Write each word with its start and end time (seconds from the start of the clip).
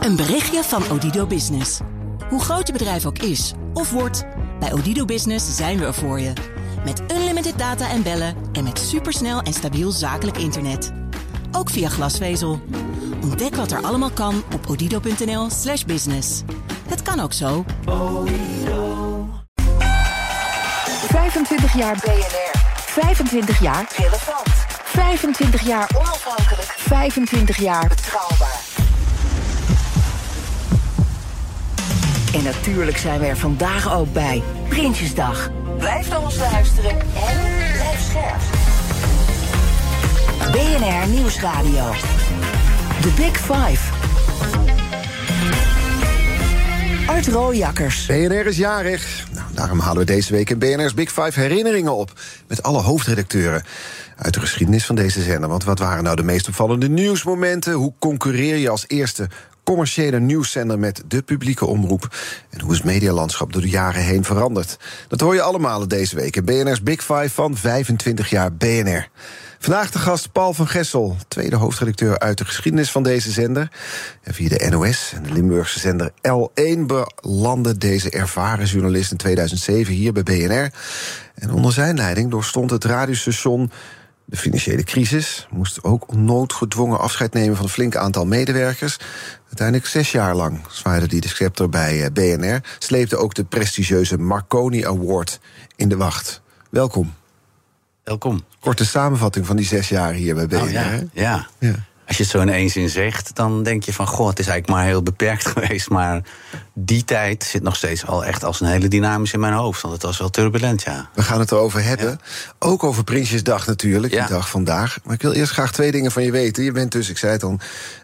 Een 0.00 0.16
berichtje 0.16 0.62
van 0.62 0.90
Odido 0.90 1.26
Business. 1.26 1.80
Hoe 2.28 2.40
groot 2.40 2.66
je 2.66 2.72
bedrijf 2.72 3.06
ook 3.06 3.18
is 3.18 3.52
of 3.74 3.90
wordt, 3.90 4.24
bij 4.60 4.72
Odido 4.72 5.04
Business 5.04 5.56
zijn 5.56 5.78
we 5.78 5.84
er 5.84 5.94
voor 5.94 6.20
je. 6.20 6.32
Met 6.84 7.02
unlimited 7.12 7.58
data 7.58 7.90
en 7.90 8.02
bellen 8.02 8.36
en 8.52 8.64
met 8.64 8.78
supersnel 8.78 9.40
en 9.40 9.52
stabiel 9.52 9.90
zakelijk 9.90 10.36
internet. 10.36 10.92
Ook 11.52 11.70
via 11.70 11.88
glasvezel. 11.88 12.60
Ontdek 13.22 13.54
wat 13.54 13.70
er 13.70 13.82
allemaal 13.82 14.10
kan 14.10 14.42
op 14.54 14.66
odido.nl/slash 14.68 15.84
business. 15.84 16.42
Het 16.88 17.02
kan 17.02 17.20
ook 17.20 17.32
zo. 17.32 17.64
25 21.08 21.76
jaar 21.76 21.96
BNR. 22.04 22.50
25 22.76 23.60
jaar 23.60 23.92
relevant. 23.96 24.48
25 24.84 25.62
jaar 25.66 25.90
onafhankelijk. 25.96 26.74
25 26.76 27.58
jaar 27.58 27.88
betrouwbaar. 27.88 28.39
En 32.32 32.42
natuurlijk 32.42 32.96
zijn 32.96 33.20
we 33.20 33.26
er 33.26 33.36
vandaag 33.36 33.94
ook 33.94 34.12
bij. 34.12 34.42
Prinsjesdag. 34.68 35.50
Blijf 35.78 36.08
naar 36.08 36.22
ons 36.22 36.36
luisteren 36.36 36.90
en 36.90 37.38
blijf 37.72 38.00
scherp. 38.00 38.40
BNR 40.52 41.08
Nieuwsradio. 41.08 41.92
The 43.00 43.12
Big 43.16 43.38
Five. 43.38 43.92
Art 47.06 47.26
Rooijakkers. 47.26 48.06
BNR 48.06 48.46
is 48.46 48.56
jarig. 48.56 49.26
Nou, 49.34 49.46
daarom 49.54 49.78
halen 49.78 49.98
we 49.98 50.04
deze 50.04 50.32
week 50.32 50.50
in 50.50 50.58
BNR's 50.58 50.94
Big 50.94 51.12
Five 51.12 51.40
herinneringen 51.40 51.96
op. 51.96 52.12
Met 52.46 52.62
alle 52.62 52.80
hoofdredacteuren 52.80 53.62
uit 54.16 54.34
de 54.34 54.40
geschiedenis 54.40 54.86
van 54.86 54.94
deze 54.94 55.22
zender. 55.22 55.48
Want 55.48 55.64
wat 55.64 55.78
waren 55.78 56.04
nou 56.04 56.16
de 56.16 56.22
meest 56.22 56.48
opvallende 56.48 56.88
nieuwsmomenten? 56.88 57.72
Hoe 57.72 57.92
concurreer 57.98 58.56
je 58.56 58.68
als 58.68 58.84
eerste 58.86 59.28
commerciële 59.70 60.20
nieuwszender 60.20 60.78
met 60.78 61.02
de 61.08 61.22
publieke 61.22 61.66
omroep? 61.66 62.16
En 62.50 62.60
hoe 62.60 62.70
is 62.70 62.76
het 62.76 62.86
medialandschap 62.86 63.52
door 63.52 63.62
de 63.62 63.68
jaren 63.68 64.02
heen 64.02 64.24
veranderd? 64.24 64.78
Dat 65.08 65.20
hoor 65.20 65.34
je 65.34 65.42
allemaal 65.42 65.88
deze 65.88 66.16
week 66.16 66.36
in 66.36 66.44
BNR's 66.44 66.82
Big 66.82 67.00
Five 67.00 67.28
van 67.28 67.56
25 67.56 68.30
jaar 68.30 68.52
BNR. 68.52 69.08
Vandaag 69.58 69.90
de 69.90 69.98
gast 69.98 70.32
Paul 70.32 70.52
van 70.52 70.68
Gessel, 70.68 71.16
tweede 71.28 71.56
hoofdredacteur 71.56 72.18
uit 72.18 72.38
de 72.38 72.44
geschiedenis 72.44 72.90
van 72.90 73.02
deze 73.02 73.30
zender. 73.30 73.72
En 74.22 74.34
via 74.34 74.48
de 74.48 74.66
NOS 74.70 75.12
en 75.14 75.22
de 75.22 75.32
Limburgse 75.32 75.78
zender 75.78 76.10
L1 76.10 76.78
belandde 76.86 77.78
deze 77.78 78.10
ervaren 78.10 78.66
journalist 78.66 79.10
in 79.10 79.16
2007 79.16 79.94
hier 79.94 80.12
bij 80.12 80.22
BNR. 80.22 80.72
En 81.34 81.52
onder 81.52 81.72
zijn 81.72 81.96
leiding 81.96 82.30
doorstond 82.30 82.70
het 82.70 82.84
radiostation 82.84 83.70
de 84.30 84.36
financiële 84.36 84.82
crisis. 84.82 85.46
Moest 85.50 85.84
ook 85.84 86.14
noodgedwongen 86.14 86.98
afscheid 86.98 87.32
nemen 87.32 87.56
van 87.56 87.64
een 87.64 87.70
flink 87.70 87.96
aantal 87.96 88.26
medewerkers. 88.26 88.96
Uiteindelijk 89.46 89.86
zes 89.86 90.12
jaar 90.12 90.34
lang 90.34 90.60
zwaaide 90.70 91.06
die 91.06 91.20
de 91.20 91.28
scepter 91.28 91.68
bij 91.68 92.04
eh, 92.04 92.10
BNR. 92.12 92.60
Sleepte 92.78 93.16
ook 93.16 93.34
de 93.34 93.44
prestigieuze 93.44 94.18
Marconi 94.18 94.86
Award 94.86 95.40
in 95.76 95.88
de 95.88 95.96
wacht. 95.96 96.42
Welkom. 96.70 97.14
Welkom. 98.04 98.44
Korte 98.60 98.86
samenvatting 98.86 99.46
van 99.46 99.56
die 99.56 99.66
zes 99.66 99.88
jaar 99.88 100.12
hier 100.12 100.34
bij 100.34 100.46
BNR. 100.46 100.62
Oh, 100.62 100.70
ja. 100.70 101.00
Ja. 101.12 101.46
Ja. 101.58 101.74
Als 102.10 102.18
je 102.18 102.24
het 102.24 102.32
zo 102.34 102.40
in 102.40 102.48
één 102.48 102.70
zin 102.70 102.88
zegt, 102.88 103.36
dan 103.36 103.62
denk 103.62 103.82
je 103.82 103.92
van... 103.92 104.06
goh, 104.06 104.28
het 104.28 104.38
is 104.38 104.46
eigenlijk 104.46 104.78
maar 104.78 104.88
heel 104.88 105.02
beperkt 105.02 105.46
geweest. 105.52 105.88
Maar 105.90 106.22
die 106.74 107.04
tijd 107.04 107.44
zit 107.44 107.62
nog 107.62 107.76
steeds 107.76 108.06
al 108.06 108.24
echt 108.24 108.44
als 108.44 108.60
een 108.60 108.66
hele 108.66 108.88
dynamisch 108.88 109.32
in 109.32 109.40
mijn 109.40 109.52
hoofd. 109.52 109.80
Want 109.82 109.94
het 109.94 110.02
was 110.02 110.18
wel 110.18 110.30
turbulent, 110.30 110.82
ja. 110.82 111.10
We 111.14 111.22
gaan 111.22 111.40
het 111.40 111.50
erover 111.52 111.82
hebben. 111.84 112.20
Ook 112.58 112.84
over 112.84 113.04
Prinsjesdag 113.04 113.66
natuurlijk, 113.66 114.12
Ja. 114.12 114.26
die 114.26 114.34
dag 114.34 114.48
vandaag. 114.50 114.98
Maar 115.04 115.14
ik 115.14 115.22
wil 115.22 115.32
eerst 115.32 115.52
graag 115.52 115.72
twee 115.72 115.90
dingen 115.92 116.12
van 116.12 116.22
je 116.22 116.30
weten. 116.30 116.64
Je 116.64 116.72
bent 116.72 116.92
dus, 116.92 117.08
ik 117.08 117.18
zei 117.18 117.32
het 117.32 117.42
al... 117.42 117.56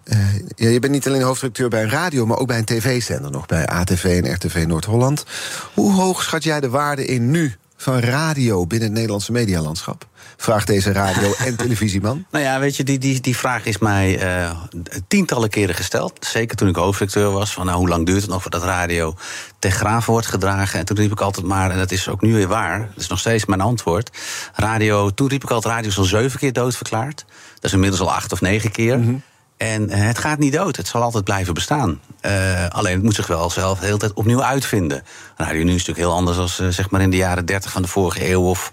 eh, 0.05 0.19
ja, 0.57 0.69
je 0.69 0.79
bent 0.79 0.93
niet 0.93 1.07
alleen 1.07 1.23
hoofdredacteur 1.23 1.69
bij 1.69 1.83
een 1.83 1.91
radio... 1.91 2.27
maar 2.27 2.39
ook 2.39 2.47
bij 2.47 2.59
een 2.59 2.65
tv-zender 2.65 3.31
nog, 3.31 3.47
bij 3.47 3.67
ATV 3.67 4.21
en 4.25 4.33
RTV 4.35 4.65
Noord-Holland. 4.67 5.25
Hoe 5.75 5.93
hoog 5.93 6.23
schat 6.23 6.45
jij 6.45 6.61
de 6.61 6.69
waarde 6.69 7.05
in 7.07 7.31
nu 7.31 7.55
van 7.77 7.99
radio... 7.99 8.67
binnen 8.67 8.87
het 8.89 8.97
Nederlandse 8.97 9.33
medialandschap? 9.33 10.07
Vraagt 10.37 10.67
deze 10.67 10.93
radio- 10.93 11.35
en 11.39 11.57
televisieman. 11.67 12.27
Nou 12.31 12.45
ja, 12.45 12.59
weet 12.59 12.77
je, 12.77 12.85
die, 12.85 12.99
die, 12.99 13.21
die 13.21 13.37
vraag 13.37 13.65
is 13.65 13.79
mij 13.79 14.19
eh, 14.19 14.51
tientallen 15.09 15.51
keren 15.51 15.75
gesteld. 15.75 16.27
Zeker 16.27 16.57
toen 16.57 16.69
ik 16.69 16.77
hoofdredacteur 16.77 17.31
was. 17.31 17.53
Van 17.53 17.67
nou, 17.67 17.79
hoe 17.79 17.89
lang 17.89 18.07
duurt 18.07 18.21
het 18.21 18.31
nog 18.31 18.43
voordat 18.43 18.63
radio 18.63 19.15
ten 19.59 19.73
graven 19.73 20.13
wordt 20.13 20.27
gedragen? 20.27 20.79
En 20.79 20.85
toen 20.85 20.97
riep 20.97 21.13
ik 21.13 21.21
altijd 21.21 21.47
maar, 21.47 21.71
en 21.71 21.79
dat 21.79 21.91
is 21.91 22.09
ook 22.09 22.21
nu 22.21 22.35
weer 22.35 22.49
waar. 22.49 22.79
Dat 22.79 23.03
is 23.03 23.09
nog 23.09 23.19
steeds 23.19 23.45
mijn 23.45 23.61
antwoord. 23.61 24.11
Radio, 24.55 25.11
toen 25.11 25.29
riep 25.29 25.43
ik 25.43 25.51
altijd, 25.51 25.75
radio 25.75 25.91
is 25.91 25.99
al 25.99 26.05
zeven 26.05 26.39
keer 26.39 26.53
doodverklaard. 26.53 27.25
Dat 27.55 27.65
is 27.65 27.73
inmiddels 27.73 28.01
al 28.01 28.13
acht 28.13 28.33
of 28.33 28.41
negen 28.41 28.71
keer. 28.71 29.01
En 29.57 29.91
eh, 29.91 30.07
het 30.07 30.19
gaat 30.19 30.39
niet 30.39 30.53
dood. 30.53 30.77
Het 30.77 30.87
zal 30.87 31.03
altijd 31.03 31.25
blijven 31.25 31.55
bestaan. 31.55 32.01
Eh, 32.21 32.69
alleen 32.69 32.95
het 32.95 33.03
moet 33.03 33.15
zich 33.15 33.27
wel 33.27 33.51
zelf 33.51 33.79
de 33.79 33.87
hele 33.87 33.99
tijd 33.99 34.13
opnieuw 34.13 34.43
uitvinden. 34.43 35.03
Radio 35.37 35.63
nu 35.63 35.75
is 35.75 35.87
natuurlijk 35.87 35.99
heel 35.99 36.13
anders 36.13 36.37
dan 36.37 36.73
zeg 36.73 36.91
maar 36.91 37.01
in 37.01 37.11
de 37.11 37.17
jaren 37.17 37.47
dertig 37.47 37.73
van 37.73 37.83
de 37.83 37.89
vorige 37.89 38.31
eeuw. 38.31 38.43
Of 38.43 38.73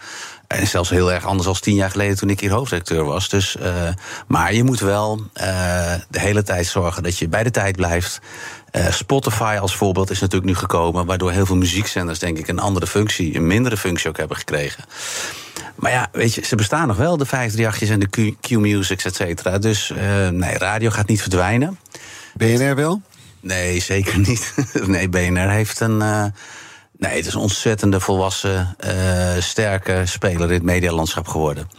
en 0.54 0.68
zelfs 0.68 0.90
heel 0.90 1.12
erg 1.12 1.26
anders 1.26 1.46
dan 1.46 1.60
tien 1.60 1.76
jaar 1.76 1.90
geleden 1.90 2.18
toen 2.18 2.30
ik 2.30 2.40
hier 2.40 2.52
hoofdredacteur 2.52 3.04
was. 3.04 3.30
Dus, 3.30 3.58
eh, 3.58 3.90
maar 4.28 4.54
je 4.54 4.64
moet 4.64 4.80
wel 4.80 5.22
eh, 5.34 5.94
de 6.10 6.20
hele 6.20 6.44
tijd 6.44 6.66
zorgen 6.66 7.04
dat 7.04 7.18
je 7.18 7.28
bij 7.28 7.44
de 7.44 7.52
tijd 7.52 7.76
blijft. 7.76 8.20
Eh, 8.72 8.92
Spotify 8.92 9.58
als 9.62 9.76
voorbeeld 9.76 10.10
is 10.10 10.20
natuurlijk 10.20 10.52
nu 10.52 10.56
gekomen, 10.58 11.06
waardoor 11.06 11.32
heel 11.32 11.46
veel 11.46 11.56
muziekzenders, 11.56 12.20
denk 12.20 12.38
ik, 12.38 12.48
een 12.48 12.60
andere 12.60 12.88
functie, 12.88 13.36
een 13.36 13.48
mindere 13.48 13.78
functie 13.78 14.10
ook 14.10 14.18
hebben 14.18 14.38
gekregen. 14.38 14.84
Maar 15.76 15.92
ja, 15.92 16.10
weet 16.12 16.34
je, 16.34 16.46
ze 16.46 16.56
bestaan 16.56 16.88
nog 16.88 16.98
wel, 16.98 17.18
de 17.18 17.26
538's 17.26 17.90
en 17.90 18.00
de 18.00 18.10
Q- 18.10 18.42
Q-Musics, 18.42 19.06
et 19.06 19.16
cetera. 19.16 19.58
Dus 19.58 19.92
nee, 20.32 20.58
radio 20.58 20.90
gaat 20.90 21.08
niet 21.08 21.22
verdwijnen. 21.22 21.80
BNR 22.34 22.76
wel? 22.76 23.02
Nee, 23.40 23.80
zeker 23.80 24.20
niet. 24.20 24.54
nee, 24.86 25.10
BNR 25.10 25.50
heeft 25.50 25.80
een. 25.80 26.02
Eh, 27.04 27.10
nee, 27.10 27.18
het 27.18 27.28
is 27.28 27.34
een 27.34 27.40
ontzettende 27.40 28.00
volwassen, 28.00 28.76
eh, 28.78 28.96
sterke 29.40 30.02
speler 30.06 30.48
in 30.48 30.54
het 30.54 30.64
medialandschap 30.64 31.28
geworden. 31.28 31.70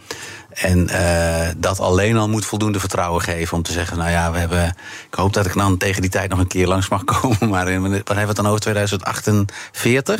En 0.49 0.89
eh, 0.89 1.53
dat 1.57 1.79
alleen 1.79 2.17
al 2.17 2.29
moet 2.29 2.45
voldoende 2.45 2.79
vertrouwen 2.79 3.21
geven 3.21 3.57
om 3.57 3.63
te 3.63 3.71
zeggen: 3.71 3.97
Nou 3.97 4.09
ja, 4.09 4.31
we 4.31 4.37
hebben. 4.37 4.75
Ik 5.07 5.13
hoop 5.13 5.33
dat 5.33 5.45
ik 5.45 5.53
dan 5.53 5.77
tegen 5.77 6.01
die 6.01 6.11
tijd 6.11 6.29
nog 6.29 6.39
een 6.39 6.47
keer 6.47 6.67
langs 6.67 6.89
mag 6.89 7.03
komen. 7.21 7.49
Maar 7.49 7.69
in, 7.69 7.81
wat 7.81 7.91
hebben 7.91 8.15
we 8.15 8.21
het 8.21 8.35
dan 8.35 8.47
over 8.47 8.59
2048? 8.59 10.19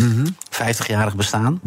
50-jarig 0.49 1.15
bestaan. 1.15 1.59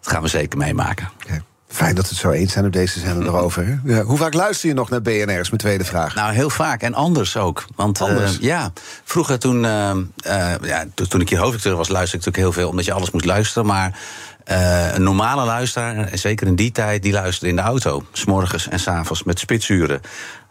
Dat 0.00 0.12
gaan 0.12 0.22
we 0.22 0.28
zeker 0.28 0.58
meemaken. 0.58 1.10
Oké. 1.24 1.42
Fijn 1.68 1.94
dat 1.94 2.04
we 2.04 2.10
het 2.10 2.18
zo 2.18 2.30
eens 2.30 2.52
zijn 2.52 2.64
op 2.66 2.72
deze 2.72 3.00
zender 3.00 3.26
erover. 3.34 3.80
Ja. 3.84 4.02
Hoe 4.02 4.16
vaak 4.18 4.34
luister 4.34 4.68
je 4.68 4.74
nog 4.74 4.90
naar 4.90 5.02
BNR, 5.02 5.38
is 5.38 5.48
mijn 5.50 5.60
tweede 5.60 5.84
vraag. 5.84 6.14
Nou, 6.14 6.32
heel 6.32 6.50
vaak. 6.50 6.82
En 6.82 6.94
anders 6.94 7.36
ook. 7.36 7.64
Want 7.74 8.00
eh, 8.00 8.06
Anders? 8.06 8.36
ja, 8.40 8.72
vroeger 9.04 9.38
toen, 9.38 9.64
eh, 9.64 9.90
eh, 9.90 10.54
ja, 10.62 10.84
to- 10.94 11.04
toen 11.04 11.20
ik 11.20 11.28
hier 11.28 11.38
hoofdredacteur 11.38 11.76
was, 11.76 11.88
luisterde 11.88 12.18
ik 12.18 12.26
natuurlijk 12.26 12.54
heel 12.54 12.62
veel, 12.62 12.70
omdat 12.70 12.84
je 12.84 12.92
alles 12.92 13.10
moest 13.10 13.24
luisteren. 13.24 13.66
Maar 13.66 13.98
eh, 14.44 14.94
een 14.94 15.02
normale 15.02 15.44
luisteraar, 15.44 15.96
en 15.96 16.18
zeker 16.18 16.46
in 16.46 16.54
die 16.56 16.72
tijd, 16.72 17.02
die 17.02 17.12
luisterde 17.12 17.48
in 17.48 17.56
de 17.56 17.62
auto. 17.62 18.04
S'morgens 18.12 18.68
en 18.68 18.80
s'avonds 18.80 19.22
met 19.22 19.38
spitsuren. 19.38 20.00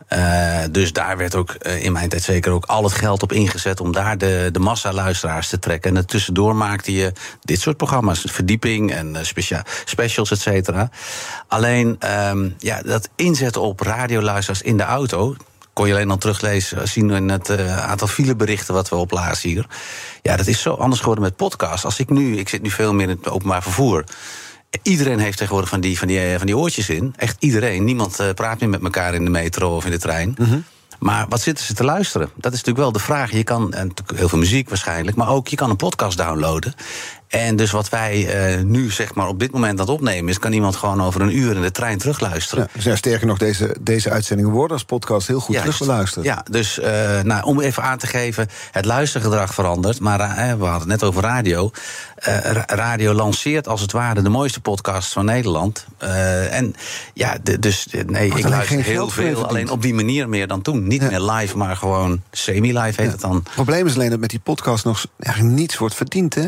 Eh, 0.06 0.64
dus 0.72 0.94
daar 0.94 1.18
werd 1.18 1.36
ook 1.36 1.52
eh, 1.52 1.84
in 1.84 1.92
mijn 1.92 2.10
tijd 2.10 2.24
zeker 2.24 2.52
ook 2.52 2.66
al 2.66 2.84
het 2.84 2.94
geld 2.94 3.24
op 3.24 3.32
ingezet 3.32 3.80
om 3.80 3.92
daar 3.92 4.18
de, 4.18 4.50
de 4.52 4.60
massa 4.60 4.94
luisteraars 4.94 5.50
te 5.50 5.60
trekken. 5.60 5.98
En 5.98 6.06
tussendoor 6.06 6.56
maakte 6.56 6.94
je 6.94 7.12
dit 7.42 7.62
soort 7.62 7.78
programma's, 7.78 8.24
verdieping 8.28 8.94
en 8.94 9.18
specia- 9.22 9.66
specials, 9.86 10.32
et 10.32 10.40
cetera. 10.40 10.90
Alleen 11.48 11.96
ehm, 12.00 12.50
ja, 12.58 12.82
dat 12.82 13.10
inzetten 13.16 13.62
op 13.62 13.80
radioluisteraars 13.80 14.62
in 14.62 14.78
de 14.78 14.84
auto. 14.84 15.36
Kon 15.74 15.88
je 15.88 15.94
alleen 15.94 16.12
al 16.12 16.18
teruglezen, 16.18 16.88
zien 16.88 17.10
in 17.10 17.30
het 17.30 17.50
eh, 17.50 17.78
aantal 17.78 18.08
fileberichten 18.08 18.74
wat 18.74 18.90
we 18.90 18.96
oplazen 18.96 19.50
hier. 19.50 19.66
Ja, 20.22 20.36
dat 20.36 20.48
is 20.48 20.62
zo 20.62 20.74
anders 20.74 21.00
geworden 21.00 21.24
met 21.24 21.36
podcasts. 21.36 21.86
Als 21.86 22.00
ik 22.00 22.10
nu, 22.10 22.38
ik 22.38 22.50
zit 22.50 22.62
nu 22.62 22.70
veel 22.70 22.94
meer 22.94 23.10
in 23.10 23.18
het 23.18 23.30
openbaar 23.30 23.64
vervoer. 23.64 24.04
Iedereen 24.81 25.19
heeft 25.19 25.38
tegenwoordig 25.38 25.69
van 25.69 25.81
die, 25.81 25.97
van 25.97 26.08
die, 26.08 26.19
eh, 26.19 26.38
van 26.38 26.46
die 26.46 26.58
oortjes 26.58 26.90
in. 26.90 27.13
Echt 27.18 27.36
iedereen. 27.40 27.84
Niemand 27.84 28.19
eh, 28.19 28.30
praat 28.30 28.59
meer 28.59 28.69
met 28.69 28.84
elkaar 28.84 29.13
in 29.13 29.24
de 29.24 29.30
metro 29.30 29.75
of 29.75 29.86
in 29.86 29.91
de 29.91 30.00
trein. 30.00 30.36
Maar 31.00 31.25
wat 31.30 31.41
zitten 31.41 31.66
ze 31.66 31.74
te 31.74 31.84
luisteren? 31.84 32.30
Dat 32.36 32.53
is 32.53 32.58
natuurlijk 32.58 32.78
wel 32.78 32.91
de 32.91 33.00
vraag. 33.00 33.31
Je 33.31 33.44
kan, 33.44 33.74
en 33.74 33.88
natuurlijk 33.88 34.18
heel 34.18 34.30
veel 34.30 34.39
muziek 34.39 34.69
waarschijnlijk, 34.69 35.18
maar 35.18 35.30
ook 35.30 35.48
je 35.48 35.56
kan 35.56 35.69
een 35.69 35.75
podcast 35.75 36.18
downloaden. 36.18 36.74
En 37.27 37.56
dus 37.56 37.72
wat 37.72 37.89
wij 37.89 38.27
eh, 38.56 38.62
nu 38.63 38.92
zeg 38.92 39.13
maar 39.13 39.27
op 39.27 39.39
dit 39.39 39.51
moment 39.51 39.72
aan 39.80 39.86
het 39.86 39.95
opnemen 39.95 40.30
is, 40.30 40.39
kan 40.39 40.54
iemand 40.54 40.75
gewoon 40.75 41.01
over 41.01 41.22
een 41.22 41.38
uur 41.38 41.56
in 41.56 41.62
de 41.62 41.72
trein 41.72 41.98
terugluisteren. 41.98 42.68
Ja, 42.74 42.81
dus 42.83 42.98
sterker 42.98 43.27
nog, 43.27 43.38
deze, 43.38 43.75
deze 43.81 44.10
uitzendingen 44.10 44.51
worden 44.51 44.72
als 44.72 44.83
podcast 44.86 45.27
heel 45.27 45.39
goed 45.39 45.56
teruggeluisterd. 45.62 46.25
Ja, 46.25 46.45
dus 46.51 46.80
eh, 46.80 47.22
nou, 47.22 47.44
om 47.44 47.60
even 47.62 47.83
aan 47.83 47.98
te 47.98 48.07
geven, 48.07 48.48
het 48.72 48.86
luistergedrag 48.86 49.54
verandert. 49.54 50.00
Maar 50.00 50.19
eh, 50.19 50.27
we 50.36 50.63
hadden 50.66 50.74
het 50.80 50.88
net 50.88 51.04
over 51.04 51.22
radio. 51.22 51.72
Ra- 52.16 52.63
radio 52.66 53.13
lanceert 53.13 53.68
als 53.68 53.81
het 53.81 53.92
ware 53.92 54.22
de 54.22 54.30
mooiste 54.30 54.62
podcast 54.62 55.13
van 55.13 55.25
Nederland. 55.25 55.86
En 56.50 56.75
ja, 57.13 57.38
de- 57.44 57.60
dus 57.60 57.88
nee, 58.06 58.27
ik 58.27 58.48
luister 58.50 58.81
heel 58.81 59.10
veel. 59.10 59.48
Alleen 59.48 59.69
op 59.69 59.81
die 59.81 59.94
manier 59.94 60.30
meer 60.30 60.48
dan 60.48 60.62
toen. 60.62 60.88
Niet 60.88 61.01
meer 61.01 61.19
live, 61.22 61.57
maar 61.57 61.75
gewoon 61.75 62.22
semi-live 62.31 63.01
heet 63.01 63.12
het 63.12 63.22
dan. 63.22 63.36
Het 63.36 63.50
probleem 63.54 63.86
is 63.86 63.94
alleen 63.95 64.10
dat 64.10 64.19
met 64.19 64.30
die 64.30 64.39
podcast 64.39 64.83
nog 64.86 65.06
eigenlijk 65.19 65.56
niets 65.56 65.77
wordt 65.77 65.95
verdiend, 65.95 66.36
hè? 66.36 66.48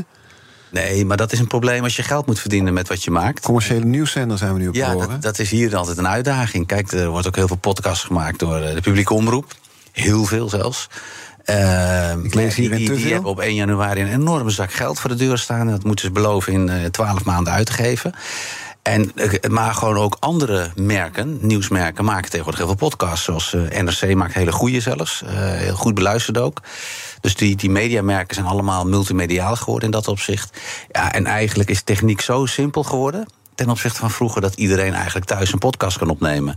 Nee, 0.69 1.05
maar 1.05 1.17
dat 1.17 1.31
is 1.31 1.39
een 1.39 1.47
probleem 1.47 1.83
als 1.83 1.95
je 1.95 2.03
geld 2.03 2.25
moet 2.25 2.39
verdienen 2.39 2.73
met 2.73 2.87
wat 2.87 3.03
je 3.03 3.11
maakt. 3.11 3.43
Commerciële 3.43 3.85
nieuwszender 3.85 4.37
zijn 4.37 4.53
we 4.53 4.59
nu 4.59 4.67
op 4.67 4.75
Ja, 4.75 4.95
dat, 4.95 5.21
dat 5.21 5.39
is 5.39 5.49
hier 5.49 5.75
altijd 5.75 5.97
een 5.97 6.07
uitdaging. 6.07 6.67
Kijk, 6.67 6.91
er 6.91 7.07
wordt 7.07 7.27
ook 7.27 7.35
heel 7.35 7.47
veel 7.47 7.57
podcasts 7.57 8.03
gemaakt 8.03 8.39
door 8.39 8.57
eh, 8.57 8.75
de 8.75 8.81
publieke 8.81 9.13
omroep. 9.13 9.53
Heel 9.91 10.25
veel 10.25 10.49
zelfs. 10.49 10.87
Uh, 11.45 12.11
Ik 12.23 12.33
lees 12.33 12.55
hier 12.55 12.69
die, 12.75 12.89
in 12.89 12.95
die, 12.95 13.13
hebben 13.13 13.29
op 13.29 13.39
1 13.39 13.55
januari 13.55 14.01
een 14.01 14.13
enorme 14.13 14.49
zak 14.49 14.73
geld 14.73 14.99
voor 14.99 15.09
de 15.09 15.15
deur 15.15 15.37
staan. 15.37 15.67
Dat 15.67 15.83
moeten 15.83 16.05
ze 16.05 16.11
beloven 16.11 16.53
in 16.53 16.69
eh, 16.69 16.85
12 16.85 17.23
maanden 17.23 17.53
uit 17.53 17.65
te 17.65 17.73
geven. 17.73 18.13
En, 18.88 19.12
eh, 19.16 19.50
maar 19.50 19.74
gewoon 19.74 19.98
ook 19.98 20.18
andere 20.19 20.69
merken, 20.75 21.38
nieuwsmerken, 21.42 22.06
maken 22.06 22.30
tegenwoordig 22.30 22.60
heel 22.60 22.68
veel 22.68 22.88
podcasts. 22.88 23.25
Zoals 23.25 23.54
eh, 23.54 23.81
NRC 23.81 24.16
maakt 24.16 24.34
hele 24.34 24.51
goede 24.51 24.80
zelfs. 24.80 25.24
eh, 25.24 25.31
heel 25.34 25.75
goed 25.75 25.94
beluisterd 25.94 26.38
ook. 26.38 26.62
Dus 27.22 27.36
die, 27.36 27.56
die 27.56 27.69
mediamerken 27.69 28.36
zijn 28.36 28.48
allemaal 28.48 28.86
multimediaal 28.86 29.56
geworden 29.56 29.86
in 29.86 29.92
dat 29.92 30.07
opzicht. 30.07 30.57
Ja, 30.92 31.13
en 31.13 31.25
eigenlijk 31.25 31.69
is 31.69 31.81
techniek 31.81 32.22
zo 32.22 32.45
simpel 32.45 32.84
geworden 32.84 33.28
ten 33.57 33.69
opzichte 33.69 34.00
van 34.00 34.12
vroeger 34.12 34.42
dat 34.42 34.54
iedereen 34.54 34.94
eigenlijk 34.94 35.25
thuis 35.25 35.54
een 35.54 35.59
podcast 35.59 35.98
kan 35.98 36.09
opnemen. 36.09 36.56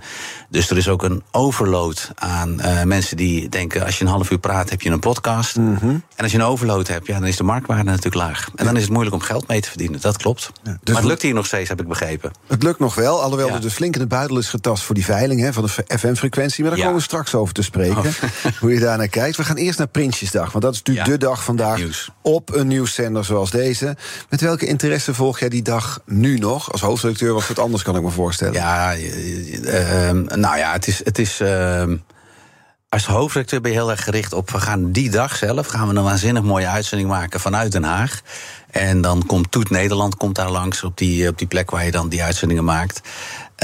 Dus 0.48 0.70
er 0.70 0.76
is 0.76 0.88
ook 0.88 1.02
een 1.02 1.22
overload 1.30 2.10
aan 2.14 2.60
uh, 2.60 2.82
mensen 2.82 3.16
die 3.16 3.48
denken: 3.48 3.84
als 3.84 3.98
je 3.98 4.04
een 4.04 4.10
half 4.10 4.30
uur 4.30 4.38
praat, 4.38 4.70
heb 4.70 4.80
je 4.82 4.90
een 4.90 4.98
podcast. 4.98 5.56
Mm 5.56 5.76
-hmm. 5.76 5.90
En 5.90 6.22
als 6.22 6.32
je 6.32 6.38
een 6.38 6.44
overload 6.44 6.86
hebt, 6.86 7.06
ja, 7.06 7.18
dan 7.18 7.28
is 7.28 7.36
de 7.36 7.42
marktwaarde 7.42 7.84
natuurlijk 7.84 8.14
laag. 8.14 8.48
En 8.54 8.64
dan 8.64 8.76
is 8.76 8.82
het 8.82 8.90
moeilijk 8.90 9.14
om 9.14 9.20
geld 9.22 9.48
mee 9.48 9.60
te 9.60 9.68
verdienen. 9.68 10.00
Dat 10.00 10.16
klopt. 10.16 10.50
Ja, 10.62 10.70
dus 10.70 10.78
maar 10.84 10.96
het 10.96 11.04
lukt 11.04 11.22
hier 11.22 11.34
nog 11.34 11.46
steeds, 11.46 11.68
heb 11.68 11.80
ik 11.80 11.88
begrepen. 11.88 12.30
Het 12.46 12.62
lukt 12.62 12.78
nog 12.78 12.94
wel, 12.94 13.22
alhoewel 13.22 13.48
ja. 13.48 13.54
er 13.54 13.60
dus 13.60 13.74
flink 13.74 13.94
in 13.94 14.00
de 14.00 14.06
buidel 14.06 14.38
is 14.38 14.48
getast 14.48 14.82
voor 14.82 14.94
die 14.94 15.04
veiling 15.04 15.40
hè, 15.40 15.52
van 15.52 15.62
de 15.62 15.98
FM-frequentie. 15.98 16.62
Maar 16.62 16.70
daar 16.70 16.80
ja. 16.80 16.84
komen 16.84 17.00
we 17.00 17.06
straks 17.06 17.34
over 17.34 17.54
te 17.54 17.62
spreken. 17.62 17.98
Oh. 17.98 18.50
hoe 18.60 18.72
je 18.72 18.80
daar 18.80 18.98
naar 18.98 19.08
kijkt. 19.08 19.36
We 19.36 19.44
gaan 19.44 19.56
eerst 19.56 19.78
naar 19.78 19.88
Prinsjesdag, 19.88 20.52
want 20.52 20.64
dat 20.64 20.72
is 20.72 20.82
natuurlijk 20.82 21.06
de 21.06 21.26
dag 21.26 21.44
vandaag 21.44 22.08
op 22.22 22.54
een 22.54 22.66
nieuwszender 22.66 23.24
zoals 23.24 23.50
deze. 23.50 23.96
Met 24.28 24.40
welke 24.40 24.66
interesse 24.66 25.14
volg 25.14 25.38
jij 25.38 25.48
die 25.48 25.62
dag 25.62 26.00
nu 26.06 26.38
nog? 26.38 26.72
Als 26.72 26.82
hoofdredacteur 26.90 27.32
was 27.32 27.48
het 27.48 27.58
anders, 27.58 27.82
kan 27.82 27.96
ik 27.96 28.02
me 28.02 28.10
voorstellen. 28.10 28.54
Ja, 28.54 28.96
uh, 28.96 30.10
nou 30.34 30.58
ja, 30.58 30.72
het 30.72 30.86
is. 30.86 31.00
Het 31.04 31.18
is 31.18 31.40
uh, 31.40 31.84
als 32.88 33.06
hoofdredacteur 33.06 33.60
ben 33.60 33.70
je 33.70 33.76
heel 33.76 33.90
erg 33.90 34.04
gericht 34.04 34.32
op. 34.32 34.50
We 34.50 34.60
gaan 34.60 34.92
die 34.92 35.10
dag 35.10 35.36
zelf 35.36 35.66
gaan 35.66 35.88
we 35.88 35.94
een 35.94 36.02
waanzinnig 36.02 36.42
mooie 36.42 36.66
uitzending 36.66 37.08
maken 37.08 37.40
vanuit 37.40 37.72
Den 37.72 37.84
Haag. 37.84 38.20
En 38.70 39.00
dan 39.00 39.26
komt 39.26 39.50
Toet 39.50 39.70
Nederland 39.70 40.16
komt 40.16 40.34
daar 40.34 40.50
langs 40.50 40.82
op 40.82 40.96
die, 40.96 41.28
op 41.28 41.38
die 41.38 41.46
plek 41.46 41.70
waar 41.70 41.84
je 41.84 41.90
dan 41.90 42.08
die 42.08 42.22
uitzendingen 42.22 42.64
maakt. 42.64 43.00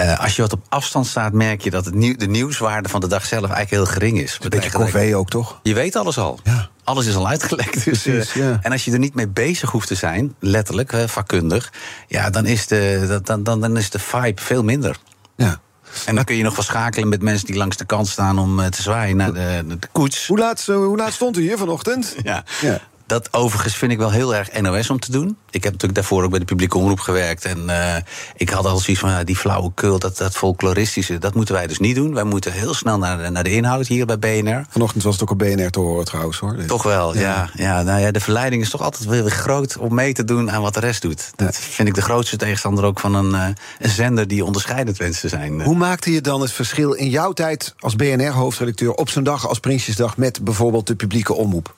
Uh, 0.01 0.21
als 0.21 0.37
je 0.37 0.43
wat 0.43 0.53
op 0.53 0.65
afstand 0.69 1.07
staat, 1.07 1.33
merk 1.33 1.63
je 1.63 1.71
dat 1.71 1.85
het 1.85 1.95
nieuw, 1.95 2.17
de 2.17 2.27
nieuwswaarde 2.27 2.89
van 2.89 3.01
de 3.01 3.07
dag 3.07 3.25
zelf 3.27 3.51
eigenlijk 3.51 3.71
heel 3.71 3.95
gering 3.95 4.21
is. 4.21 4.39
Een 4.43 4.49
beetje 4.49 4.71
corvée 4.71 5.17
ook, 5.17 5.31
toch? 5.31 5.61
Je 5.63 5.75
weet 5.75 5.97
alles 5.97 6.19
al. 6.19 6.39
Ja. 6.45 6.69
Alles 6.87 7.07
is 7.07 7.15
al 7.15 7.29
uitgelekt. 7.29 7.85
Dus, 7.85 8.03
Precies, 8.03 8.37
uh, 8.37 8.43
ja. 8.43 8.59
En 8.63 8.73
als 8.73 8.85
je 8.85 8.93
er 8.93 8.99
niet 8.99 9.15
mee 9.15 9.29
bezig 9.29 9.71
hoeft 9.71 9.89
te 9.89 9.95
zijn, 9.95 10.35
letterlijk, 10.39 10.95
vakkundig, 11.07 11.73
ja, 12.09 12.31
dan 12.31 12.47
is 12.47 12.67
de, 12.67 13.21
dan, 13.25 13.43
dan, 13.43 13.61
dan 13.61 13.77
is 13.77 13.91
de 13.91 13.99
vibe 13.99 14.43
veel 14.43 14.63
minder. 14.63 14.97
Ja. 15.37 15.61
En 16.07 16.15
dan 16.15 16.25
kun 16.25 16.37
je 16.37 16.43
nog 16.43 16.57
wel 16.57 16.65
schakelen 16.65 17.09
met 17.09 17.23
mensen 17.23 17.47
die 17.47 17.57
langs 17.57 17.77
de 17.77 17.85
kant 17.85 18.09
staan 18.09 18.39
om 18.39 18.71
te 18.71 18.83
zwaaien 18.83 19.17
naar 19.17 19.33
de, 19.33 19.65
de 19.67 19.89
koets. 19.93 20.27
Hoe 20.27 20.39
laat, 20.39 20.65
hoe 20.65 20.97
laat 20.97 21.13
stond 21.13 21.37
u 21.37 21.43
hier 21.43 21.59
vanochtend? 21.59 22.15
Ja. 22.23 22.45
ja. 22.61 22.81
Dat 23.07 23.33
overigens 23.33 23.77
vind 23.77 23.93
ik 23.93 23.99
wel 23.99 24.11
heel 24.11 24.35
erg 24.35 24.61
NOS 24.61 24.91
om 24.91 24.99
te 24.99 25.11
doen. 25.11 25.37
Ik 25.51 25.63
heb 25.63 25.73
natuurlijk 25.73 25.95
daarvoor 25.95 26.25
ook 26.25 26.31
bij 26.31 26.39
de 26.39 26.45
publieke 26.45 26.79
omroep 26.79 27.01
gewerkt. 27.01 27.45
En 27.45 27.59
uh, 27.67 27.97
ik 28.37 28.49
had 28.49 28.67
al 28.67 28.79
zoiets 28.79 29.03
van 29.03 29.11
ja, 29.11 29.25
die 29.25 29.37
flauwekul, 29.37 29.99
dat, 29.99 30.17
dat 30.17 30.37
folkloristische, 30.37 31.19
dat 31.19 31.35
moeten 31.35 31.55
wij 31.55 31.67
dus 31.67 31.79
niet 31.79 31.95
doen. 31.95 32.15
Wij 32.15 32.25
moeten 32.25 32.53
heel 32.53 32.75
snel 32.75 32.99
naar 32.99 33.23
de, 33.23 33.31
naar 33.31 33.45
de 33.45 33.51
inhoud 33.51 33.87
hier 33.87 34.07
bij 34.07 34.19
BNR. 34.19 34.65
Vanochtend 34.69 35.03
was 35.03 35.13
het 35.13 35.23
ook 35.23 35.31
op 35.31 35.39
BNR 35.39 35.71
te 35.71 35.81
horen 35.81 36.05
trouwens 36.05 36.39
hoor. 36.39 36.65
Toch 36.67 36.83
wel, 36.83 37.15
ja. 37.15 37.21
ja. 37.21 37.51
ja, 37.55 37.83
nou 37.83 38.01
ja 38.01 38.11
de 38.11 38.21
verleiding 38.21 38.63
is 38.63 38.71
toch 38.71 38.83
altijd 38.83 39.05
weer 39.05 39.31
groot 39.31 39.77
om 39.77 39.95
mee 39.95 40.13
te 40.13 40.25
doen 40.25 40.51
aan 40.51 40.63
wat 40.63 40.75
de 40.75 40.81
rest 40.81 41.03
doet. 41.03 41.33
Dat 41.37 41.57
ja. 41.57 41.63
vind 41.63 41.89
ik 41.89 41.95
de 41.95 42.03
grootste 42.03 42.37
tegenstander 42.37 42.85
ook 42.85 43.01
van 43.01 43.15
een, 43.15 43.31
uh, 43.31 43.47
een 43.79 43.91
zender 43.91 44.29
die 44.29 44.45
onderscheidend 44.45 44.97
wenst 44.97 45.21
te 45.21 45.29
zijn. 45.29 45.63
Hoe 45.63 45.77
maakte 45.77 46.13
je 46.13 46.21
dan 46.21 46.41
het 46.41 46.53
verschil 46.53 46.93
in 46.93 47.09
jouw 47.09 47.33
tijd 47.33 47.75
als 47.79 47.97
BNR-hoofdredacteur 47.97 48.93
op 48.93 49.09
zo'n 49.09 49.25
dag 49.25 49.49
als 49.49 49.61
Prinsjesdag 49.61 50.17
met 50.17 50.45
bijvoorbeeld 50.45 50.87
de 50.87 50.95
publieke 50.95 51.35
omroep? 51.35 51.75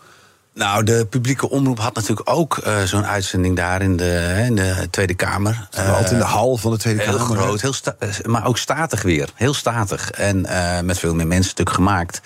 Nou, 0.59 0.85
de 0.85 1.07
publieke 1.11 1.51
omroep 1.51 1.79
had 1.79 1.95
natuurlijk 1.95 2.31
ook 2.31 2.61
uh, 2.67 2.83
zo'n 2.83 3.07
uitzending 3.07 3.57
daar 3.57 3.83
in 3.83 3.97
de, 3.97 4.43
in 4.47 4.55
de 4.55 4.89
Tweede 4.91 5.15
Kamer. 5.15 5.69
Uh, 5.79 5.89
altijd 5.93 6.11
in 6.11 6.19
de 6.19 6.25
hal 6.25 6.57
van 6.57 6.71
de 6.71 6.79
Tweede 6.79 7.03
heel 7.03 7.17
Kamer. 7.17 7.37
Heel 7.37 7.45
groot, 7.45 7.61
heel 7.61 7.73
sta- 7.73 7.97
maar 8.27 8.47
ook 8.47 8.59
statig 8.59 9.03
weer. 9.03 9.29
Heel 9.35 9.55
statig. 9.55 10.11
En 10.11 10.39
uh, 10.47 10.81
met 10.81 10.99
veel 10.99 11.15
meer 11.15 11.27
mensen 11.27 11.49
natuurlijk 11.57 11.77
gemaakt. 11.77 12.21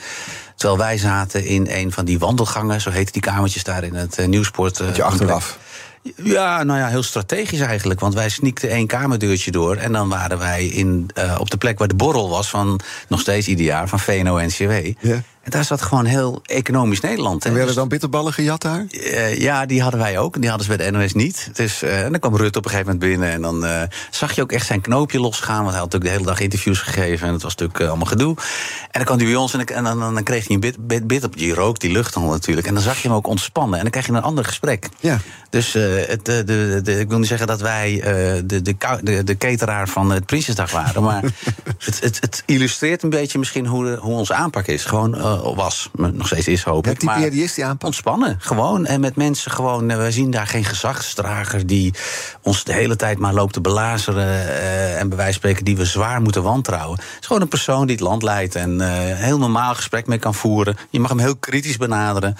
Terwijl 0.56 0.78
wij 0.80 0.98
zaten 0.98 1.44
in 1.44 1.66
een 1.70 1.92
van 1.92 2.04
die 2.04 2.18
wandelgangen, 2.18 2.80
zo 2.80 2.90
heten 2.90 3.12
die 3.12 3.22
kamertjes 3.22 3.64
daar 3.64 3.84
in 3.84 3.94
het 3.94 4.26
Nieuwsport. 4.26 4.82
Je 4.94 5.02
achteraf. 5.02 5.58
Ja, 6.22 6.62
nou 6.62 6.78
ja, 6.78 6.86
heel 6.88 7.02
strategisch 7.02 7.60
eigenlijk. 7.60 8.00
Want 8.00 8.14
wij 8.14 8.28
sneakten 8.28 8.68
één 8.70 8.86
kamerdeurtje 8.86 9.50
door. 9.50 9.76
En 9.76 9.92
dan 9.92 10.08
waren 10.08 10.38
wij 10.38 10.66
in, 10.66 11.10
uh, 11.18 11.36
op 11.38 11.50
de 11.50 11.56
plek 11.56 11.78
waar 11.78 11.88
de 11.88 11.94
borrel 11.94 12.28
was 12.28 12.50
van 12.50 12.80
nog 13.08 13.20
steeds 13.20 13.46
ieder 13.48 13.64
jaar 13.64 13.88
van 13.88 14.00
VNO-NCW. 14.00 14.72
Ja. 15.00 15.22
En 15.42 15.50
daar 15.50 15.64
zat 15.64 15.82
gewoon 15.82 16.04
heel 16.04 16.40
economisch 16.44 17.00
Nederland. 17.00 17.44
En 17.44 17.50
werden 17.50 17.66
dus, 17.66 17.76
dan 17.76 17.88
bitterballen 17.88 18.32
gejat 18.32 18.62
daar? 18.62 18.86
Uh, 18.90 19.40
ja, 19.40 19.66
die 19.66 19.82
hadden 19.82 20.00
wij 20.00 20.18
ook. 20.18 20.34
En 20.34 20.40
die 20.40 20.50
hadden 20.50 20.68
ze 20.68 20.76
bij 20.76 20.86
de 20.86 20.98
NOS 20.98 21.12
niet. 21.12 21.50
Dus, 21.52 21.82
uh, 21.82 22.04
en 22.04 22.10
dan 22.10 22.20
kwam 22.20 22.36
Rutte 22.36 22.58
op 22.58 22.64
een 22.64 22.70
gegeven 22.70 22.92
moment 22.92 23.10
binnen. 23.10 23.30
En 23.30 23.42
dan 23.42 23.64
uh, 23.64 23.82
zag 24.10 24.32
je 24.32 24.42
ook 24.42 24.52
echt 24.52 24.66
zijn 24.66 24.80
knoopje 24.80 25.20
losgaan. 25.20 25.58
Want 25.58 25.70
hij 25.70 25.80
had 25.80 25.84
natuurlijk 25.84 26.10
de 26.10 26.16
hele 26.18 26.30
dag 26.30 26.40
interviews 26.40 26.78
gegeven. 26.78 27.26
En 27.26 27.32
het 27.32 27.42
was 27.42 27.54
natuurlijk 27.54 27.88
allemaal 27.88 28.06
gedoe. 28.06 28.36
En 28.36 28.90
dan 28.90 29.04
kwam 29.04 29.16
hij 29.16 29.26
bij 29.26 29.36
ons 29.36 29.54
en, 29.54 29.66
en 29.66 29.84
dan, 29.84 29.98
dan, 29.98 30.14
dan, 30.14 30.22
kreeg 30.22 30.46
hij 30.46 30.54
een 30.54 30.60
bit, 30.60 30.86
bit, 30.86 31.06
bit 31.06 31.24
op. 31.24 31.36
Je 31.36 31.54
rook 31.54 31.80
die 31.80 31.92
lucht 31.92 32.14
dan 32.14 32.26
natuurlijk. 32.26 32.66
En 32.66 32.74
dan 32.74 32.82
zag 32.82 33.02
je 33.02 33.08
hem 33.08 33.16
ook 33.16 33.26
ontspannen. 33.26 33.76
En 33.76 33.82
dan 33.82 33.92
kreeg 33.92 34.06
je 34.06 34.12
een 34.12 34.22
ander 34.22 34.44
gesprek. 34.44 34.88
Ja. 35.00 35.18
Dus 35.50 35.72
het, 35.72 36.24
de, 36.24 36.44
de, 36.44 36.80
de, 36.82 36.98
ik 36.98 37.08
wil 37.08 37.18
niet 37.18 37.28
zeggen 37.28 37.46
dat 37.46 37.60
wij 37.60 38.00
de, 38.44 38.62
de, 38.62 38.76
de, 39.02 39.24
de 39.24 39.36
cateraar 39.36 39.88
van 39.88 40.10
het 40.10 40.26
Prinsjesdag 40.26 40.70
waren. 40.70 41.02
Maar 41.02 41.22
het, 41.78 42.00
het, 42.00 42.20
het, 42.20 42.42
illustreert 42.46 43.02
een 43.02 43.10
beetje 43.10 43.38
misschien 43.38 43.66
hoe, 43.66 43.96
hoe 43.96 44.14
onze 44.14 44.34
aanpak 44.34 44.66
is. 44.66 44.84
Gewoon 44.84 45.16
was. 45.54 45.90
Nog 45.92 46.26
steeds 46.26 46.48
is, 46.48 46.62
hoop 46.62 46.86
ik. 46.86 47.02
Maar 47.02 47.30
die 47.30 47.42
is 47.42 47.54
die 47.54 47.64
aanpak? 47.64 47.86
Ontspannen, 47.86 48.36
gewoon. 48.40 48.86
En 48.86 49.00
met 49.00 49.16
mensen 49.16 49.50
gewoon. 49.50 49.86
We 49.86 50.10
zien 50.10 50.30
daar 50.30 50.46
geen 50.46 50.64
gezagsdrager 50.64 51.66
die 51.66 51.94
ons 52.42 52.64
de 52.64 52.72
hele 52.72 52.96
tijd 52.96 53.18
maar 53.18 53.34
loopt 53.34 53.52
te 53.52 53.60
belazeren. 53.60 54.26
Uh, 54.26 55.00
en 55.00 55.08
bij 55.08 55.16
wijze 55.16 55.32
van 55.32 55.40
spreken 55.40 55.64
die 55.64 55.76
we 55.76 55.84
zwaar 55.84 56.22
moeten 56.22 56.42
wantrouwen. 56.42 56.98
Het 56.98 57.16
is 57.20 57.26
gewoon 57.26 57.42
een 57.42 57.48
persoon 57.48 57.86
die 57.86 57.96
het 57.96 58.04
land 58.04 58.22
leidt 58.22 58.54
en 58.54 58.80
een 58.80 59.16
heel 59.16 59.38
normaal 59.38 59.74
gesprek 59.74 60.06
mee 60.06 60.18
kan 60.18 60.34
voeren. 60.34 60.76
Je 60.90 61.00
mag 61.00 61.10
hem 61.10 61.18
heel 61.18 61.36
kritisch 61.36 61.76
benaderen. 61.76 62.36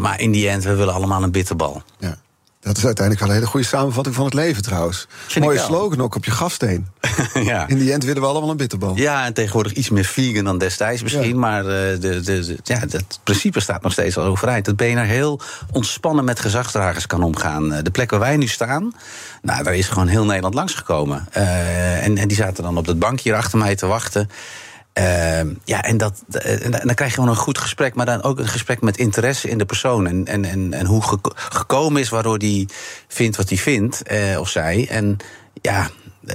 Maar 0.00 0.20
in 0.20 0.30
die 0.30 0.48
end, 0.48 0.64
we 0.64 0.74
willen 0.74 0.94
allemaal 0.94 1.22
een 1.22 1.32
bitterbal. 1.32 1.82
Ja. 1.98 2.16
Dat 2.64 2.76
is 2.76 2.84
uiteindelijk 2.84 3.26
wel 3.26 3.28
een 3.28 3.40
hele 3.40 3.50
goede 3.50 3.66
samenvatting 3.66 4.14
van 4.14 4.24
het 4.24 4.34
leven 4.34 4.62
trouwens. 4.62 5.06
Vind 5.26 5.44
Mooie 5.44 5.58
slogan 5.58 6.00
ook 6.00 6.14
op 6.14 6.24
je 6.24 6.30
grafsteen. 6.30 6.86
ja. 7.34 7.68
In 7.68 7.78
die 7.78 7.92
end 7.92 8.04
willen 8.04 8.22
we 8.22 8.28
allemaal 8.28 8.50
een 8.50 8.56
bitterbal. 8.56 8.96
Ja, 8.96 9.24
en 9.24 9.32
tegenwoordig 9.32 9.72
iets 9.72 9.90
meer 9.90 10.04
vegan 10.04 10.44
dan 10.44 10.58
destijds 10.58 11.02
misschien. 11.02 11.28
Ja. 11.28 11.36
Maar 11.36 11.62
uh, 11.62 11.70
de, 11.70 11.98
de, 11.98 12.20
de, 12.20 12.56
ja, 12.62 12.78
het 12.78 13.20
principe 13.22 13.60
staat 13.60 13.82
nog 13.82 13.92
steeds 13.92 14.16
al 14.16 14.24
overeind. 14.24 14.64
Dat 14.64 14.76
BNR 14.76 15.04
heel 15.04 15.40
ontspannen 15.72 16.24
met 16.24 16.40
gezagsdragers 16.40 17.06
kan 17.06 17.22
omgaan. 17.22 17.68
De 17.68 17.90
plek 17.90 18.10
waar 18.10 18.20
wij 18.20 18.36
nu 18.36 18.46
staan, 18.46 18.94
nou, 19.42 19.62
daar 19.62 19.74
is 19.74 19.88
gewoon 19.88 20.08
heel 20.08 20.24
Nederland 20.24 20.54
langsgekomen. 20.54 21.28
Uh, 21.36 22.04
en, 22.04 22.18
en 22.18 22.28
die 22.28 22.36
zaten 22.36 22.62
dan 22.62 22.76
op 22.76 22.86
dat 22.86 22.98
bankje 22.98 23.30
hier 23.30 23.38
achter 23.38 23.58
mij 23.58 23.74
te 23.74 23.86
wachten. 23.86 24.28
Uh, 24.98 25.40
ja, 25.64 25.82
en, 25.82 25.96
dat, 25.96 26.22
en 26.28 26.70
dan 26.70 26.94
krijg 26.94 27.10
je 27.10 27.16
gewoon 27.16 27.28
een 27.28 27.36
goed 27.36 27.58
gesprek, 27.58 27.94
maar 27.94 28.06
dan 28.06 28.22
ook 28.22 28.38
een 28.38 28.48
gesprek 28.48 28.80
met 28.80 28.96
interesse 28.96 29.48
in 29.48 29.58
de 29.58 29.64
persoon. 29.64 30.06
En, 30.06 30.26
en, 30.26 30.44
en, 30.44 30.72
en 30.72 30.86
hoe 30.86 31.02
geko 31.02 31.30
gekomen 31.34 32.00
is 32.00 32.08
waardoor 32.08 32.38
die 32.38 32.68
vindt 33.08 33.36
wat 33.36 33.48
hij 33.48 33.58
vindt, 33.58 34.02
uh, 34.12 34.40
of 34.40 34.48
zij. 34.48 34.86
En 34.90 35.16
ja, 35.60 35.90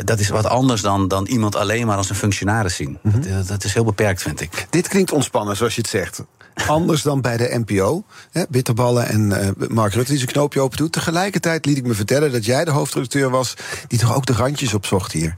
dat 0.05 0.19
is 0.19 0.29
wat 0.29 0.45
anders 0.45 0.81
dan, 0.81 1.07
dan 1.07 1.25
iemand 1.25 1.55
alleen 1.55 1.87
maar 1.87 1.97
als 1.97 2.09
een 2.09 2.15
functionaris 2.15 2.75
zien. 2.75 2.97
Mm 3.01 3.11
-hmm. 3.11 3.21
dat, 3.21 3.47
dat, 3.47 3.63
is 3.63 3.73
heel 3.73 3.83
beperkt, 3.83 4.21
vind 4.21 4.41
ik. 4.41 4.67
Dit 4.69 4.87
klinkt 4.87 5.11
ontspannen, 5.11 5.55
zoals 5.55 5.75
je 5.75 5.81
het 5.81 5.89
zegt. 5.89 6.23
Anders 6.67 7.01
dan 7.01 7.21
bij 7.21 7.37
de 7.37 7.63
NPO. 7.65 8.03
Hè, 8.31 8.43
bitterballen 8.49 9.07
en 9.07 9.29
uh, 9.59 9.67
Mark 9.69 9.93
Rutte 9.93 10.09
die 10.09 10.19
zijn 10.19 10.31
knoopje 10.31 10.59
open 10.59 10.77
doet. 10.77 10.91
Tegelijkertijd 10.91 11.65
liet 11.65 11.77
ik 11.77 11.85
me 11.85 11.93
vertellen 11.93 12.31
dat 12.31 12.45
jij 12.45 12.65
de 12.65 12.71
hoofdredacteur 12.71 13.29
was... 13.29 13.53
die 13.87 13.99
toch 13.99 14.15
ook 14.15 14.25
de 14.25 14.33
randjes 14.33 14.73
opzocht 14.73 15.11
hier. 15.11 15.35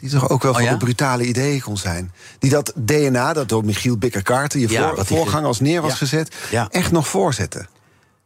Die 0.00 0.10
toch 0.10 0.28
ook 0.28 0.42
wel 0.42 0.50
oh, 0.50 0.56
van 0.56 0.66
ja? 0.66 0.72
de 0.72 0.76
brutale 0.84 1.24
ideeën 1.24 1.60
kon 1.60 1.76
zijn. 1.76 2.12
Die 2.38 2.50
dat 2.50 2.72
DNA, 2.76 3.32
dat 3.32 3.48
door 3.48 3.64
Michiel 3.64 3.98
Bikker-Kaarten... 3.98 4.60
je 4.60 4.68
Ja, 4.68 4.86
voor, 4.86 4.96
wat 4.96 5.08
die- 5.08 5.16
voorganger 5.16 5.46
als 5.46 5.60
neer 5.60 5.82
was 5.82 5.90
Ja. 5.90 5.96
gezet... 5.96 6.34
Echt 6.70 6.90
nog 6.92 7.08
voorzetten. 7.08 7.68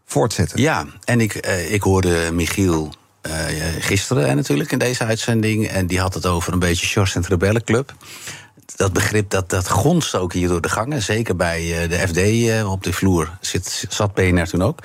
Voortzetten. 0.06 0.60
Ja, 0.60 0.86
en 1.04 1.20
ik, 1.20 1.46
uh, 1.46 1.72
ik 1.72 1.82
hoorde 1.82 2.30
Michiel 2.32 2.94
uh, 3.26 3.32
gisteren 3.78 4.36
natuurlijk 4.36 4.72
in 4.72 4.78
deze 4.78 5.04
uitzending. 5.04 5.68
En 5.68 5.86
die 5.86 6.00
had 6.00 6.14
het 6.14 6.26
over 6.26 6.52
een 6.52 6.58
beetje 6.58 6.86
Sjors 6.86 7.14
en 7.14 7.24
Rebellenclub. 7.26 7.94
Dat 8.76 8.92
begrip 8.92 9.30
dat, 9.30 9.50
dat 9.50 9.68
gonst 9.68 10.14
ook 10.14 10.32
hier 10.32 10.48
door 10.48 10.60
de 10.60 10.68
gangen. 10.68 11.02
Zeker 11.02 11.36
bij 11.36 11.82
uh, 11.82 11.90
de 11.90 12.08
FD 12.08 12.18
uh, 12.18 12.70
op 12.70 12.82
de 12.82 12.92
vloer 12.92 13.30
zit, 13.40 13.84
zat 13.88 14.14
BNR 14.14 14.46
toen 14.46 14.62
ook. 14.62 14.78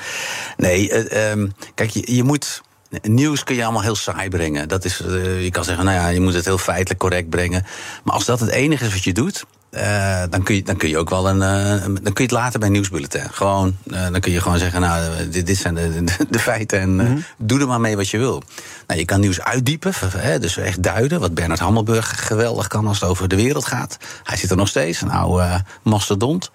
Nee, 0.58 0.93
um, 1.29 1.53
kijk, 1.75 1.89
je, 1.89 2.15
je 2.15 2.24
moet. 2.24 2.62
Nieuws 3.01 3.43
kun 3.43 3.55
je 3.55 3.63
allemaal 3.63 3.81
heel 3.81 3.96
saai 3.96 4.29
brengen. 4.29 4.67
Dat 4.67 4.86
is, 4.86 5.01
uh, 5.01 5.43
je 5.43 5.51
kan 5.51 5.63
zeggen, 5.63 5.86
nou 5.86 5.98
ja, 5.98 6.08
je 6.08 6.19
moet 6.19 6.34
het 6.34 6.46
heel 6.46 6.58
feitelijk 6.58 7.00
correct 7.00 7.29
brengen. 7.29 7.65
Maar 8.03 8.13
als 8.13 8.25
dat 8.25 8.39
het 8.39 8.50
enige 8.50 8.86
is 8.86 8.93
wat 8.93 9.03
je 9.03 9.13
doet, 9.13 9.46
uh, 9.72 10.24
dan, 10.29 10.43
kun 10.43 10.55
je, 10.55 10.63
dan 10.63 10.77
kun 10.77 10.89
je 10.89 10.98
ook 10.98 11.10
wel 11.10 11.29
een. 11.29 11.36
Uh, 11.36 11.81
dan 11.81 12.03
kun 12.03 12.13
je 12.13 12.22
het 12.22 12.31
laten 12.31 12.60
bij 12.60 12.67
een 12.67 12.74
nieuwsbulletin. 12.74 13.29
Gewoon, 13.31 13.77
uh, 13.86 14.12
dan 14.12 14.19
kun 14.19 14.31
je 14.31 14.41
gewoon 14.41 14.58
zeggen, 14.58 14.81
nou, 14.81 15.29
dit, 15.29 15.48
dit 15.48 15.58
zijn 15.58 15.75
de, 15.75 16.03
de, 16.03 16.25
de, 16.29 16.39
feiten 16.39 16.79
en 16.79 16.93
mm 16.93 17.00
-hmm. 17.00 17.24
doe 17.38 17.60
er 17.60 17.67
maar 17.67 17.79
mee 17.79 17.96
wat 17.96 18.10
je 18.10 18.17
wil. 18.17 18.43
Nou, 18.88 19.00
je 19.00 19.05
kan 19.05 19.19
nieuws 19.19 19.41
uitdiepen, 19.41 19.93
hè, 20.17 20.39
dus 20.39 20.58
echt 20.58 20.84
duiden. 20.84 21.19
Wat 21.19 21.34
Bernard 21.34 21.60
Hammelburg 21.60 22.27
geweldig 22.27 22.67
kan 22.67 22.88
als 22.88 23.00
het 23.00 23.10
over 23.10 23.27
de 23.27 23.36
wereld 23.36 23.65
gaat. 23.65 23.98
Hij 24.24 24.38
zit 24.38 24.50
er 24.50 24.58
nog 24.58 24.67
steeds, 24.67 25.01
een 25.01 25.12
oude 25.12 25.63
mastodont. 25.84 26.51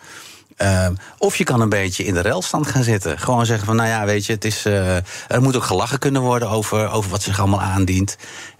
Ehm, 0.56 0.94
of 1.18 1.36
je 1.36 1.44
kan 1.44 1.60
een 1.60 1.68
beetje 1.68 2.04
in 2.04 2.14
de 2.14 2.20
relstand 2.20 2.66
gaan 2.66 2.82
zitten. 2.82 3.18
Gewoon 3.18 3.46
zeggen 3.46 3.66
van, 3.66 3.76
nou 3.76 3.88
ja, 3.88 4.04
weet 4.04 4.26
je, 4.26 4.32
het 4.32 4.44
is, 4.44 4.66
uh, 4.66 4.96
er 4.96 5.42
moet 5.42 5.56
ook 5.56 5.64
gelachen 5.64 5.98
kunnen 5.98 6.22
worden 6.22 6.50
over, 6.50 6.90
over 6.90 7.10
wat 7.10 7.22
zich 7.22 7.38
allemaal 7.38 7.60
aandient. 7.60 8.16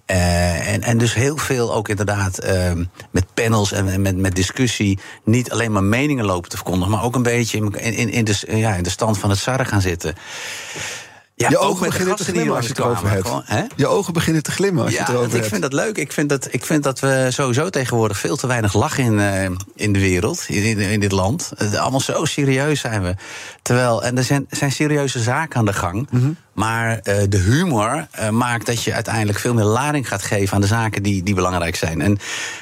Uh, 0.07 0.73
en, 0.73 0.83
en 0.83 0.99
dus 0.99 1.15
heel 1.15 1.37
veel 1.37 1.75
ook 1.75 1.89
inderdaad 1.89 2.45
uh, 2.45 2.73
met 3.11 3.35
panels 3.35 3.73
en 3.73 4.03
met, 4.03 4.17
met 4.17 4.35
discussie. 4.35 4.99
Niet 5.25 5.51
alleen 5.51 5.73
maar 5.73 5.85
meningen 5.85 6.25
lopen 6.25 6.51
te 6.51 6.57
verkondigen, 6.57 6.91
maar 6.91 7.05
ook 7.05 7.15
een 7.15 7.23
beetje 7.23 7.59
in, 7.59 7.73
in, 7.73 8.11
in, 8.11 8.25
de, 8.25 8.43
ja, 8.47 8.75
in 8.75 8.83
de 8.83 8.91
stand 8.91 9.19
van 9.19 9.31
het 9.31 9.39
sarre 9.39 9.65
gaan 9.65 9.81
zitten. 9.81 10.15
Ja, 11.37 11.49
je 11.49 11.59
ogen 11.59 11.87
beginnen 11.87 12.17
te 12.17 12.25
glimmen 12.25 12.57
als 12.57 12.65
je 12.65 12.71
het 12.71 12.79
erover 12.79 13.11
hebt. 13.11 13.73
Je 13.77 13.87
ogen 13.87 14.13
beginnen 14.13 14.43
te 14.43 14.51
glimmen 14.51 14.85
als 14.85 14.93
ja, 14.93 14.99
je 14.99 15.05
het 15.05 15.15
erover 15.15 15.31
hebt. 15.31 15.45
Ik 15.45 15.51
vind 15.51 15.63
dat 15.63 15.73
leuk. 15.73 15.97
Ik 15.97 16.13
vind 16.13 16.29
dat, 16.29 16.49
ik 16.51 16.65
vind 16.65 16.83
dat 16.83 17.01
we 17.01 17.27
sowieso 17.31 17.71
tegenwoordig 17.71 18.19
veel 18.19 18.37
te 18.37 18.47
weinig 18.47 18.75
lachen 18.75 19.05
in, 19.05 19.13
uh, 19.13 19.45
in 19.75 19.93
de 19.93 19.99
wereld, 19.99 20.45
in, 20.49 20.79
in, 20.79 21.01
dit 21.01 21.13
land. 21.13 21.53
allemaal 21.77 22.01
zo 22.01 22.25
serieus 22.25 22.81
zijn 22.81 23.03
we. 23.03 23.15
Terwijl, 23.63 24.05
en 24.05 24.19
er 24.19 24.25
zijn, 24.25 24.47
zijn 24.51 24.73
serieuze 24.73 25.19
zaken 25.19 25.59
aan 25.59 25.65
de 25.65 25.73
gang. 25.73 26.09
Mm 26.11 26.21
-hmm. 26.21 26.37
Maar 26.53 26.91
uh, 26.91 27.15
de 27.29 27.39
humor 27.39 28.07
uh, 28.21 28.29
maakt 28.29 28.67
dat 28.67 28.83
je 28.83 28.95
uiteindelijk 28.95 29.39
veel 29.39 29.55
meer 29.55 29.65
lading 29.65 30.09
gaat 30.09 30.23
geven 30.23 30.55
aan 30.55 30.61
de 30.61 30.67
zaken 30.67 31.03
die, 31.03 31.23
die 31.23 31.35
belangrijk 31.35 31.77
zijn. 31.77 32.01
En 32.01 32.19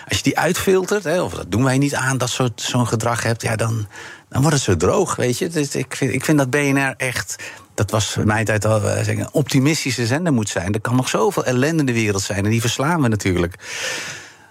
als 0.08 0.16
je 0.16 0.22
die 0.22 0.38
uitfiltert, 0.38 1.04
hè, 1.04 1.20
of 1.20 1.34
dat 1.34 1.50
doen 1.50 1.64
wij 1.64 1.78
niet 1.78 1.94
aan, 1.94 2.18
dat 2.18 2.30
soort 2.30 2.60
zo'n 2.60 2.86
gedrag 2.86 3.22
hebt, 3.22 3.42
ja, 3.42 3.56
dan, 3.56 3.86
dan 4.28 4.40
wordt 4.40 4.56
het 4.56 4.64
zo 4.64 4.76
droog, 4.76 5.16
weet 5.16 5.38
je. 5.38 5.48
Dus 5.48 5.74
ik, 5.74 5.96
vind, 5.96 6.12
ik 6.12 6.24
vind 6.24 6.38
dat 6.38 6.50
BNR 6.50 6.94
echt 6.96 7.36
dat 7.74 7.90
was 7.90 8.16
in 8.16 8.26
mijn 8.26 8.44
tijd 8.44 8.64
al 8.64 8.82
uh, 8.82 9.06
een 9.06 9.28
optimistische 9.32 10.06
zender 10.06 10.32
moet 10.32 10.48
zijn. 10.48 10.74
Er 10.74 10.80
kan 10.80 10.96
nog 10.96 11.08
zoveel 11.08 11.44
ellende 11.44 11.78
in 11.78 11.86
de 11.86 11.92
wereld 11.92 12.22
zijn 12.22 12.44
en 12.44 12.50
die 12.50 12.60
verslaan 12.60 13.02
we 13.02 13.08
natuurlijk. 13.08 13.54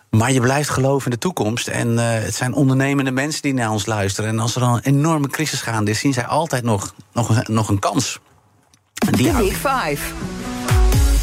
Maar 0.09 0.31
je 0.31 0.39
blijft 0.39 0.69
geloven 0.69 1.05
in 1.05 1.11
de 1.11 1.17
toekomst. 1.17 1.67
En 1.67 1.87
uh, 1.87 1.99
het 2.03 2.35
zijn 2.35 2.53
ondernemende 2.53 3.11
mensen 3.11 3.41
die 3.41 3.53
naar 3.53 3.71
ons 3.71 3.85
luisteren. 3.85 4.29
En 4.29 4.39
als 4.39 4.55
er 4.55 4.61
dan 4.61 4.73
een 4.73 4.83
enorme 4.83 5.27
crisis 5.27 5.61
gaande 5.61 5.91
is, 5.91 5.99
zien 5.99 6.13
zij 6.13 6.25
altijd 6.25 6.63
nog, 6.63 6.93
nog, 7.13 7.47
nog 7.47 7.69
een 7.69 7.79
kans. 7.79 8.19
Die 9.11 9.31
Big 9.31 9.53
Five. 9.53 10.13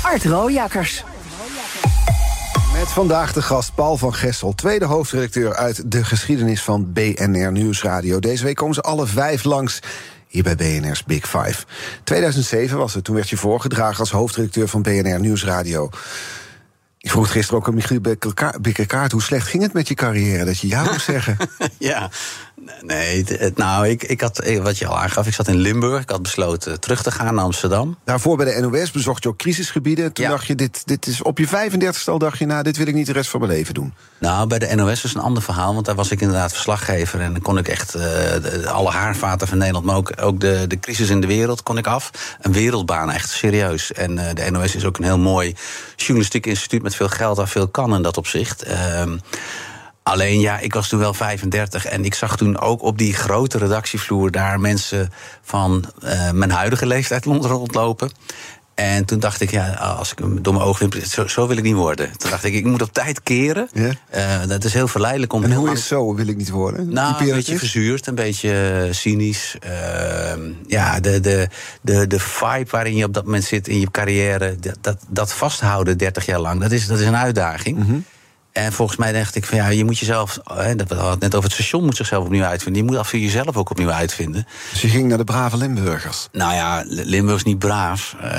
Art 0.03 0.25
Rooijakkers. 0.25 1.05
Met 2.73 2.89
vandaag 2.89 3.33
de 3.33 3.43
gast 3.43 3.75
Paul 3.75 3.97
van 3.97 4.15
Gessel, 4.15 4.55
tweede 4.55 4.85
hoofdredacteur 4.85 5.55
uit 5.55 5.91
de 5.91 6.05
geschiedenis 6.05 6.63
van 6.63 6.93
BNR 6.93 7.53
Nieuwsradio. 7.53 8.19
Deze 8.19 8.45
week 8.45 8.57
komen 8.57 8.75
ze 8.75 8.81
alle 8.81 9.07
vijf 9.07 9.45
langs 9.45 9.81
hier 10.29 10.43
bij 10.43 10.55
BNR's 10.55 11.05
Big 11.05 11.29
Five. 11.29 11.65
2007 12.05 12.79
was 12.79 12.95
het, 12.95 13.05
toen 13.05 13.15
werd 13.15 13.29
je 13.29 13.37
voorgedragen 13.37 13.99
als 13.99 14.11
hoofdredacteur 14.11 14.69
van 14.69 14.83
BNR 14.83 15.21
Nieuwsradio. 15.21 15.91
Ik 16.99 17.11
vroeg 17.11 17.33
gisteren 17.33 17.61
ook 17.61 17.69
aan 17.69 17.75
Michiel 17.75 18.01
Bikkerkaart... 18.61 19.13
hoe 19.13 19.23
slecht 19.23 19.47
ging 19.47 19.63
het 19.63 19.73
met 19.73 19.89
je 19.89 19.95
carrière, 19.95 20.45
dat 20.45 20.59
je 20.59 20.69
ja 20.69 20.83
moest 20.83 21.05
zeggen? 21.05 21.37
ja, 21.79 22.11
Nee, 22.83 23.25
nou, 23.55 23.89
ik, 23.89 24.03
ik 24.03 24.21
had, 24.21 24.39
eh, 24.39 24.63
wat 24.63 24.79
je 24.79 24.87
al 24.87 24.99
aangaf, 24.99 25.27
ik 25.27 25.35
zat 25.35 25.49
in 25.49 25.57
Limburg. 25.57 26.03
Ik 26.03 26.11
had 26.11 26.23
besloten 26.23 26.81
terug 26.81 27.03
te 27.03 27.11
gaan 27.11 27.35
naar 27.35 27.45
Amsterdam. 27.45 27.97
Daarvoor 28.05 28.37
bij 28.37 28.55
de 28.55 28.61
NOS 28.61 28.91
bezocht 28.91 29.23
je 29.23 29.29
ook 29.29 29.37
crisisgebieden. 29.37 30.13
Toen 30.13 30.29
dacht 30.29 30.47
je, 30.47 30.55
dit, 30.55 30.83
dit 30.87 31.07
is 31.07 31.23
op 31.23 31.39
je 31.39 31.49
35 31.49 32.01
stel 32.01 32.19
dacht 32.19 32.39
je, 32.39 32.47
nou, 32.47 32.63
dit 32.63 32.77
wil 32.77 32.87
ik 32.87 32.95
niet 32.95 33.07
de 33.07 33.13
rest 33.13 33.31
van 33.31 33.41
mijn 33.41 33.53
leven 33.53 33.75
doen. 33.75 33.95
Nou, 34.19 34.47
bij 34.47 34.59
de 34.59 34.75
NOS 34.75 35.03
was 35.03 35.15
een 35.15 35.21
ander 35.21 35.43
verhaal, 35.43 35.75
want 35.75 35.87
daar 35.87 35.95
was 35.95 36.11
ik 36.11 36.21
inderdaad 36.21 36.53
verslaggever. 36.53 37.21
En 37.21 37.33
dan 37.33 37.43
kon 37.43 37.59
ik 37.59 37.69
echt 37.69 37.97
uh, 37.97 38.65
alle 38.67 38.91
haarvaten 38.91 39.49
van 39.49 39.59
Nederland, 39.59 39.85
maar 39.85 39.97
ook, 39.97 40.13
ook 40.21 40.41
de, 40.41 40.65
de 40.69 40.81
crisis 40.81 41.09
in 41.09 41.21
de 41.21 41.27
wereld 41.27 41.63
kon 41.63 41.79
ik 41.79 41.87
af. 41.87 42.11
Een 42.41 42.53
wereldbaan, 42.53 43.11
echt 43.11 43.31
serieus. 43.31 43.93
En 43.93 44.17
uh, 44.17 44.25
de 44.35 44.51
NOS 44.51 44.75
is 44.75 44.85
ook 44.85 44.99
een 44.99 45.05
heel 45.05 45.19
mooi 45.19 45.55
journalistiek 45.97 46.47
instituut 46.47 46.83
met 46.83 46.95
veel 46.95 47.09
geld 47.09 47.39
en 47.39 47.49
veel 47.49 47.69
kan 47.69 47.95
in 47.95 48.03
dat 48.03 48.17
opzicht. 48.17 48.67
Uh, 48.67 49.03
Alleen 50.09 50.41
ja, 50.41 50.59
ik 50.59 50.75
was 50.75 50.89
toen 50.89 50.99
wel 50.99 51.15
35 51.15 51.85
en 51.85 52.05
ik 52.05 52.15
zag 52.15 52.37
toen 52.37 52.61
ook 52.61 52.83
op 52.83 52.99
die 52.99 53.15
grote 53.15 53.59
redactievloer 53.59 54.31
daar 54.31 54.61
mensen 54.61 55.13
van 55.43 55.85
uh, 56.05 56.31
mijn 56.31 56.51
huidige 56.51 56.87
leeftijd 56.87 57.25
rondlopen. 57.25 58.11
En 58.75 59.05
toen 59.05 59.19
dacht 59.19 59.41
ik, 59.41 59.51
ja, 59.51 59.73
als 59.73 60.13
ik 60.13 60.45
door 60.45 60.55
mijn 60.55 60.67
ogen 60.67 60.91
zo, 61.07 61.27
zo 61.27 61.47
wil 61.47 61.57
ik 61.57 61.63
niet 61.63 61.75
worden. 61.75 62.19
Toen 62.19 62.31
dacht 62.31 62.45
ik, 62.45 62.55
ik 62.55 62.65
moet 62.65 62.83
op 62.83 62.93
tijd 62.93 63.23
keren. 63.23 63.69
Uh, 63.75 63.91
dat 64.47 64.65
is 64.65 64.73
heel 64.73 64.89
verleidelijk 64.89 65.33
om. 65.33 65.45
En 65.45 65.53
hoe 65.53 65.71
is 65.71 65.87
zo 65.87 66.15
wil 66.15 66.27
ik 66.27 66.37
niet 66.37 66.51
worden? 66.51 66.93
Nou, 66.93 67.29
een 67.29 67.35
beetje 67.35 67.59
verzuurd, 67.59 68.07
een 68.07 68.15
beetje 68.15 68.83
eh, 68.87 68.93
cynisch. 68.93 69.57
Uh, 69.67 69.71
ja, 70.67 71.01
de, 71.01 71.21
de, 71.21 71.49
de, 71.81 72.07
de 72.07 72.19
vibe 72.19 72.71
waarin 72.71 72.97
je 72.97 73.05
op 73.05 73.15
dat 73.15 73.25
moment 73.25 73.45
zit 73.45 73.69
in 73.69 73.81
je 73.81 73.91
carrière, 73.91 74.57
dat, 74.61 74.77
dat, 74.81 74.99
dat 75.09 75.33
vasthouden 75.33 75.99
30 75.99 76.27
jaar 76.27 76.41
lang, 76.41 76.61
dat 76.61 76.73
is, 76.73 76.87
dat 76.87 76.99
is 76.99 77.07
een 77.07 77.17
uitdaging. 77.17 77.77
Mm 77.77 77.85
-hmm. 77.85 78.05
En 78.59 78.73
volgens 78.73 78.99
mij 78.99 79.13
dacht 79.13 79.35
ik 79.35 79.45
van 79.45 79.59
ja, 79.59 79.69
je 79.69 79.85
moet 79.85 79.99
jezelf, 79.99 80.39
hè, 80.55 80.75
dat 80.75 80.89
we 80.89 80.95
hadden 80.95 81.19
net 81.19 81.35
over 81.35 81.49
het 81.49 81.59
station, 81.59 81.85
moet 81.85 81.97
zichzelf 81.97 82.25
opnieuw 82.25 82.45
uitvinden. 82.45 82.83
Je 82.83 82.89
moet 82.89 82.99
af 82.99 83.13
jezelf 83.13 83.57
ook 83.57 83.71
opnieuw 83.71 83.91
uitvinden. 83.91 84.47
Dus 84.71 84.81
je 84.81 84.89
ging 84.89 85.09
naar 85.09 85.19
de 85.19 85.25
brave 85.25 85.57
Limburgers? 85.57 86.29
Nou 86.33 86.55
ja, 86.55 86.83
Limburg 86.87 87.37
is 87.37 87.45
niet 87.45 87.59
braaf. 87.59 88.17
Uh, 88.23 88.31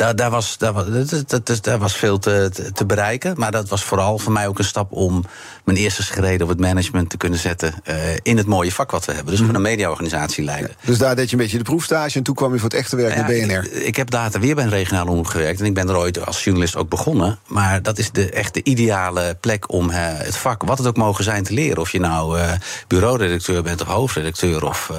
daar, 0.00 0.16
daar, 0.16 0.30
was, 0.30 0.58
daar, 0.58 0.72
was, 0.72 0.86
dat, 1.26 1.46
dat, 1.46 1.64
daar 1.64 1.78
was 1.78 1.96
veel 1.96 2.18
te, 2.18 2.50
te, 2.72 2.86
bereiken. 2.86 3.34
Maar 3.36 3.50
dat 3.50 3.68
was 3.68 3.84
vooral 3.84 4.18
voor 4.18 4.32
mij 4.32 4.48
ook 4.48 4.58
een 4.58 4.64
stap 4.64 4.92
om 4.92 5.24
mijn 5.64 5.78
eerste 5.78 6.02
schreden 6.02 6.42
op 6.42 6.48
het 6.48 6.60
management 6.60 7.10
te 7.10 7.16
kunnen 7.16 7.38
zetten. 7.38 7.74
Uh, 7.84 7.94
in 8.22 8.36
het 8.36 8.46
mooie 8.46 8.72
vak 8.72 8.90
wat 8.90 9.04
we 9.04 9.12
hebben. 9.12 9.36
Dus 9.36 9.42
mm. 9.42 9.54
een 9.54 9.62
mediaorganisatie 9.62 10.44
leiden. 10.44 10.70
Ja, 10.70 10.86
dus 10.86 10.98
daar 10.98 11.16
deed 11.16 11.30
je 11.30 11.36
een 11.36 11.42
beetje 11.42 11.58
de 11.58 11.64
proefstage 11.64 12.18
en 12.18 12.22
toen 12.22 12.34
kwam 12.34 12.52
je 12.52 12.58
voor 12.58 12.68
het 12.68 12.78
echte 12.78 12.96
werk 12.96 13.14
ja, 13.14 13.20
naar 13.20 13.26
BNR. 13.26 13.64
Ik, 13.64 13.72
ik, 13.72 13.96
heb 13.96 14.12
later 14.12 14.40
weer 14.40 14.54
bij 14.54 14.64
een 14.64 14.70
regionale 14.70 15.10
omroep 15.10 15.26
gewerkt. 15.26 15.60
En 15.60 15.66
ik 15.66 15.74
ben 15.74 15.88
er 15.88 15.96
ooit 15.96 16.26
als 16.26 16.44
journalist 16.44 16.76
ook 16.76 16.88
begonnen. 16.88 17.38
Maar 17.46 17.82
dat 17.82 17.98
is 17.98 18.10
de, 18.10 18.30
echt 18.30 18.54
de 18.54 18.62
ideale 18.62 19.36
plek 19.40 19.72
om 19.72 19.90
uh, 19.90 19.96
het 19.98 20.36
vak, 20.36 20.62
wat 20.62 20.78
het 20.78 20.86
ook 20.86 20.96
mogen 20.96 21.24
zijn, 21.24 21.44
te 21.44 21.52
leren. 21.52 21.78
Of 21.78 21.92
je 21.92 22.00
nou 22.00 22.38
uh, 22.38 22.52
bureauredacteur 22.86 23.62
bent 23.62 23.80
of 23.80 23.86
hoofdredacteur 23.86 24.64
of 24.64 24.90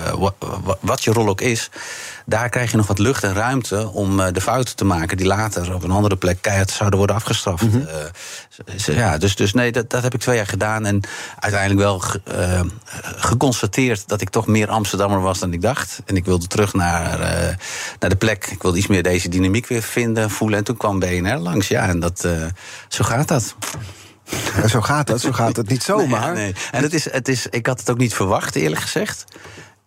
wat 0.79 1.03
je 1.03 1.11
rol 1.11 1.27
ook 1.27 1.41
is 1.41 1.69
daar 2.25 2.49
krijg 2.49 2.71
je 2.71 2.77
nog 2.77 2.87
wat 2.87 2.99
lucht 2.99 3.23
en 3.23 3.33
ruimte 3.33 3.89
om 3.89 4.19
uh, 4.19 4.27
de 4.31 4.41
fouten 4.41 4.75
te 4.75 4.85
maken 4.85 5.17
die 5.17 5.25
later 5.25 5.73
op 5.73 5.83
een 5.83 5.91
andere 5.91 6.15
plek 6.15 6.41
keihard 6.41 6.71
zouden 6.71 6.97
worden 6.97 7.15
afgestraft. 7.15 7.63
Mm 7.63 7.71
-hmm. 7.71 7.87
uh, 8.87 8.95
ja, 8.95 9.17
dus, 9.17 9.35
dus 9.35 9.53
nee, 9.53 9.71
dat, 9.71 9.89
dat 9.89 10.03
heb 10.03 10.13
ik 10.13 10.19
twee 10.19 10.35
jaar 10.35 10.47
gedaan. 10.47 10.85
En 10.85 11.01
uiteindelijk 11.39 11.81
wel 11.81 12.01
uh, 12.37 12.61
geconstateerd 13.15 14.07
dat 14.07 14.21
ik 14.21 14.29
toch 14.29 14.47
meer 14.47 14.69
Amsterdammer 14.69 15.21
was 15.21 15.39
dan 15.39 15.53
ik 15.53 15.61
dacht. 15.61 16.01
En 16.05 16.15
ik 16.15 16.25
wilde 16.25 16.47
terug 16.47 16.73
naar, 16.73 17.19
naar 17.99 18.09
de 18.09 18.15
plek. 18.15 18.45
Ik 18.45 18.61
wilde 18.61 18.77
iets 18.77 18.87
meer 18.87 19.03
deze 19.03 19.29
dynamiek 19.29 19.67
weer 19.67 19.81
vinden, 19.81 20.29
voelen. 20.29 20.57
En 20.57 20.63
toen 20.63 20.77
kwam 20.77 20.99
BNR 20.99 21.37
langs. 21.37 21.67
Ja, 21.67 21.87
en 21.87 21.99
dat, 21.99 22.27
zo 22.87 23.03
gaat 23.03 23.27
dat. 23.27 23.55
Ja, 24.55 24.67
zo 24.67 24.81
gaat 24.81 25.07
dat, 25.07 25.21
zo 25.21 25.31
gaat 25.31 25.55
het 25.55 25.69
niet 25.69 25.83
zomaar. 25.93 26.33
Nee, 26.33 26.43
nee. 26.43 26.55
En 26.71 26.83
het 26.83 26.93
is, 26.93 27.11
het 27.11 27.27
is, 27.27 27.47
ik 27.47 27.65
had 27.65 27.79
het 27.79 27.89
ook 27.89 27.97
niet 27.97 28.13
verwacht, 28.13 28.55
eerlijk 28.55 28.81
gezegd. 28.81 29.25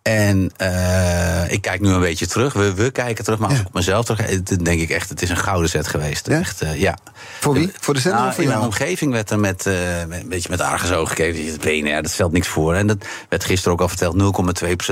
En 0.07 0.51
uh, 0.61 1.51
ik 1.51 1.61
kijk 1.61 1.81
nu 1.81 1.89
een 1.89 1.99
beetje 1.99 2.27
terug. 2.27 2.53
We, 2.53 2.73
we 2.73 2.91
kijken 2.91 3.23
terug, 3.23 3.39
maar 3.39 3.49
als 3.49 3.59
ik 3.59 3.65
op 3.65 3.73
mezelf 3.73 4.05
terug 4.05 4.43
denk 4.43 4.81
ik 4.81 4.89
echt, 4.89 5.09
het 5.09 5.21
is 5.21 5.29
een 5.29 5.37
gouden 5.37 5.69
set 5.69 5.87
geweest. 5.87 6.27
Ja? 6.27 6.39
Echt, 6.39 6.63
uh, 6.63 6.79
ja. 6.79 6.97
Voor 7.39 7.53
wie? 7.53 7.71
Voor 7.79 7.93
de 7.93 7.99
zender 7.99 8.19
nou, 8.19 8.29
of 8.29 8.35
voor 8.35 8.43
In 8.43 8.49
jou? 8.49 8.61
mijn 8.61 8.73
omgeving 8.73 9.11
werd 9.11 9.29
er 9.29 9.39
met, 9.39 9.65
uh, 9.65 9.73
met, 10.07 10.21
een 10.21 10.29
beetje 10.29 10.49
met 10.49 10.61
argusogen 10.61 11.07
gekeken. 11.07 11.51
Het 11.51 11.61
BNR, 11.61 12.01
dat 12.01 12.11
stelt 12.11 12.31
niks 12.31 12.47
voor. 12.47 12.75
En 12.75 12.87
dat 12.87 12.97
werd 13.29 13.43
gisteren 13.43 13.73
ook 13.73 13.81
al 13.81 13.87
verteld, 13.87 14.15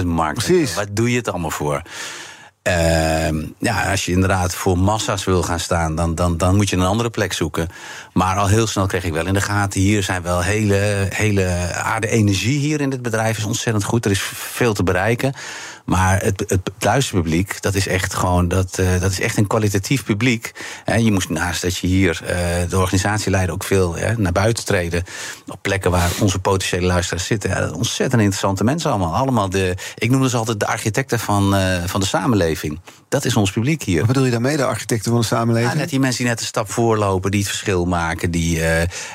0,2% 0.02 0.06
markt. 0.06 0.46
Precies. 0.46 0.74
Wat 0.74 0.88
doe 0.92 1.12
je 1.12 1.18
het 1.18 1.30
allemaal 1.30 1.52
voor? 1.52 1.82
Uh, 2.68 3.44
ja, 3.60 3.92
als 3.92 4.06
je 4.06 4.12
inderdaad 4.12 4.56
voor 4.56 4.78
massa's 4.78 5.24
wil 5.24 5.44
gaan 5.44 5.60
staan, 5.60 5.96
dan, 5.96 6.16
dan, 6.16 6.38
dan 6.38 6.56
moet 6.56 6.70
je 6.70 6.76
een 6.76 6.86
andere 6.86 7.10
plek 7.10 7.34
zoeken. 7.34 7.68
Maar 8.14 8.36
al 8.38 8.48
heel 8.48 8.68
snel 8.68 8.86
kreeg 8.86 9.04
ik 9.04 9.14
wel 9.14 9.28
in 9.28 9.34
de 9.34 9.42
gaten. 9.42 9.82
Hier 9.82 10.04
zijn 10.04 10.22
wel 10.22 10.42
hele, 10.42 11.08
hele 11.10 11.72
aarde 11.74 12.08
energie 12.08 12.60
hier 12.60 12.82
in 12.82 12.90
dit 12.90 13.02
bedrijf. 13.02 13.38
is 13.38 13.46
ontzettend 13.46 13.84
goed. 13.84 14.06
Er 14.06 14.12
is 14.12 14.22
veel 14.34 14.74
te 14.74 14.84
bereiken. 14.84 15.34
Maar 15.84 16.22
het, 16.22 16.44
het 16.48 16.70
luisterpubliek, 16.80 17.62
dat 17.62 17.76
is 17.76 17.88
echt 17.88 18.14
gewoon 18.14 18.48
dat, 18.48 18.78
uh, 18.80 19.00
dat 19.00 19.12
is 19.12 19.20
echt 19.20 19.38
een 19.38 19.48
kwalitatief 19.48 20.04
publiek. 20.04 20.52
En 20.86 21.04
je 21.04 21.12
moest 21.12 21.30
naast 21.30 21.62
dat 21.62 21.78
je 21.78 21.88
hier 21.88 22.22
uh, 22.24 22.30
de 22.70 22.78
organisatieleider 22.78 23.54
ook 23.54 23.64
veel 23.64 23.98
uh, 23.98 24.10
naar 24.18 24.32
buiten 24.32 24.66
treden. 24.66 25.04
Op 25.48 25.62
plekken 25.62 25.92
waar 25.92 26.12
onze 26.22 26.40
potentiële 26.40 26.86
luisteraars 26.86 27.26
zitten. 27.26 27.50
Ja, 27.50 27.72
ontzettend 27.72 28.22
interessante 28.22 28.64
mensen 28.64 28.90
allemaal. 28.90 29.16
allemaal 29.16 29.50
de, 29.50 29.76
ik 29.96 30.10
noem 30.10 30.28
ze 30.28 30.38
altijd 30.38 30.60
de 30.60 30.68
architecten 30.68 31.20
van, 31.20 31.56
van 31.86 32.00
de 32.00 32.06
samenleving. 32.06 32.80
Dat 33.10 33.26
is 33.26 33.36
ons 33.36 33.52
publiek 33.52 33.84
hier. 33.84 33.98
Wat 33.98 34.08
bedoel 34.08 34.26
je 34.26 34.32
daarmee, 34.32 34.58
de 34.58 34.66
architecten 34.66 35.12
van 35.12 35.20
de 35.20 35.26
samenleving? 35.26 35.72
Ja, 35.72 35.78
net 35.78 35.90
die 35.90 36.00
mensen 36.00 36.20
die 36.20 36.28
net 36.28 36.40
een 36.40 36.46
stap 36.46 36.72
voorlopen, 36.72 37.32
die 37.32 37.40
het 37.40 37.50
verschil 37.50 37.86
maken. 37.86 38.32
Die, 38.32 38.64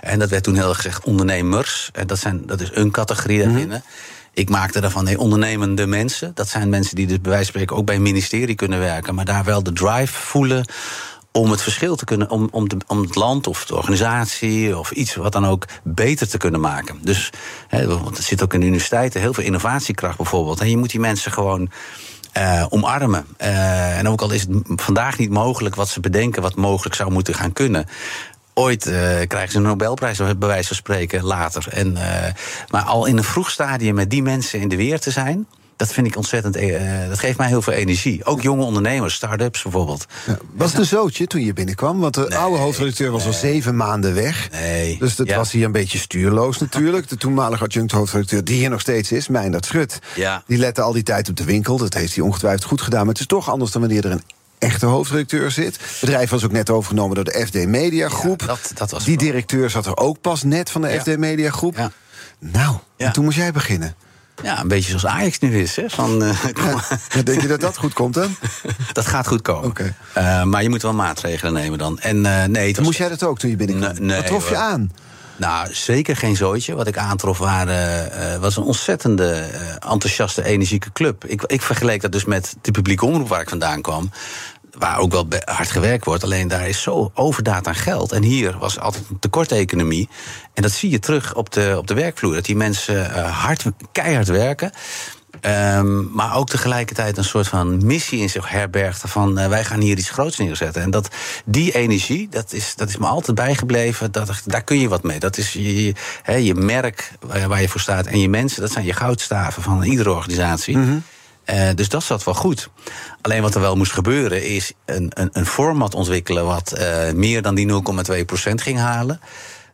en 0.00 0.18
dat 0.18 0.28
werd 0.28 0.42
toen 0.42 0.54
heel 0.54 0.68
erg 0.68 0.76
gezegd 0.76 1.04
ondernemers. 1.04 1.90
En 1.92 2.06
dat, 2.06 2.18
zijn, 2.18 2.46
dat 2.46 2.60
is 2.60 2.70
een 2.72 2.90
categorie 2.90 3.38
daarbinnen. 3.38 3.66
Mm 3.66 3.72
-hmm. 3.72 4.16
Ik 4.32 4.50
maakte 4.50 4.80
daarvan 4.80 5.04
nee, 5.04 5.18
ondernemende 5.18 5.87
mensen. 5.87 6.30
Dat 6.35 6.49
zijn 6.49 6.68
mensen 6.68 6.97
die 6.97 7.06
dus 7.06 7.20
bij 7.20 7.30
wijze 7.30 7.44
van 7.44 7.61
spreken 7.61 7.76
ook 7.76 7.87
bij 7.87 7.94
een 7.94 8.02
ministerie 8.02 8.54
kunnen 8.54 8.78
werken, 8.78 9.14
maar 9.14 9.25
daar 9.25 9.44
wel 9.44 9.62
de 9.62 9.73
drive 9.73 10.12
voelen 10.12 10.64
om 11.32 11.50
het 11.50 11.62
verschil 11.62 11.97
te 11.97 12.04
kunnen, 12.04 12.30
om, 12.30 12.49
om, 12.50 12.68
de, 12.68 12.76
om 12.87 13.00
het 13.00 13.14
land 13.14 13.47
of 13.47 13.64
de 13.64 13.76
organisatie 13.76 14.78
of 14.78 14.90
iets 14.90 15.14
wat 15.14 15.32
dan 15.32 15.47
ook 15.47 15.64
beter 15.82 16.28
te 16.28 16.38
kunnen 16.38 16.61
maken. 16.61 16.99
Dus, 17.02 17.30
hè, 17.68 17.87
want 17.87 18.16
er 18.16 18.23
zit 18.23 18.42
ook 18.42 18.54
in 18.54 18.61
de 18.61 18.66
universiteiten 18.66 19.20
heel 19.20 19.35
veel 19.35 19.44
innovatiekracht 19.44 20.16
bijvoorbeeld. 20.16 20.61
En 20.61 20.70
je 20.70 20.76
moet 20.76 20.90
die 20.90 21.00
mensen 21.00 21.32
gewoon. 21.32 21.70
Uh, 22.37 22.66
omarmen. 22.68 23.26
Uh, 23.40 23.99
en 23.99 24.08
ook 24.08 24.20
al 24.20 24.30
is 24.30 24.40
het 24.40 24.50
vandaag 24.66 25.18
niet 25.18 25.30
mogelijk 25.30 25.75
wat 25.75 25.88
ze 25.88 26.00
bedenken, 26.00 26.42
wat 26.42 26.56
mogelijk 26.56 26.94
zou 26.94 27.11
moeten 27.11 27.35
gaan 27.35 27.52
kunnen 27.52 27.87
ooit 28.58 28.86
uh, 28.86 28.92
krijgen 29.26 29.50
ze 29.50 29.56
een 29.56 29.62
Nobelprijs, 29.62 30.18
bij 30.18 30.36
wijze 30.38 30.66
van 30.66 30.76
spreken, 30.76 31.24
later. 31.24 31.68
En, 31.70 31.92
uh, 31.92 32.02
maar 32.68 32.82
al 32.82 33.06
in 33.06 33.16
een 33.16 33.24
vroeg 33.24 33.50
stadium 33.50 33.94
met 33.94 34.10
die 34.10 34.22
mensen 34.22 34.60
in 34.60 34.68
de 34.68 34.76
weer 34.76 35.00
te 35.00 35.10
zijn 35.10 35.46
dat 35.78 35.92
vind 35.92 36.06
ik 36.06 36.16
ontzettend. 36.16 36.56
Uh, 36.56 37.08
dat 37.08 37.18
geeft 37.18 37.38
mij 37.38 37.48
heel 37.48 37.62
veel 37.62 37.72
energie. 37.72 38.24
Ook 38.24 38.42
jonge 38.42 38.64
ondernemers, 38.64 39.14
start-ups 39.14 39.62
bijvoorbeeld. 39.62 40.06
Ja, 40.26 40.38
was 40.54 40.70
het 40.70 40.80
een 40.80 40.86
zootje 40.86 41.26
toen 41.26 41.44
je 41.44 41.52
binnenkwam? 41.52 42.00
Want 42.00 42.14
de 42.14 42.36
oude 42.36 42.58
hoofdredacteur 42.58 43.10
was 43.10 43.26
al 43.26 43.32
zeven 43.32 43.76
maanden 43.76 44.14
weg. 44.14 44.50
Nee. 44.50 44.98
Dus 44.98 45.16
dat 45.16 45.30
was 45.30 45.52
hier 45.52 45.64
een 45.64 45.72
beetje 45.72 45.98
stuurloos 45.98 46.58
natuurlijk. 46.58 47.08
De 47.08 47.16
toenmalige 47.16 47.64
adjunct 47.64 47.92
hoofdredacteur, 47.92 48.44
die 48.44 48.56
hier 48.56 48.70
nog 48.70 48.80
steeds 48.80 49.12
is, 49.12 49.28
Meindert 49.28 49.66
Schut. 49.66 49.98
Ja. 50.14 50.42
Die 50.46 50.58
lette 50.58 50.80
al 50.80 50.92
die 50.92 51.02
tijd 51.02 51.28
op 51.28 51.36
de 51.36 51.44
winkel. 51.44 51.76
Dat 51.76 51.94
heeft 51.94 52.14
hij 52.14 52.24
ongetwijfeld 52.24 52.64
goed 52.64 52.80
gedaan. 52.80 53.00
Maar 53.00 53.12
het 53.12 53.20
is 53.20 53.26
toch 53.26 53.50
anders 53.50 53.70
dan 53.70 53.80
wanneer 53.80 54.04
er 54.04 54.10
een 54.10 54.22
echte 54.58 54.86
hoofdredacteur 54.86 55.50
zit. 55.50 55.78
Het 55.80 55.98
bedrijf 56.00 56.30
was 56.30 56.44
ook 56.44 56.52
net 56.52 56.70
overgenomen 56.70 57.14
door 57.14 57.24
de 57.24 57.46
FD 57.46 57.66
Media 57.66 58.08
Groep. 58.08 58.40
Ja, 58.40 58.46
dat, 58.46 58.70
dat 58.74 58.90
was 58.90 59.04
die 59.04 59.16
directeur 59.16 59.70
zat 59.70 59.86
er 59.86 59.96
ook 59.96 60.20
pas 60.20 60.42
net 60.42 60.70
van 60.70 60.80
de 60.80 60.88
ja. 60.88 61.00
FD 61.00 61.16
Media 61.16 61.50
Groep. 61.50 61.76
Ja. 61.76 61.90
Nou, 62.38 62.76
en 62.96 63.12
toen 63.12 63.24
moest 63.24 63.36
jij 63.36 63.52
beginnen. 63.52 63.94
Ja, 64.42 64.60
een 64.60 64.68
beetje 64.68 64.88
zoals 64.88 65.06
Ajax 65.06 65.38
nu 65.38 65.60
is. 65.60 65.76
Hè? 65.76 65.90
Van, 65.90 66.22
uh, 66.22 66.42
ja, 67.14 67.22
denk 67.22 67.40
je 67.40 67.48
dat 67.48 67.60
dat 67.60 67.76
goed 67.76 67.92
komt 67.92 68.14
dan? 68.14 68.36
dat 68.92 69.06
gaat 69.06 69.26
goed 69.26 69.42
komen. 69.42 69.68
Okay. 69.68 69.94
Uh, 70.18 70.42
maar 70.42 70.62
je 70.62 70.68
moet 70.68 70.82
wel 70.82 70.94
maatregelen 70.94 71.52
nemen 71.52 71.78
dan. 71.78 71.98
En, 71.98 72.16
uh, 72.24 72.44
nee, 72.44 72.74
was... 72.74 72.84
Moest 72.84 72.98
jij 72.98 73.08
dat 73.08 73.22
ook 73.22 73.38
toen 73.38 73.50
je 73.50 73.56
binnenkwam? 73.56 74.06
Nee, 74.06 74.16
Wat 74.16 74.26
trof 74.26 74.48
je 74.48 74.56
aan? 74.56 74.90
Nou, 75.38 75.75
zeker 75.75 76.16
geen 76.16 76.37
zooitje. 76.37 76.75
Wat 76.75 76.87
ik 76.87 76.97
aantrof 76.97 77.40
uh, 77.40 78.37
was 78.40 78.57
een 78.57 78.62
ontzettende 78.62 79.49
uh, 79.52 79.92
enthousiaste, 79.92 80.45
energieke 80.45 80.92
club. 80.92 81.25
Ik, 81.25 81.42
ik 81.42 81.62
vergeleek 81.62 82.00
dat 82.00 82.12
dus 82.12 82.25
met 82.25 82.57
de 82.61 82.71
publieke 82.71 83.07
omroep 83.07 83.28
waar 83.28 83.40
ik 83.40 83.49
vandaan 83.49 83.83
kwam 83.83 84.11
waar 84.78 84.99
ook 84.99 85.12
wel 85.12 85.26
hard 85.45 85.71
gewerkt 85.71 86.04
wordt. 86.04 86.25
Alleen 86.25 86.49
daar 86.49 86.68
is 86.68 86.83
zo 86.83 87.11
overdaad 87.14 87.66
aan 87.66 87.75
geld. 87.75 88.12
En 88.12 88.23
hier 88.23 88.59
was 88.59 88.78
altijd 88.78 89.04
een 89.11 89.18
tekorteconomie. 89.18 90.09
En 90.54 90.62
dat 90.62 90.73
zie 90.73 90.90
je 90.90 90.99
terug 90.99 91.35
op 91.35 91.52
de, 91.52 91.75
op 91.78 91.87
de 91.87 91.95
werkvloer. 91.95 92.35
Dat 92.35 92.45
die 92.45 92.57
mensen 92.57 92.97
uh, 92.97 93.45
hard, 93.45 93.64
keihard 93.92 94.28
werken. 94.28 94.73
Um, 95.40 96.11
maar 96.12 96.37
ook 96.37 96.49
tegelijkertijd 96.49 97.16
een 97.16 97.25
soort 97.25 97.49
van 97.49 97.87
missie 97.87 98.21
in 98.21 98.30
zich 98.30 98.49
herbergde 98.49 99.09
van 99.09 99.38
uh, 99.38 99.47
wij 99.47 99.64
gaan 99.64 99.80
hier 99.80 99.99
iets 99.99 100.11
groots 100.11 100.38
neerzetten. 100.38 100.83
En 100.83 100.90
dat, 100.90 101.09
die 101.45 101.75
energie, 101.75 102.28
dat 102.30 102.52
is, 102.52 102.75
dat 102.76 102.88
is 102.88 102.97
me 102.97 103.07
altijd 103.07 103.37
bijgebleven. 103.37 104.12
Dat, 104.12 104.42
daar 104.45 104.64
kun 104.64 104.78
je 104.78 104.88
wat 104.88 105.02
mee. 105.02 105.18
Dat 105.18 105.37
is 105.37 105.52
je, 105.52 105.85
je, 105.85 105.95
he, 106.23 106.35
je 106.35 106.54
merk 106.54 107.12
waar, 107.21 107.49
waar, 107.49 107.61
je 107.61 107.68
voor 107.68 107.80
staat 107.80 108.07
en 108.07 108.21
je 108.21 108.28
mensen, 108.28 108.61
dat 108.61 108.73
zijn 108.73 108.85
je 108.85 108.92
goudstaven 108.92 109.62
van 109.62 109.83
iedere 109.83 110.12
organisatie. 110.12 110.76
Mm 110.76 110.85
-hmm. 110.85 111.02
Uh, 111.50 111.68
dus 111.75 111.88
dat 111.88 112.02
zat 112.02 112.25
wel 112.25 112.35
goed. 112.35 112.68
Alleen 113.21 113.42
wat 113.42 113.54
er 113.54 113.61
wel 113.61 113.76
moest 113.76 113.92
gebeuren 113.92 114.47
is 114.47 114.73
een, 114.85 115.11
een, 115.14 115.28
een 115.33 115.47
format 115.47 115.95
ontwikkelen 115.95 116.45
wat 116.45 116.75
uh, 116.78 117.12
meer 117.12 117.42
dan 117.42 117.54
die 117.54 117.73
0,2% 117.73 117.75
ging 118.54 118.78
halen. 118.78 119.21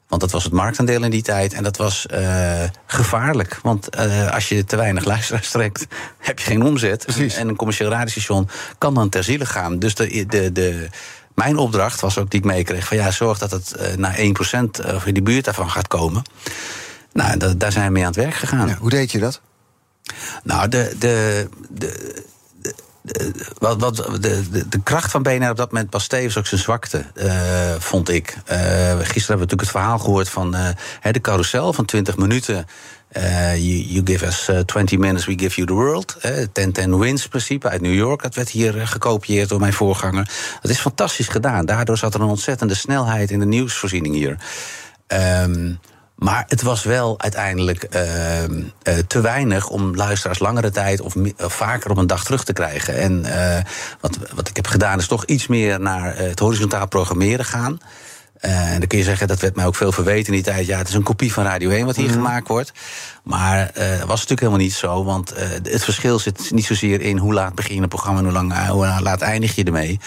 Want 0.09 0.21
dat 0.21 0.31
was 0.31 0.45
het 0.45 0.53
marktaandeel 0.53 1.03
in 1.03 1.11
die 1.11 1.23
tijd. 1.23 1.53
En 1.53 1.63
dat 1.63 1.77
was 1.77 2.07
uh, 2.15 2.63
gevaarlijk. 2.87 3.59
Want 3.63 3.97
als 4.31 4.49
je 4.49 4.65
te 4.65 4.77
weinig 4.77 5.05
luisteraars 5.05 5.51
trekt, 5.51 5.87
heb 6.19 6.39
je 6.39 6.45
geen 6.45 6.63
omzet. 6.63 7.05
En 7.37 7.49
een 7.49 7.57
commercieel 7.57 7.91
radiostation 7.91 8.49
kan 8.79 8.95
dan 8.95 9.09
ter 9.09 9.25
ziele 9.25 9.47
gaan. 9.47 9.79
Dus 9.79 9.95
de, 9.95 10.27
de, 10.27 10.53
de, 10.53 10.89
mijn 11.35 11.57
opdracht 11.57 12.01
was 12.01 12.19
ook 12.19 12.31
die 12.31 12.41
ik 12.41 12.47
meekreeg: 12.47 12.87
van 12.87 12.97
ja, 12.97 13.11
zorg 13.11 13.39
dat 13.39 13.51
het 13.51 13.97
naar 13.97 14.17
1% 14.17 14.21
of 14.95 15.07
in 15.07 15.15
die 15.15 15.23
buurt 15.23 15.45
daarvan 15.45 15.71
gaat 15.71 15.89
komen. 15.89 16.23
Nou, 17.13 17.37
da, 17.37 17.55
daar 17.57 17.73
zijn 17.73 17.87
we 17.87 17.93
mee 17.93 18.03
aan 18.03 18.09
het 18.09 18.17
werk 18.17 18.35
gegaan. 18.35 18.69
Ja, 18.69 18.77
hoe 18.77 18.91
deed 18.91 19.13
je 19.13 19.19
dat? 19.19 19.41
Nou, 20.43 20.69
de, 20.69 20.95
de, 20.99 21.49
de, 21.71 21.71
de, 21.71 22.25
de 22.25 22.25
wat, 23.59 23.81
wat, 23.81 23.97
de, 23.97 24.51
de, 24.51 24.69
de, 24.69 24.81
kracht 24.83 25.11
van 25.11 25.23
BNR 25.23 25.51
op 25.51 25.57
dat 25.57 25.73
moment 25.73 25.93
was 25.93 26.07
tevens 26.07 26.39
ook 26.39 26.47
zijn 26.47 26.61
zwakte, 26.61 27.05
uh, 27.15 27.75
vond 27.79 28.09
ik. 28.09 28.29
Uh, 28.29 28.35
gisteren 28.37 28.99
hebben 28.99 29.15
we 29.17 29.27
natuurlijk 29.27 29.61
het 29.61 29.71
verhaal 29.71 29.99
gehoord 29.99 30.29
van 30.29 30.55
uh, 30.57 30.69
de 31.13 31.21
carousel 31.21 31.73
van 31.73 31.85
20 31.85 32.17
minuten. 32.17 32.67
Uh, 33.17 33.57
you, 33.93 34.01
give 34.05 34.27
us 34.27 34.49
uh, 34.49 34.59
20 34.59 34.99
minutes, 34.99 35.27
we 35.27 35.39
give 35.39 35.55
you 35.55 35.67
the 35.67 35.73
world. 35.73 36.17
10-10 36.87 36.89
wins 36.89 37.29
principe 37.29 37.69
uit 37.69 37.81
New 37.81 37.95
York. 37.95 38.23
Dat 38.23 38.35
werd 38.35 38.49
hier 38.49 38.87
gekopieerd 38.87 39.49
door 39.49 39.61
mijn 39.61 39.73
voorganger. 39.73 40.31
Dat 40.63 40.71
is 40.71 40.79
fantastisch 40.79 41.29
gedaan. 41.29 41.67
Daardoor 41.67 41.99
zat 41.99 42.15
er 42.15 42.21
een 42.21 42.27
ontzettende 42.27 42.75
snelheid 42.75 43.31
in 43.31 43.39
de 43.39 43.47
nieuwsvoorziening 43.47 44.15
hier. 44.15 44.37
Um, 45.43 45.79
maar 46.15 46.45
het 46.49 46.63
was 46.63 46.83
wel 46.83 47.21
uiteindelijk 47.21 47.87
uh, 47.95 48.43
uh, 48.43 48.49
te 49.07 49.21
weinig 49.21 49.69
om 49.69 49.97
luisteraars 49.97 50.39
langere 50.39 50.71
tijd 50.71 51.01
of, 51.01 51.15
uh, 51.15 51.33
vaker 51.37 51.91
op 51.91 51.97
een 51.97 52.07
dag 52.07 52.25
terug 52.25 52.45
te 52.45 52.53
krijgen. 52.53 52.97
En 52.97 53.25
wat, 54.01 54.19
wat 54.35 54.49
ik 54.49 54.57
heb 54.57 54.67
gedaan 54.67 54.99
is 54.99 55.07
toch 55.07 55.25
iets 55.25 55.47
meer 55.47 55.81
naar 55.81 56.17
het 56.17 56.39
horizontaal 56.39 56.89
programmeren 56.89 57.45
gaan. 57.45 57.81
en 58.41 58.79
dan 58.79 58.89
kun 58.89 58.99
je 58.99 59.05
zeggen, 59.05 59.29
dat 59.29 59.41
werd 59.41 59.57
mij 59.57 59.67
ook 59.67 59.75
veel 59.75 59.93
verweten 59.93 60.27
in 60.27 60.33
die 60.33 60.53
tijd. 60.53 60.67
Ja, 60.67 60.79
het 60.79 60.89
is 60.89 60.95
een 60.95 61.03
kopie 61.03 61.33
van 61.33 61.45
Radio 61.45 61.71
1 61.71 61.87
wat 61.87 61.97
hier 61.97 62.07
mm. 62.07 62.13
gemaakt 62.13 62.49
wordt. 62.49 62.73
Maar 63.23 63.71
dat 63.75 64.09
was 64.09 64.21
natuurlijk 64.21 64.41
helemaal 64.41 64.59
niet 64.59 64.75
zo. 64.75 65.05
Want 65.05 65.35
het 65.63 65.85
verschil 65.85 66.19
zit 66.19 66.51
niet 66.51 66.65
zozeer 66.65 67.01
in 67.01 67.19
hoe 67.19 67.35
laat 67.35 67.55
begin 67.55 67.75
je 67.75 67.83
een 67.83 67.89
programma 67.89 68.19
en 68.19 68.25
hoe, 68.25 68.35
lang, 68.35 68.67
hoe 68.69 69.01
laat 69.03 69.21
eindig 69.21 69.55
je 69.55 69.65
ermee. 69.65 70.01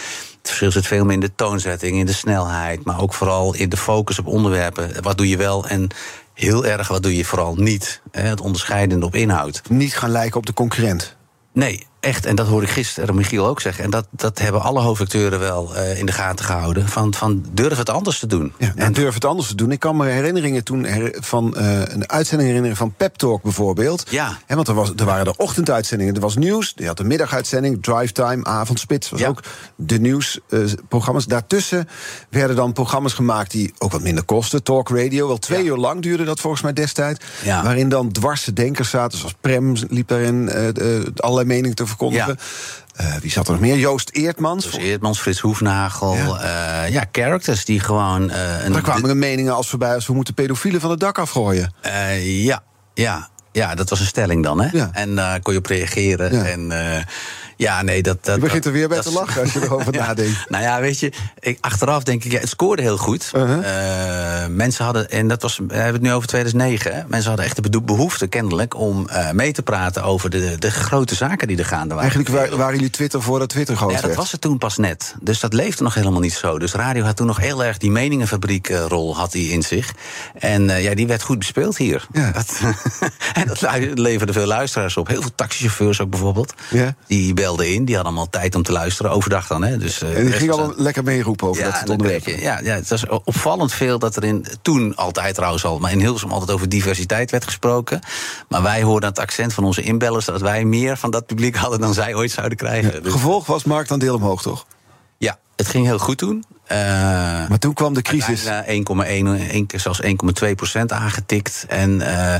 Het 0.47 0.55
verschil 0.55 0.81
zit 0.81 0.89
veel 0.89 1.05
meer 1.05 1.13
in 1.13 1.19
de 1.19 1.35
toonzetting, 1.35 1.97
in 1.97 2.05
de 2.05 2.13
snelheid, 2.13 2.83
maar 2.83 3.01
ook 3.01 3.13
vooral 3.13 3.55
in 3.55 3.69
de 3.69 3.77
focus 3.77 4.19
op 4.19 4.27
onderwerpen. 4.27 5.01
Wat 5.01 5.17
doe 5.17 5.29
je 5.29 5.37
wel 5.37 5.67
en 5.67 5.87
heel 6.33 6.65
erg 6.65 6.87
wat 6.87 7.03
doe 7.03 7.15
je 7.15 7.25
vooral 7.25 7.55
niet. 7.55 8.01
Het 8.11 8.41
onderscheidende 8.41 9.05
op 9.05 9.15
inhoud. 9.15 9.61
Niet 9.69 9.97
gaan 9.97 10.09
lijken 10.09 10.37
op 10.37 10.45
de 10.45 10.53
concurrent. 10.53 11.15
Nee, 11.51 11.87
echt. 12.07 12.25
En 12.25 12.35
dat 12.35 12.47
hoorde 12.47 12.65
ik 12.65 12.71
gisteren 12.71 13.15
Michiel 13.15 13.47
ook 13.47 13.61
zeggen. 13.61 13.83
En 13.83 13.89
dat, 13.89 14.07
dat 14.11 14.39
hebben 14.39 14.61
alle 14.61 14.81
hoofdacteuren 14.81 15.39
wel 15.39 15.75
uh, 15.75 15.99
in 15.99 16.05
de 16.05 16.11
gaten 16.11 16.45
gehouden. 16.45 16.87
Van, 16.87 17.13
van 17.13 17.45
durf 17.51 17.77
het 17.77 17.89
anders 17.89 18.19
te 18.19 18.27
doen. 18.27 18.53
Ja, 18.57 18.71
en 18.75 18.93
durf 18.93 19.13
het 19.13 19.25
anders 19.25 19.47
te 19.47 19.55
doen. 19.55 19.71
Ik 19.71 19.79
kan 19.79 19.97
me 19.97 20.05
herinneringen 20.05 20.63
toen 20.63 20.83
her, 20.83 21.15
van 21.19 21.53
uh, 21.57 21.81
een 21.85 22.09
uitzending 22.09 22.47
herinneren 22.49 22.77
van 22.77 22.93
Pep 22.97 23.15
Talk 23.15 23.43
bijvoorbeeld. 23.43 24.05
Ja. 24.09 24.37
He, 24.45 24.55
want 24.55 24.67
er, 24.67 24.73
was, 24.73 24.91
er 24.95 25.05
waren 25.05 25.25
de 25.25 25.37
ochtenduitzendingen, 25.37 26.15
er 26.15 26.21
was 26.21 26.35
nieuws. 26.35 26.73
Je 26.75 26.87
had 26.87 26.97
de 26.97 27.03
middaguitzending, 27.03 27.83
drive 27.83 28.11
time, 28.11 28.43
avondspits. 28.43 29.09
was 29.09 29.19
ja. 29.19 29.27
ook 29.27 29.43
de 29.75 29.99
nieuwsprogramma's. 29.99 31.23
Uh, 31.23 31.29
Daartussen 31.29 31.87
werden 32.29 32.55
dan 32.55 32.73
programma's 32.73 33.13
gemaakt 33.13 33.51
die 33.51 33.73
ook 33.77 33.91
wat 33.91 34.01
minder 34.01 34.23
kosten. 34.23 34.63
Talk 34.63 34.89
radio, 34.89 35.27
wel 35.27 35.37
twee 35.37 35.63
Ja. 35.63 35.69
uur 35.69 35.77
lang 35.77 36.01
duurde 36.01 36.23
dat 36.23 36.39
volgens 36.39 36.61
mij 36.61 36.73
destijds. 36.73 37.25
Ja. 37.43 37.63
Waarin 37.63 37.89
dan 37.89 38.11
dwarse 38.11 38.53
denkers 38.53 38.89
zaten, 38.89 39.17
zoals 39.17 39.35
Prem 39.41 39.75
liep 39.89 40.07
daarin 40.07 40.49
uh, 40.77 40.99
allerlei 41.15 41.47
meningen 41.47 41.75
te 41.75 41.85
verkondigen. 41.85 41.96
Uh, 42.01 43.15
wie 43.21 43.31
zat 43.31 43.45
er 43.45 43.51
nog 43.51 43.61
meer? 43.61 43.77
Joost 43.77 44.09
Eertmans. 44.09 44.63
Dus 44.63 44.77
Eertmans, 44.77 45.19
Frits 45.19 45.39
Hoefnagel. 45.39 46.15
Ja. 46.15 46.25
Ja, 46.25 46.83
ja 46.83 47.05
characters 47.11 47.65
die 47.65 47.79
gewoon. 47.79 48.23
Uh, 48.23 48.31
Daar 48.71 48.81
kwamen 48.81 49.09
er 49.09 49.17
meningen 49.17 49.55
als 49.55 49.69
voorbij 49.69 49.93
als 49.93 50.07
we 50.07 50.13
moeten 50.13 50.33
pedofielen 50.33 50.81
van 50.81 50.89
het 50.89 50.99
dak 50.99 51.17
afgooien. 51.17 51.73
Ja, 52.21 52.63
ja, 52.93 53.29
ja, 53.51 53.75
dat 53.75 53.89
was 53.89 53.99
een 53.99 54.05
stelling 54.05 54.43
dan, 54.43 54.61
hè? 54.61 54.69
Ja. 54.77 54.89
En 54.93 55.15
daar 55.15 55.41
kon 55.41 55.53
je 55.53 55.59
op 55.59 55.65
reageren. 55.65 56.33
Ja. 56.33 56.43
En 56.45 56.71
ja, 57.57 57.81
nee, 57.81 58.03
dat. 58.03 58.17
dat 58.25 58.35
Je 58.35 58.41
begint 58.41 58.63
dat, 58.63 58.73
er 58.73 58.79
weer 58.79 58.87
bij 58.87 58.97
dat 58.97 59.05
te 59.05 59.11
lachen 59.13 59.41
als 59.41 59.53
je 59.53 59.61
erover 59.63 59.93
Ja. 59.93 60.05
nadenkt. 60.05 60.49
Nou 60.49 60.63
ja, 60.63 60.79
weet 60.81 60.99
je, 60.99 61.11
ik, 61.39 61.57
achteraf 61.61 62.03
denk 62.03 62.23
ik, 62.23 62.31
ja, 62.31 62.39
het 62.39 62.49
scoorde 62.49 62.81
heel 62.81 62.97
goed. 62.97 63.31
Uh-huh. 63.35 63.57
Uh, 63.57 64.55
mensen 64.55 64.85
hadden, 64.85 65.09
en 65.09 65.27
dat 65.27 65.41
was, 65.41 65.57
we 65.67 65.73
hebben 65.73 65.93
het 65.93 66.01
nu 66.01 66.11
over 66.13 66.27
2009, 66.27 66.95
hè, 66.95 67.01
mensen 67.07 67.27
hadden 67.27 67.45
echt 67.45 67.71
de 67.71 67.81
behoefte 67.81 68.27
kennelijk 68.27 68.75
om 68.75 69.07
uh, 69.09 69.31
mee 69.31 69.51
te 69.51 69.61
praten 69.61 70.03
over 70.03 70.29
de, 70.29 70.55
de 70.59 70.71
grote 70.71 71.15
zaken 71.15 71.47
die 71.47 71.57
er 71.57 71.65
gaande 71.65 71.95
waren. 71.95 72.11
Eigenlijk 72.11 72.51
wa- 72.51 72.57
waren 72.57 72.75
jullie 72.75 72.89
Twitter 72.89 73.21
voordat 73.21 73.49
Twitter 73.49 73.75
groot 73.75 73.91
Ja, 73.91 74.01
dat 74.01 74.15
was 74.15 74.31
het 74.31 74.41
toen 74.41 74.57
pas 74.57 74.77
net. 74.77 75.15
Dus 75.21 75.39
dat 75.39 75.53
leefde 75.53 75.83
nog 75.83 75.93
helemaal 75.93 76.19
niet 76.19 76.33
zo. 76.33 76.59
Dus 76.59 76.73
radio 76.73 77.03
had 77.03 77.15
toen 77.15 77.27
nog 77.27 77.37
heel 77.37 77.63
erg 77.63 77.77
die 77.77 77.91
meningenfabriekrol 77.91 79.15
had 79.17 79.31
die 79.31 79.51
in 79.51 79.63
zich. 79.63 79.93
En 80.39 80.81
ja, 80.81 80.95
die 80.95 81.07
werd 81.07 81.21
goed 81.21 81.37
bespeeld 81.39 81.77
hier. 81.77 82.07
Ja. 82.11 82.31
Dat, 82.31 82.59
en 83.33 83.47
dat 83.47 83.61
leverde 83.93 84.33
veel 84.33 84.45
luisteraars 84.45 84.97
op. 84.97 85.07
Heel 85.07 85.21
veel 85.21 85.35
taxichauffeurs 85.35 86.01
ook 86.01 86.09
bijvoorbeeld. 86.09 86.53
Ja. 86.69 86.95
Die 87.07 87.33
belden 87.47 87.73
in, 87.73 87.85
die 87.85 87.95
hadden 87.95 88.13
allemaal 88.13 88.29
tijd 88.29 88.55
om 88.55 88.63
te 88.63 88.71
luisteren. 88.71 89.11
Overdag 89.11 89.47
dan, 89.47 89.63
hè. 89.63 89.77
Dus, 89.77 90.03
uh, 90.03 90.17
En 90.17 90.23
die 90.25 90.33
ging 90.33 90.51
allemaal 90.51 90.73
lekker 90.77 91.03
meeroepen 91.03 91.47
over 91.47 91.61
ja, 91.61 91.67
dat 91.67 91.77
soort 91.77 91.89
onderwerpen. 91.89 92.31
je- 92.35 92.41
ja, 92.41 92.59
ja, 92.63 92.73
het 92.75 92.89
was 92.89 93.07
opvallend 93.07 93.73
veel 93.73 93.99
dat 93.99 94.15
er 94.15 94.23
in 94.23 94.45
toen 94.61 94.95
altijd 94.95 95.35
trouwens 95.35 95.65
al, 95.65 95.79
maar 95.79 95.91
in 95.91 95.99
Hilversum 95.99 96.31
altijd 96.31 96.51
over 96.51 96.69
diversiteit 96.69 97.31
werd 97.31 97.43
gesproken. 97.43 97.99
Maar 98.49 98.61
wij 98.61 98.83
hoorden 98.83 99.09
het 99.09 99.19
accent 99.19 99.53
van 99.53 99.63
onze 99.63 99.81
inbellers 99.81 100.25
dat 100.25 100.41
wij 100.41 100.65
meer 100.65 100.97
van 100.97 101.11
dat 101.11 101.25
publiek 101.25 101.55
hadden 101.55 101.79
dan 101.79 101.93
zij 101.93 102.15
ooit 102.15 102.31
zouden 102.31 102.57
krijgen. 102.57 103.03
Dus- 103.03 103.11
Gevolg 103.11 103.45
was 103.45 103.63
marktaandeel 103.63 104.15
omhoog, 104.15 104.41
toch? 104.41 104.65
ja, 105.17 105.37
het 105.55 105.67
ging 105.67 105.85
heel 105.85 105.99
goed 105.99 106.17
toen. 106.17 106.43
Uh, 106.71 106.77
Maar 107.49 107.57
toen 107.59 107.73
kwam 107.73 107.93
de 107.93 108.01
crisis. 108.01 108.47
Uiteindelijk 108.47 108.89
naar 108.89 109.05
1,1, 109.07 109.49
één 109.51 109.65
keer 109.65 109.79
zelfs 109.79 110.01
1,2 110.01 110.55
procent 110.55 110.91
aangetikt. 110.91 111.65
En 111.67 111.91
uh, 111.99 112.35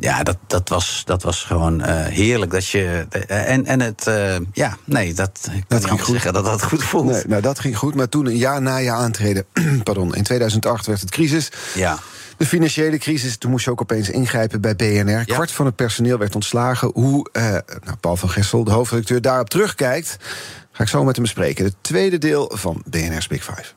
ja, 0.00 0.22
dat, 0.22 0.36
dat, 0.46 0.68
was, 0.68 1.02
dat 1.04 1.22
was 1.22 1.42
gewoon 1.44 1.80
uh, 1.80 2.04
heerlijk. 2.04 2.50
Dat 2.50 2.68
je, 2.68 3.06
uh, 3.28 3.50
en, 3.50 3.66
en 3.66 3.80
het, 3.80 4.04
uh, 4.08 4.36
ja, 4.52 4.76
nee, 4.84 5.14
dat, 5.14 5.40
ik 5.42 5.50
kan 5.50 5.62
Dat 5.68 5.80
niet 5.80 5.88
anders 5.88 6.02
goed. 6.02 6.14
zeggen 6.14 6.32
dat 6.32 6.44
dat 6.44 6.62
goed 6.62 6.84
voelt. 6.84 7.04
Nee, 7.04 7.22
nou, 7.26 7.42
dat 7.42 7.58
ging 7.58 7.76
goed. 7.76 7.94
Maar 7.94 8.08
toen, 8.08 8.26
een 8.26 8.36
jaar 8.36 8.62
na 8.62 8.76
je 8.76 8.90
aantreden, 8.90 9.44
pardon, 9.82 10.14
in 10.14 10.22
2008 10.22 10.86
werd 10.86 11.00
het 11.00 11.10
crisis. 11.10 11.48
Ja. 11.74 11.98
De 12.36 12.46
financiële 12.46 12.98
crisis, 12.98 13.36
toen 13.36 13.50
moest 13.50 13.64
je 13.64 13.70
ook 13.70 13.80
opeens 13.80 14.10
ingrijpen 14.10 14.60
bij 14.60 14.76
BNR. 14.76 15.10
Ja. 15.10 15.24
Kwart 15.24 15.50
van 15.50 15.66
het 15.66 15.76
personeel 15.76 16.18
werd 16.18 16.34
ontslagen. 16.34 16.90
Hoe 16.94 17.28
nou, 17.32 17.96
Paul 18.00 18.16
van 18.16 18.30
Gessel, 18.30 18.64
de 18.64 18.70
hoofdredacteur, 18.70 19.20
daarop 19.20 19.50
terugkijkt... 19.50 20.16
ga 20.72 20.82
ik 20.82 20.88
zo 20.88 21.04
met 21.04 21.14
hem 21.14 21.24
bespreken. 21.24 21.64
Het 21.64 21.74
tweede 21.80 22.18
deel 22.18 22.52
van 22.54 22.82
BNR's 22.86 23.26
Big 23.26 23.44
Five. 23.44 23.72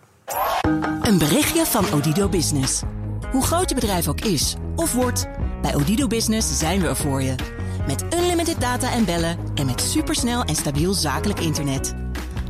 Een 1.02 1.18
berichtje 1.18 1.66
van 1.66 1.86
Odido 1.94 2.30
Business. 2.30 2.82
Hoe 3.32 3.44
groot 3.44 3.70
je 3.70 3.76
bedrijf 3.76 4.08
ook 4.08 4.22
is 4.22 4.56
of 4.76 4.94
wordt, 4.94 5.28
bij 5.62 5.76
Odido 5.76 6.08
Business 6.08 6.58
zijn 6.60 6.82
we 6.82 6.88
er 6.88 6.96
voor 6.96 7.22
je. 7.22 7.36
Met 7.88 8.04
unlimited 8.14 8.62
data 8.62 8.92
en 8.92 9.06
bellen 9.06 9.38
en 9.56 9.66
met 9.66 9.82
supersnel 9.82 10.44
en 10.44 10.56
stabiel 10.56 10.94
zakelijk 10.94 11.40
internet. 11.40 11.96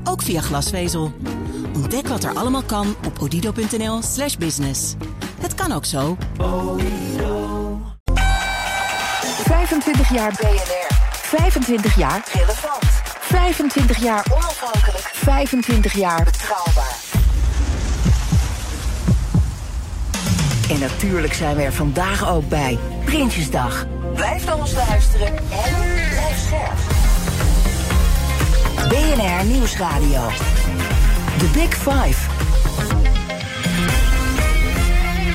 Ook 0.04 0.22
via 0.22 0.41
glasvezel. 0.41 1.12
Ontdek 1.76 2.08
wat 2.08 2.24
er 2.24 2.36
allemaal 2.36 2.63
kan 2.63 2.96
op 3.06 3.22
odido.nl/slash 3.22 4.36
business. 4.36 4.93
Het 5.39 5.56
kan 5.56 5.72
ook 5.72 5.86
zo. 5.86 6.17
25 9.43 10.13
jaar 10.13 10.32
BNR. 10.32 10.88
25 11.12 11.98
jaar 11.98 12.24
relevant. 12.34 12.84
25 13.20 13.98
jaar 13.98 14.26
onafhankelijk. 14.34 15.10
25 15.13 15.93
jaar 15.93 16.24
betrouwbaar. 16.24 17.07
En 20.69 20.80
natuurlijk 20.80 21.34
zijn 21.34 21.56
we 21.56 21.62
er 21.62 21.73
vandaag 21.73 22.30
ook 22.30 22.49
bij. 22.49 22.77
Prinsjesdag. 23.06 23.88
Blijf 24.15 24.45
naar 24.45 24.58
ons 24.58 24.73
luisteren 24.73 25.27
en 25.27 25.75
blijf 26.10 26.38
scherp. 26.45 26.77
BNR 28.89 29.45
Nieuwsradio. 29.45 30.27
The 31.38 31.49
Big 31.53 31.75
Five. 31.75 32.30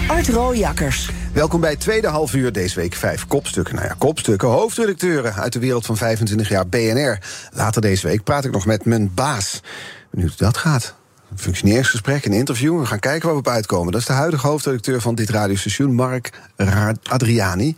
Art 0.09 0.29
Rooijakkers. 0.29 1.11
Welkom 1.33 1.61
bij 1.61 1.77
tweede 1.77 2.09
half 2.09 2.35
uur 2.35 2.53
deze 2.53 2.81
week 2.81 2.95
vijf 2.95 3.27
kopstukken. 3.27 3.75
Nou 3.75 3.87
ja, 3.87 3.95
kopstukken, 3.99 4.49
hoofdredacteuren 4.49 5.35
uit 5.35 5.53
de 5.53 5.59
wereld 5.59 5.87
van 5.87 5.97
25 5.97 6.49
jaar 6.49 6.69
BNR. 6.69 7.19
Later 7.53 7.83
deze 7.83 8.07
week 8.07 8.23
praat 8.23 8.45
ik 8.45 8.53
nog 8.53 8.67
met 8.67 8.85
mijn 8.85 9.15
baas. 9.15 9.61
Benieuwd 10.11 10.29
hoe 10.39 10.47
dat 10.47 10.57
gaat. 10.57 10.95
Een 11.33 11.39
functioneringsgesprek, 11.39 12.25
een 12.25 12.33
interview. 12.33 12.81
We 12.81 12.87
gaan 12.87 12.99
kijken 12.99 13.23
waar 13.25 13.33
we 13.33 13.41
op 13.41 13.49
uitkomen. 13.49 13.93
Dat 13.93 14.01
is 14.01 14.07
de 14.07 14.13
huidige 14.13 14.47
hoofdredacteur 14.47 15.01
van 15.01 15.15
dit 15.15 15.31
radiostation, 15.31 15.95
Mark 15.95 16.31
Adriani. 17.03 17.77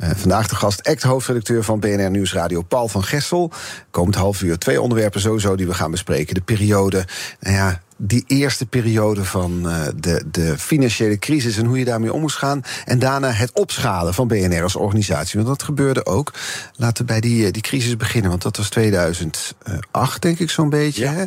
Uh, 0.00 0.10
vandaag 0.14 0.48
de 0.48 0.54
gast, 0.54 0.88
act-hoofdredacteur 0.88 1.64
van 1.64 1.80
BNR 1.80 2.10
Nieuwsradio, 2.10 2.62
Paul 2.62 2.88
van 2.88 3.04
Gessel. 3.04 3.52
Komend 3.90 4.14
half 4.14 4.42
uur 4.42 4.58
twee 4.58 4.80
onderwerpen 4.80 5.20
sowieso 5.20 5.56
die 5.56 5.66
we 5.66 5.74
gaan 5.74 5.90
bespreken. 5.90 6.34
De 6.34 6.40
periode, 6.40 7.06
nou 7.40 7.54
ja, 7.54 7.80
die 7.96 8.24
eerste 8.26 8.66
periode 8.66 9.24
van 9.24 9.62
uh, 9.64 9.80
de, 9.96 10.22
de 10.30 10.58
financiële 10.58 11.18
crisis 11.18 11.56
en 11.56 11.64
hoe 11.66 11.78
je 11.78 11.84
daarmee 11.84 12.12
om 12.12 12.20
moest 12.20 12.36
gaan. 12.36 12.62
En 12.84 12.98
daarna 12.98 13.30
het 13.30 13.52
opschalen 13.52 14.14
van 14.14 14.28
BNR 14.28 14.62
als 14.62 14.76
organisatie. 14.76 15.34
Want 15.42 15.46
dat 15.58 15.62
gebeurde 15.62 16.06
ook. 16.06 16.32
Laten 16.76 17.06
we 17.06 17.12
bij 17.12 17.20
die, 17.20 17.50
die 17.50 17.62
crisis 17.62 17.96
beginnen. 17.96 18.30
Want 18.30 18.42
dat 18.42 18.56
was 18.56 18.68
2008, 18.68 20.22
denk 20.22 20.38
ik 20.38 20.50
zo'n 20.50 20.68
beetje. 20.70 21.04
Ja. 21.04 21.12
Hè? 21.12 21.24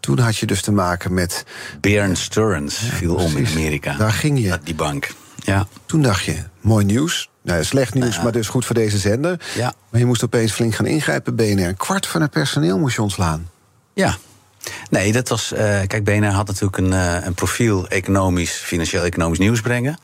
Toen 0.00 0.18
had 0.18 0.36
je 0.36 0.46
dus 0.46 0.62
te 0.62 0.72
maken 0.72 1.14
met. 1.14 1.44
Bear 1.80 2.16
Stearns 2.16 2.74
viel 2.78 3.14
om 3.14 3.36
in. 3.36 3.46
Amerika. 3.46 3.96
Daar 3.96 4.12
ging 4.12 4.40
je. 4.42 4.48
Dat- 4.48 4.64
Die 4.66 4.74
bank. 4.74 5.10
Ja. 5.44 5.66
Toen 5.86 6.02
dacht 6.02 6.24
je, 6.24 6.36
mooi 6.60 6.84
nieuws. 6.84 7.28
Nou, 7.42 7.64
slecht 7.64 7.94
nieuws, 7.94 8.22
maar 8.22 8.32
dus 8.32 8.48
goed 8.48 8.64
voor 8.64 8.74
deze 8.74 8.98
zender. 8.98 9.40
Ja. 9.56 9.72
Maar 9.90 10.00
je 10.00 10.06
moest 10.06 10.24
opeens 10.24 10.52
flink 10.52 10.74
gaan 10.74 10.86
ingrijpen, 10.86 11.34
BNR. 11.36 11.68
Een 11.68 11.76
kwart 11.76 12.06
van 12.06 12.20
het 12.20 12.30
personeel 12.30 12.78
moest 12.78 12.96
je 12.96 13.02
ontslaan. 13.02 13.48
Ja. 13.94 14.16
Nee, 14.90 15.12
dat 15.12 15.28
was. 15.28 15.52
eh, 15.52 15.80
kijk, 15.86 16.04
BNR 16.04 16.26
had 16.32 16.46
natuurlijk 16.46 16.76
een, 16.76 16.92
eh, 16.92 17.16
een 17.24 17.34
profiel 17.34 17.88
economisch, 17.88 18.52
financieel-economisch 18.52 19.38
nieuws 19.38 19.60
brengen. 19.60 19.98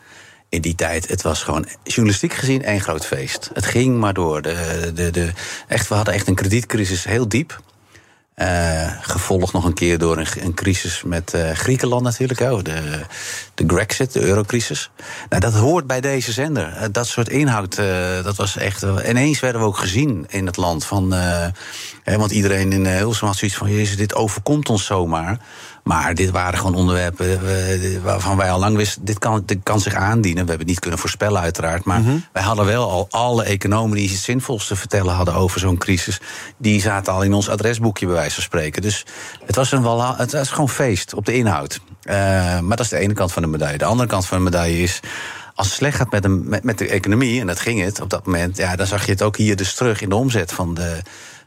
In 0.49 0.61
die 0.61 0.75
tijd, 0.75 1.09
het 1.09 1.23
was 1.23 1.43
gewoon 1.43 1.67
journalistiek 1.85 2.35
gezien 2.35 2.63
één 2.65 2.81
groot 2.81 3.07
feest. 3.07 3.51
Het 3.53 3.67
ging 3.67 3.99
maar 3.99 4.15
door. 4.15 4.43
De, 4.43 4.91
de, 4.95 5.11
de, 5.11 5.33
echt, 5.69 5.89
we 5.89 5.95
hadden 5.95 6.15
echt 6.15 6.29
een 6.29 6.35
kredietcrisis 6.35 7.05
heel 7.05 7.29
diep. 7.29 7.61
Eh, 8.37 8.91
gevolgd 9.01 9.53
nog 9.53 9.65
een 9.65 9.75
keer 9.75 9.99
door 9.99 10.19
een, 10.19 10.27
een 10.41 10.55
crisis 10.55 11.03
met 11.03 11.35
eh, 11.35 11.51
Griekenland 11.51 12.03
natuurlijk. 12.03 12.41
Ook, 12.41 12.65
de, 12.65 13.01
de 13.55 13.65
Grexit, 13.67 14.13
de 14.13 14.21
eurocrisis. 14.21 14.91
Nou, 15.29 15.41
dat 15.41 15.55
hoort 15.55 15.87
bij 15.87 16.01
deze 16.01 16.33
zender. 16.33 16.73
Eh, 16.73 16.89
dat 16.93 17.07
soort 17.07 17.29
inhoud, 17.29 17.77
dat 18.23 18.37
was 18.37 18.57
echt... 18.57 18.83
ineens 19.09 19.41
werden 19.41 19.61
we 19.61 19.67
ook 19.67 19.77
gezien 19.77 20.25
in 20.29 20.47
het 20.47 20.57
land. 20.57 20.85
Van, 20.85 21.13
hè, 22.03 22.19
want 22.19 22.31
iedereen 22.31 22.73
in 22.73 22.85
uh, 22.85 22.97
Hilversum 22.97 23.27
had 23.27 23.37
zoiets 23.37 23.57
van... 23.57 23.71
Jezus, 23.71 23.97
dit 23.97 24.15
overkomt 24.15 24.69
ons 24.69 24.85
zomaar. 24.85 25.39
Maar 25.87 26.15
dit 26.15 26.31
waren 26.31 26.59
gewoon 26.59 26.75
onderwerpen 26.75 27.27
eh, 27.31 28.03
waarvan 28.03 28.37
wij 28.37 28.51
al 28.51 28.59
lang 28.59 28.77
wisten... 28.77 29.05
Dit 29.05 29.19
kan, 29.19 29.43
dit 29.47 29.59
kan 29.63 29.81
zich 29.81 29.95
aandienen. 29.95 30.43
We 30.43 30.49
hebben 30.49 30.59
het 30.59 30.67
niet 30.67 30.79
kunnen 30.79 30.99
voorspellen 30.99 31.41
uiteraard. 31.41 31.85
Maar 31.85 32.03
wij 32.33 32.43
hadden 32.43 32.65
wel 32.65 32.91
al 32.91 33.07
alle 33.11 33.45
economen 33.45 33.97
die 33.97 34.11
iets 34.11 34.25
zinvols 34.25 34.67
te 34.67 34.77
vertellen 34.77 35.15
hadden... 35.15 35.35
over 35.35 35.61
zo'n 35.61 35.79
crisis. 35.79 36.21
Die 36.57 36.81
zaten 36.81 37.13
al 37.13 37.23
in 37.23 37.33
ons 37.33 37.49
adresboekje 37.49 38.07
bij 38.07 38.15
wijze 38.15 38.35
van 38.35 38.43
spreken. 38.43 38.83
Dus 38.83 39.07
het 39.45 39.57
was, 39.57 39.73
een 39.73 39.83
wel, 39.83 40.17
het 40.17 40.33
was 40.33 40.51
gewoon 40.51 40.69
feest 40.69 41.15
op 41.15 41.27
de 41.27 41.35
inhoud. 41.35 41.81
Uh, 42.03 42.15
maar 42.61 42.77
dat 42.77 42.81
is 42.81 42.89
de 42.89 42.99
ene 42.99 43.15
kant 43.15 43.33
van 43.33 43.43
de 43.43 43.49
medaille. 43.49 43.79
De 43.79 43.85
andere 43.85 44.09
kant 44.09 44.27
van 44.27 44.39
de 44.39 44.45
medaille 44.45 44.83
is 44.83 45.01
als 45.55 45.67
het 45.67 45.77
slecht 45.77 45.97
gaat 45.97 46.11
met 46.11 46.23
de, 46.23 46.29
met, 46.29 46.65
met 46.65 46.79
de 46.79 46.89
economie, 46.89 47.41
en 47.41 47.47
dat 47.47 47.61
ging 47.61 47.83
het 47.83 48.01
op 48.01 48.11
dat 48.11 48.27
moment, 48.27 48.57
ja, 48.57 48.77
dan 48.77 48.87
zag 48.87 49.05
je 49.05 49.11
het 49.13 49.23
ook 49.23 49.37
hier 49.37 49.57
dus 49.57 49.75
terug 49.75 50.01
in 50.01 50.09
de 50.09 50.15
omzet 50.15 50.53
van 50.53 50.75
de, 50.75 51.03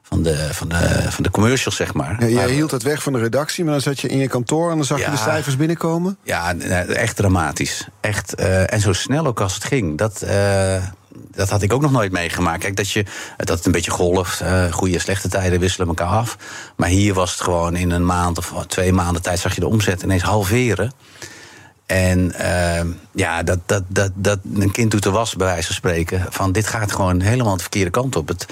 van 0.09 0.23
de, 0.23 0.47
van 0.51 0.69
de, 0.69 1.05
van 1.09 1.23
de 1.23 1.31
commercials, 1.31 1.75
zeg 1.75 1.93
maar. 1.93 2.15
Ja, 2.19 2.27
jij 2.27 2.49
hield 2.51 2.71
het 2.71 2.83
weg 2.83 3.03
van 3.03 3.13
de 3.13 3.19
redactie, 3.19 3.63
maar 3.63 3.73
dan 3.73 3.81
zat 3.81 3.99
je 3.99 4.07
in 4.07 4.17
je 4.17 4.27
kantoor 4.27 4.69
en 4.69 4.75
dan 4.75 4.85
zag 4.85 4.99
Ja. 4.99 5.05
je 5.05 5.11
de 5.11 5.17
cijfers 5.17 5.55
binnenkomen. 5.55 6.17
Ja, 6.23 6.55
echt 6.87 7.15
dramatisch. 7.15 7.87
Echt, 8.01 8.39
uh, 8.39 8.73
en 8.73 8.79
zo 8.79 8.93
snel 8.93 9.25
ook 9.25 9.41
als 9.41 9.53
het 9.53 9.63
ging. 9.63 9.97
Dat, 9.97 10.23
uh, 10.23 10.83
dat 11.31 11.49
had 11.49 11.61
ik 11.61 11.73
ook 11.73 11.81
nog 11.81 11.91
nooit 11.91 12.11
meegemaakt. 12.11 12.59
Kijk, 12.59 12.75
dat, 12.75 12.91
je, 12.91 13.05
dat 13.37 13.57
het 13.57 13.65
een 13.65 13.71
beetje 13.71 13.91
golft. 13.91 14.41
Uh, 14.41 14.71
goede 14.71 14.93
en 14.93 15.01
slechte 15.01 15.29
tijden 15.29 15.59
wisselen 15.59 15.87
elkaar 15.87 16.07
af. 16.07 16.37
Maar 16.75 16.89
hier 16.89 17.13
was 17.13 17.31
het 17.31 17.41
gewoon 17.41 17.75
in 17.75 17.91
een 17.91 18.05
maand 18.05 18.37
of 18.37 18.53
twee 18.67 18.93
maanden 18.93 19.21
tijd... 19.21 19.39
zag 19.39 19.53
je 19.53 19.59
de 19.59 19.67
omzet 19.67 20.01
ineens 20.01 20.23
halveren. 20.23 20.91
En 21.85 22.33
uh, 22.41 22.81
ja, 23.11 23.43
dat, 23.43 23.59
dat, 23.65 23.83
dat, 23.87 24.11
dat 24.15 24.39
een 24.53 24.71
kind 24.71 24.91
doet 24.91 25.05
er 25.05 25.11
was, 25.11 25.35
bij 25.35 25.47
wijze 25.47 25.65
van 25.65 25.75
spreken. 25.75 26.25
Van 26.29 26.51
dit 26.51 26.67
gaat 26.67 26.91
gewoon 26.91 27.21
helemaal 27.21 27.55
de 27.55 27.61
verkeerde 27.61 27.89
kant 27.89 28.15
op. 28.15 28.27
Het, 28.27 28.45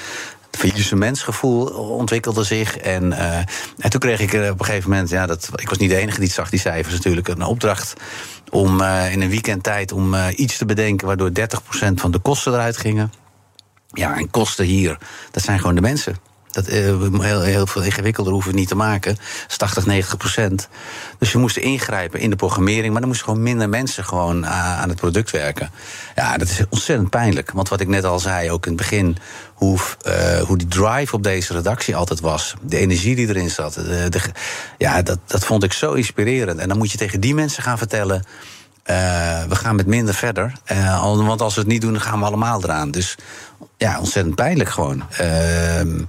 faillissementsgevoel 0.51 1.65
ontwikkelde 1.89 2.43
zich. 2.43 2.77
En, 2.77 3.03
uh, 3.11 3.37
en 3.77 3.89
toen 3.89 3.99
kreeg 3.99 4.19
ik 4.19 4.33
uh, 4.33 4.49
op 4.49 4.59
een 4.59 4.65
gegeven 4.65 4.89
moment, 4.89 5.09
ja, 5.09 5.25
dat, 5.25 5.49
ik 5.55 5.69
was 5.69 5.77
niet 5.77 5.89
de 5.89 5.95
enige 5.95 6.19
die 6.19 6.29
zag, 6.29 6.49
die 6.49 6.59
cijfers 6.59 6.95
natuurlijk, 6.95 7.27
een 7.27 7.43
opdracht 7.43 7.93
om 8.49 8.81
uh, 8.81 9.11
in 9.11 9.21
een 9.21 9.29
weekendtijd 9.29 9.91
om 9.91 10.15
iets 10.35 10.57
te 10.57 10.65
bedenken 10.65 11.07
waardoor 11.07 11.29
30% 11.29 11.33
van 11.95 12.11
de 12.11 12.19
kosten 12.19 12.53
eruit 12.53 12.77
gingen. 12.77 13.11
Ja, 13.87 14.17
en 14.17 14.29
kosten 14.29 14.65
hier, 14.65 14.97
dat 15.31 15.43
zijn 15.43 15.59
gewoon 15.59 15.75
de 15.75 15.81
mensen. 15.81 16.26
Dat, 16.57 16.69
uh, 16.69 17.19
heel, 17.21 17.41
heel 17.41 17.67
veel 17.67 17.81
ingewikkelder 17.81 18.33
hoeven 18.33 18.51
we 18.51 18.57
niet 18.57 18.67
te 18.67 18.75
maken. 18.75 19.15
Dat 19.15 19.49
is 19.49 19.57
80, 19.57 19.85
90 19.85 20.17
procent. 20.17 20.67
Dus 21.19 21.31
je 21.31 21.37
moest 21.37 21.57
ingrijpen 21.57 22.19
in 22.19 22.29
de 22.29 22.35
programmering. 22.35 22.91
Maar 22.91 22.99
dan 22.99 23.09
moesten 23.09 23.27
gewoon 23.27 23.43
minder 23.43 23.69
mensen 23.69 24.05
gewoon 24.05 24.43
uh, 24.43 24.79
aan 24.81 24.89
het 24.89 24.97
product 24.97 25.31
werken. 25.31 25.71
Ja, 26.15 26.37
dat 26.37 26.49
is 26.49 26.61
ontzettend 26.69 27.09
pijnlijk. 27.09 27.51
Want 27.51 27.69
wat 27.69 27.79
ik 27.79 27.87
net 27.87 28.03
al 28.03 28.19
zei, 28.19 28.51
ook 28.51 28.65
in 28.65 28.71
het 28.71 28.81
begin... 28.81 29.17
hoe, 29.53 29.77
uh, 30.07 30.39
hoe 30.39 30.57
die 30.57 30.67
drive 30.67 31.15
op 31.15 31.23
deze 31.23 31.53
redactie 31.53 31.95
altijd 31.95 32.19
was. 32.19 32.53
De 32.61 32.77
energie 32.77 33.15
die 33.15 33.27
erin 33.27 33.49
zat. 33.49 33.73
De, 33.73 34.21
ja, 34.77 35.01
dat, 35.01 35.19
dat 35.25 35.45
vond 35.45 35.63
ik 35.63 35.73
zo 35.73 35.93
inspirerend. 35.93 36.59
En 36.59 36.67
dan 36.67 36.77
moet 36.77 36.91
je 36.91 36.97
tegen 36.97 37.19
die 37.19 37.35
mensen 37.35 37.63
gaan 37.63 37.77
vertellen... 37.77 38.23
We 39.47 39.55
gaan 39.55 39.75
met 39.75 39.85
minder 39.85 40.13
verder. 40.13 40.53
Want 41.01 41.41
als 41.41 41.55
we 41.55 41.59
het 41.59 41.69
niet 41.69 41.81
doen, 41.81 41.93
dan 41.93 42.01
gaan 42.01 42.19
we 42.19 42.25
allemaal 42.25 42.63
eraan. 42.63 42.91
Dus 42.91 43.15
ja, 43.77 43.99
ontzettend 43.99 44.35
pijnlijk 44.35 44.69
gewoon. 44.69 45.03
Uh, 45.21 46.05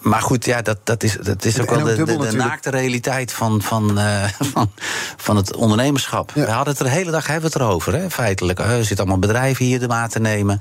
maar 0.00 0.22
goed, 0.22 0.44
ja, 0.44 0.62
dat, 0.62 0.78
dat 0.84 1.02
is, 1.02 1.16
dat 1.22 1.44
is 1.44 1.60
ook 1.60 1.70
wel 1.70 1.84
de, 1.84 2.04
de, 2.04 2.16
de, 2.16 2.32
naakte 2.32 2.70
realiteit 2.70 3.32
van, 3.32 3.62
van, 3.62 3.98
uh, 3.98 4.24
van, 4.52 4.70
van 5.16 5.36
het 5.36 5.56
ondernemerschap. 5.56 6.32
Ja. 6.34 6.44
We 6.44 6.50
hadden 6.50 6.72
het 6.72 6.82
er 6.82 6.88
de 6.88 6.96
hele 6.96 7.10
dag 7.10 7.26
hebben 7.26 7.50
we 7.50 7.56
het 7.56 7.66
erover, 7.66 7.94
hè, 7.94 8.10
feitelijk. 8.10 8.58
Er 8.58 8.84
zitten 8.84 8.96
allemaal 8.96 9.18
bedrijven 9.18 9.64
hier 9.64 9.80
de 9.80 9.88
maat 9.88 10.10
te 10.10 10.20
nemen. 10.20 10.60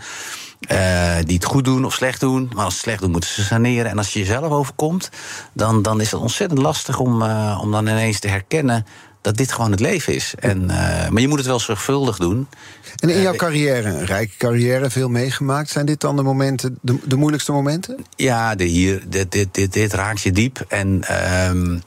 Uh, 0.71 1.15
die 1.25 1.35
het 1.35 1.45
goed 1.45 1.65
doen 1.65 1.85
of 1.85 1.93
slecht 1.93 2.19
doen. 2.19 2.51
Maar 2.55 2.65
als 2.65 2.73
ze 2.73 2.79
slecht 2.79 2.99
doen, 2.99 3.11
moeten 3.11 3.29
ze 3.29 3.43
saneren. 3.43 3.91
En 3.91 3.97
als 3.97 4.13
je 4.13 4.19
jezelf 4.19 4.51
overkomt, 4.51 5.09
dan, 5.53 5.81
dan 5.81 6.01
is 6.01 6.11
het 6.11 6.21
ontzettend 6.21 6.61
lastig 6.61 6.99
om, 6.99 7.21
uh, 7.21 7.59
om 7.61 7.71
dan 7.71 7.87
ineens 7.87 8.19
te 8.19 8.27
herkennen 8.27 8.85
dat 9.21 9.37
dit 9.37 9.51
gewoon 9.51 9.71
het 9.71 9.79
leven 9.79 10.15
is. 10.15 10.33
En, 10.39 10.61
uh, 10.61 11.09
maar 11.09 11.21
je 11.21 11.27
moet 11.27 11.37
het 11.37 11.47
wel 11.47 11.59
zorgvuldig 11.59 12.17
doen. 12.17 12.47
En 12.95 13.09
in 13.09 13.21
jouw 13.21 13.35
carrière, 13.35 13.89
een 13.89 14.05
rijke 14.05 14.37
carrière, 14.37 14.89
veel 14.89 15.09
meegemaakt. 15.09 15.69
Zijn 15.69 15.85
dit 15.85 16.01
dan 16.01 16.15
de 16.15 16.21
momenten, 16.21 16.77
de, 16.81 16.97
de 17.03 17.15
moeilijkste 17.15 17.51
momenten? 17.51 18.05
Ja, 18.15 18.55
de 18.55 18.63
hier, 18.63 19.03
dit, 19.07 19.31
dit, 19.31 19.53
dit, 19.53 19.73
dit 19.73 19.93
raakt 19.93 20.21
je 20.21 20.31
diep. 20.31 20.65
En, 20.67 21.03
um, 21.49 21.81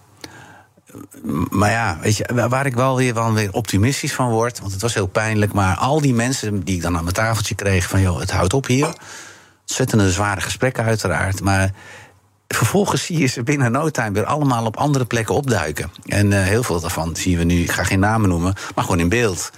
maar 1.50 1.70
ja, 1.70 1.98
weet 2.00 2.16
je, 2.16 2.48
waar 2.48 2.66
ik 2.66 2.74
wel 2.74 2.96
weer, 2.96 3.14
wel 3.14 3.32
weer 3.32 3.52
optimistisch 3.52 4.12
van 4.14 4.30
word... 4.30 4.60
want 4.60 4.72
het 4.72 4.82
was 4.82 4.94
heel 4.94 5.06
pijnlijk, 5.06 5.52
maar 5.52 5.76
al 5.76 6.00
die 6.00 6.14
mensen 6.14 6.64
die 6.64 6.76
ik 6.76 6.82
dan 6.82 6.96
aan 6.96 7.02
mijn 7.02 7.14
tafeltje 7.14 7.54
kreeg... 7.54 7.88
van 7.88 8.00
joh, 8.00 8.20
het 8.20 8.30
houdt 8.30 8.54
op 8.54 8.66
hier. 8.66 8.94
Ontzettende 9.60 10.10
zware 10.10 10.40
gesprekken 10.40 10.84
uiteraard, 10.84 11.40
maar 11.40 11.70
vervolgens 12.56 13.04
zie 13.04 13.18
je 13.18 13.26
ze 13.26 13.42
binnen 13.42 13.72
no 13.72 13.90
time 13.90 14.12
weer 14.12 14.24
allemaal 14.24 14.64
op 14.64 14.76
andere 14.76 15.04
plekken 15.04 15.34
opduiken. 15.34 15.90
En 16.06 16.30
uh, 16.30 16.42
heel 16.42 16.62
veel 16.62 16.80
daarvan 16.80 17.16
zien 17.16 17.38
we 17.38 17.44
nu, 17.44 17.62
ik 17.62 17.70
ga 17.70 17.84
geen 17.84 17.98
namen 17.98 18.28
noemen, 18.28 18.54
maar 18.74 18.84
gewoon 18.84 19.00
in 19.00 19.08
beeld. 19.08 19.50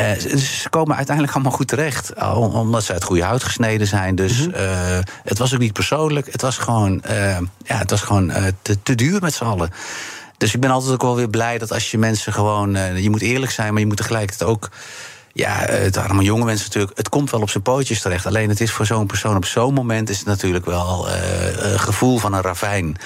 Uh, 0.00 0.12
ze 0.38 0.68
komen 0.68 0.96
uiteindelijk 0.96 1.34
allemaal 1.34 1.52
goed 1.52 1.68
terecht. 1.68 2.24
Omdat 2.34 2.84
ze 2.84 2.92
uit 2.92 3.04
goede 3.04 3.22
hout 3.22 3.44
gesneden 3.44 3.86
zijn. 3.86 4.14
Dus 4.14 4.46
mm 4.46 4.52
-hmm. 4.52 4.62
uh, 4.62 4.98
het 5.24 5.38
was 5.38 5.54
ook 5.54 5.60
niet 5.60 5.72
persoonlijk. 5.72 6.32
Het 6.32 6.42
was 6.42 6.58
gewoon, 6.58 7.02
ja, 7.64 7.76
het 7.76 7.90
was 7.90 8.00
gewoon 8.00 8.32
te, 8.62 8.82
te, 8.82 8.94
duur 8.94 9.20
met 9.20 9.34
z'n 9.34 9.44
allen. 9.44 9.70
Dus 10.38 10.54
ik 10.54 10.60
ben 10.60 10.70
altijd 10.70 10.92
ook 10.92 11.02
wel 11.02 11.16
weer 11.16 11.28
blij 11.28 11.58
dat 11.58 11.72
als 11.72 11.90
je 11.90 11.98
mensen 11.98 12.32
gewoon. 12.32 12.76
Je 13.02 13.10
moet 13.10 13.20
eerlijk 13.20 13.52
zijn, 13.52 13.72
maar 13.72 13.80
je 13.80 13.86
moet 13.86 13.96
tegelijkertijd 13.96 14.50
ook. 14.50 14.70
Ja, 15.36 15.56
het 15.58 15.96
allemaal 15.96 16.22
jonge 16.22 16.44
mensen 16.44 16.66
natuurlijk. 16.66 16.96
Het 16.96 17.08
komt 17.08 17.30
wel 17.30 17.40
op 17.40 17.50
zijn 17.50 17.62
pootjes 17.62 18.00
terecht. 18.00 18.26
Alleen 18.26 18.48
het 18.48 18.60
is 18.60 18.72
voor 18.72 18.86
zo'n 18.86 19.06
persoon 19.06 19.36
op 19.36 19.44
zo'n 19.44 19.74
moment 19.74 20.08
is 20.08 20.18
het 20.18 20.26
natuurlijk 20.26 20.64
wel 20.64 21.08
uh, 21.08 21.72
een 21.72 21.80
gevoel 21.80 22.18
van 22.18 22.32
een 22.32 22.40
ravijn. 22.40 22.96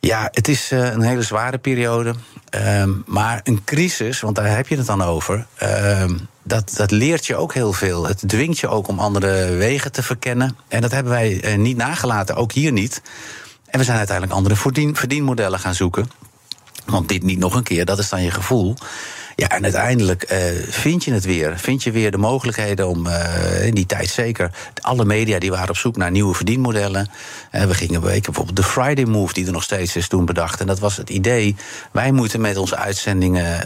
Ja, 0.00 0.28
het 0.30 0.48
is 0.48 0.72
uh, 0.72 0.92
een 0.92 1.02
hele 1.02 1.22
zware 1.22 1.58
periode. 1.58 2.14
Uh, 2.54 2.84
maar 3.06 3.40
een 3.44 3.64
crisis, 3.64 4.20
want 4.20 4.36
daar 4.36 4.56
heb 4.56 4.68
je 4.68 4.76
het 4.76 4.86
dan 4.86 5.02
over. 5.02 5.46
Uh, 5.62 6.04
dat, 6.42 6.72
dat 6.76 6.90
leert 6.90 7.26
je 7.26 7.36
ook 7.36 7.54
heel 7.54 7.72
veel. 7.72 8.06
Het 8.06 8.22
dwingt 8.26 8.58
je 8.58 8.68
ook 8.68 8.88
om 8.88 8.98
andere 8.98 9.54
wegen 9.54 9.92
te 9.92 10.02
verkennen. 10.02 10.56
En 10.68 10.80
dat 10.80 10.90
hebben 10.90 11.12
wij 11.12 11.56
niet 11.56 11.76
nagelaten, 11.76 12.36
ook 12.36 12.52
hier 12.52 12.72
niet. 12.72 13.02
En 13.66 13.78
we 13.78 13.84
zijn 13.84 13.98
uiteindelijk 13.98 14.36
andere 14.36 14.56
verdien, 14.56 14.96
verdienmodellen 14.96 15.58
gaan 15.58 15.74
zoeken. 15.74 16.10
Want 16.84 17.08
dit 17.08 17.22
niet 17.22 17.38
nog 17.38 17.54
een 17.54 17.62
keer, 17.62 17.84
dat 17.84 17.98
is 17.98 18.08
dan 18.08 18.22
je 18.22 18.30
gevoel. 18.30 18.76
Ja, 19.36 19.48
en 19.48 19.62
uiteindelijk 19.62 20.32
uh, 20.32 20.38
vind 20.68 21.04
je 21.04 21.12
het 21.12 21.24
weer. 21.24 21.58
Vind 21.58 21.82
je 21.82 21.90
weer 21.90 22.10
de 22.10 22.18
mogelijkheden 22.18 22.88
om 22.88 23.06
uh, 23.06 23.66
in 23.66 23.74
die 23.74 23.86
tijd 23.86 24.08
zeker. 24.08 24.50
Alle 24.80 25.04
media 25.04 25.38
die 25.38 25.50
waren 25.50 25.68
op 25.68 25.76
zoek 25.76 25.96
naar 25.96 26.10
nieuwe 26.10 26.34
verdienmodellen. 26.34 27.10
Uh, 27.52 27.62
we 27.62 27.74
gingen 27.74 28.02
weken 28.02 28.22
bijvoorbeeld 28.22 28.56
de 28.56 28.62
Friday 28.62 29.04
Move, 29.04 29.32
die 29.32 29.46
er 29.46 29.52
nog 29.52 29.62
steeds 29.62 29.96
is 29.96 30.08
toen 30.08 30.24
bedacht. 30.24 30.60
En 30.60 30.66
dat 30.66 30.78
was 30.78 30.96
het 30.96 31.10
idee. 31.10 31.56
Wij 31.92 32.12
moeten 32.12 32.40
met 32.40 32.56
onze 32.56 32.76
uitzendingen 32.76 33.60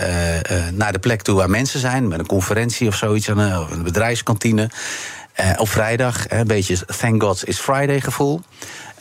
naar 0.72 0.92
de 0.92 0.98
plek 0.98 1.22
toe 1.22 1.36
waar 1.36 1.50
mensen 1.50 1.80
zijn. 1.80 2.08
Met 2.08 2.18
een 2.18 2.26
conferentie 2.26 2.88
of 2.88 2.96
zoiets, 2.96 3.30
aan 3.30 3.38
een, 3.38 3.58
of 3.58 3.70
een 3.70 3.82
bedrijfskantine. 3.82 4.70
op 5.56 5.68
vrijdag, 5.68 6.24
een 6.28 6.46
beetje 6.46 6.78
Thank 6.98 7.22
God 7.22 7.48
is 7.48 7.58
Friday 7.58 8.00
gevoel. 8.00 8.40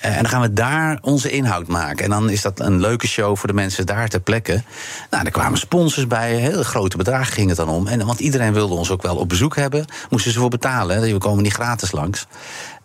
Eh, 0.06 0.16
en 0.16 0.22
dan 0.22 0.32
gaan 0.32 0.42
we 0.42 0.54
daar 0.54 0.98
onze 1.02 1.30
inhoud 1.30 1.68
maken. 1.68 2.04
En 2.04 2.10
dan 2.10 2.30
is 2.30 2.42
dat 2.42 2.60
een 2.60 2.80
leuke 2.80 3.08
show 3.08 3.38
voor 3.38 3.48
de 3.48 3.54
mensen 3.54 3.86
daar 3.86 4.08
ter 4.08 4.20
plekke. 4.20 4.64
Nou, 5.10 5.26
er 5.26 5.32
kwamen 5.32 5.58
sponsors 5.58 6.08
bij, 6.08 6.34
hele 6.34 6.64
grote 6.64 6.98
bedragen 6.98 7.34
ging 7.34 7.48
het 7.48 7.58
dan 7.58 7.70
om. 7.70 7.88
En, 7.88 8.06
want 8.06 8.20
iedereen 8.20 8.54
wilde 8.54 8.74
ons 8.74 8.92
ook 8.92 9.02
wel 9.02 9.16
op 9.16 9.30
bezoek 9.30 9.56
hebben. 9.56 9.86
Moesten 10.10 10.32
ze 10.32 10.40
voor 10.40 10.50
betalen, 10.50 11.02
we 11.02 11.18
komen 11.18 11.44
niet 11.44 11.54
gratis 11.54 11.92
langs. 11.92 12.26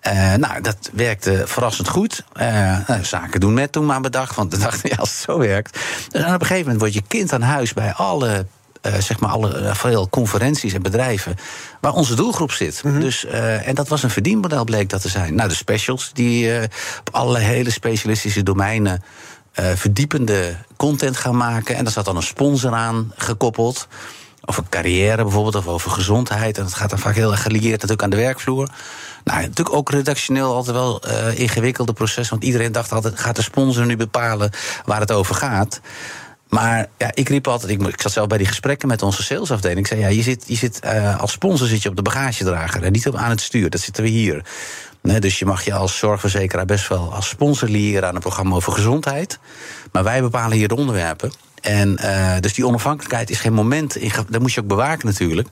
Uh, 0.06 0.35
nou, 0.35 0.61
dat 0.61 0.90
werkte 0.92 1.42
verrassend 1.46 1.88
goed. 1.88 2.24
Uh, 2.40 2.78
zaken 3.02 3.40
doen 3.40 3.54
met 3.54 3.72
toen 3.72 3.87
maar 3.87 4.00
bedacht. 4.00 4.37
Want 4.37 4.52
we 4.52 4.59
dachten, 4.59 4.90
ja, 4.90 4.96
als 4.96 5.11
het 5.11 5.18
zo 5.18 5.38
werkt. 5.38 5.78
Dus 6.09 6.22
op 6.22 6.28
een 6.28 6.40
gegeven 6.40 6.62
moment 6.62 6.80
wordt 6.80 6.94
je 6.94 7.02
kind 7.09 7.33
aan 7.33 7.42
huis 7.42 7.72
bij 7.72 7.92
alle 7.92 8.46
uh, 8.83 8.95
zeg 8.95 9.21
maar 9.21 9.31
alle 9.31 9.61
uh, 9.61 9.75
veel 9.75 10.09
conferenties 10.09 10.73
en 10.73 10.83
bedrijven 10.83 11.37
waar 11.81 11.93
onze 11.93 12.14
doelgroep 12.14 12.53
zit. 12.53 12.83
Mm 12.85 12.90
-hmm. 12.90 13.01
Dus, 13.01 13.25
uh, 13.25 13.69
en 13.69 13.75
dat 13.75 13.88
was 13.88 14.03
een 14.03 14.11
verdienmodel, 14.11 14.64
bleek 14.64 14.88
dat 14.88 15.01
te 15.01 15.09
zijn. 15.09 15.35
Nou, 15.35 15.49
de 15.49 15.55
specials 15.55 16.11
die 16.12 16.62
op 16.99 17.09
alle 17.11 17.38
hele 17.38 17.71
specialistische 17.71 18.43
domeinen 18.43 19.03
verdiepende 19.75 20.57
content 20.77 21.16
gaan 21.16 21.37
maken. 21.37 21.77
En 21.77 21.85
daar 21.85 21.93
zat 21.93 22.05
dan 22.05 22.16
een 22.16 22.23
sponsor 22.23 22.73
aan 22.73 23.12
gekoppeld. 23.16 23.88
Over 24.45 24.62
carrière 24.69 25.23
bijvoorbeeld, 25.23 25.55
of 25.55 25.66
over 25.66 25.90
gezondheid. 25.90 26.59
En 26.59 26.64
dat 26.64 26.75
gaat 26.75 26.90
dan 26.90 26.99
vaak 26.99 27.14
heel 27.14 27.31
erg 27.31 27.43
gelieerd 27.43 27.73
natuurlijk 27.73 28.03
aan 28.03 28.11
de 28.11 28.16
werkvloer. 28.16 28.69
Nou, 29.25 29.40
natuurlijk 29.40 29.77
ook 29.77 29.90
redactioneel 29.90 30.55
altijd 30.55 30.77
wel 30.77 31.03
ingewikkelde 31.35 31.93
proces. 31.93 32.29
Want 32.29 32.45
iedereen 32.45 32.73
dacht 32.73 32.93
altijd: 32.93 33.21
gaat 33.21 33.37
de 33.37 33.43
sponsor 33.43 33.87
nu 33.87 33.97
bepalen 33.97 34.51
waar 34.85 35.01
het 35.01 35.12
over 35.12 35.35
gaat? 35.35 35.81
Maar 36.50 36.88
ja, 36.98 37.10
ik 37.14 37.28
riep 37.28 37.46
altijd, 37.48 37.70
ik, 37.70 37.86
ik, 37.86 38.00
zat 38.00 38.12
zelf 38.12 38.26
bij 38.26 38.38
die 38.38 38.46
gesprekken 38.46 38.88
met 38.88 39.02
onze 39.02 39.22
salesafdeling. 39.22 39.80
Ik 39.80 39.86
zei, 39.86 40.00
ja, 40.00 40.08
je 40.08 40.22
zit, 40.22 40.44
je 40.46 40.56
zit 40.56 40.80
uh, 40.84 41.20
als 41.20 41.32
sponsor 41.32 41.66
zit 41.66 41.82
je 41.82 41.88
op 41.88 41.96
de 41.96 42.02
bagagedrager 42.02 42.82
en 42.82 42.92
niet 42.92 43.08
op, 43.08 43.14
aan 43.14 43.30
het 43.30 43.40
stuur. 43.40 43.70
Dat 43.70 43.80
zitten 43.80 44.02
we 44.02 44.08
hier. 44.08 44.44
Dus 45.02 45.38
je 45.38 45.44
mag 45.44 45.64
je 45.64 45.74
als 45.74 45.98
zorgverzekeraar 45.98 46.64
best 46.64 46.88
wel 46.88 47.14
als 47.14 47.28
sponsor 47.28 47.68
lieren 47.68 48.08
aan 48.08 48.14
een 48.14 48.20
programma 48.20 48.54
over 48.54 48.72
gezondheid. 48.72 49.38
Maar 49.92 50.04
wij 50.04 50.20
bepalen 50.20 50.56
hier 50.56 50.68
de 50.68 50.76
onderwerpen. 50.76 51.32
En 51.60 51.98
uh, 52.00 52.36
dus 52.40 52.54
die 52.54 52.66
onafhankelijkheid 52.66 53.30
is 53.30 53.40
geen 53.40 53.52
moment. 53.52 53.96
In, 53.96 54.12
dat 54.28 54.40
moet 54.40 54.52
je 54.52 54.60
ook 54.60 54.66
bewaken 54.66 55.06
natuurlijk. 55.06 55.48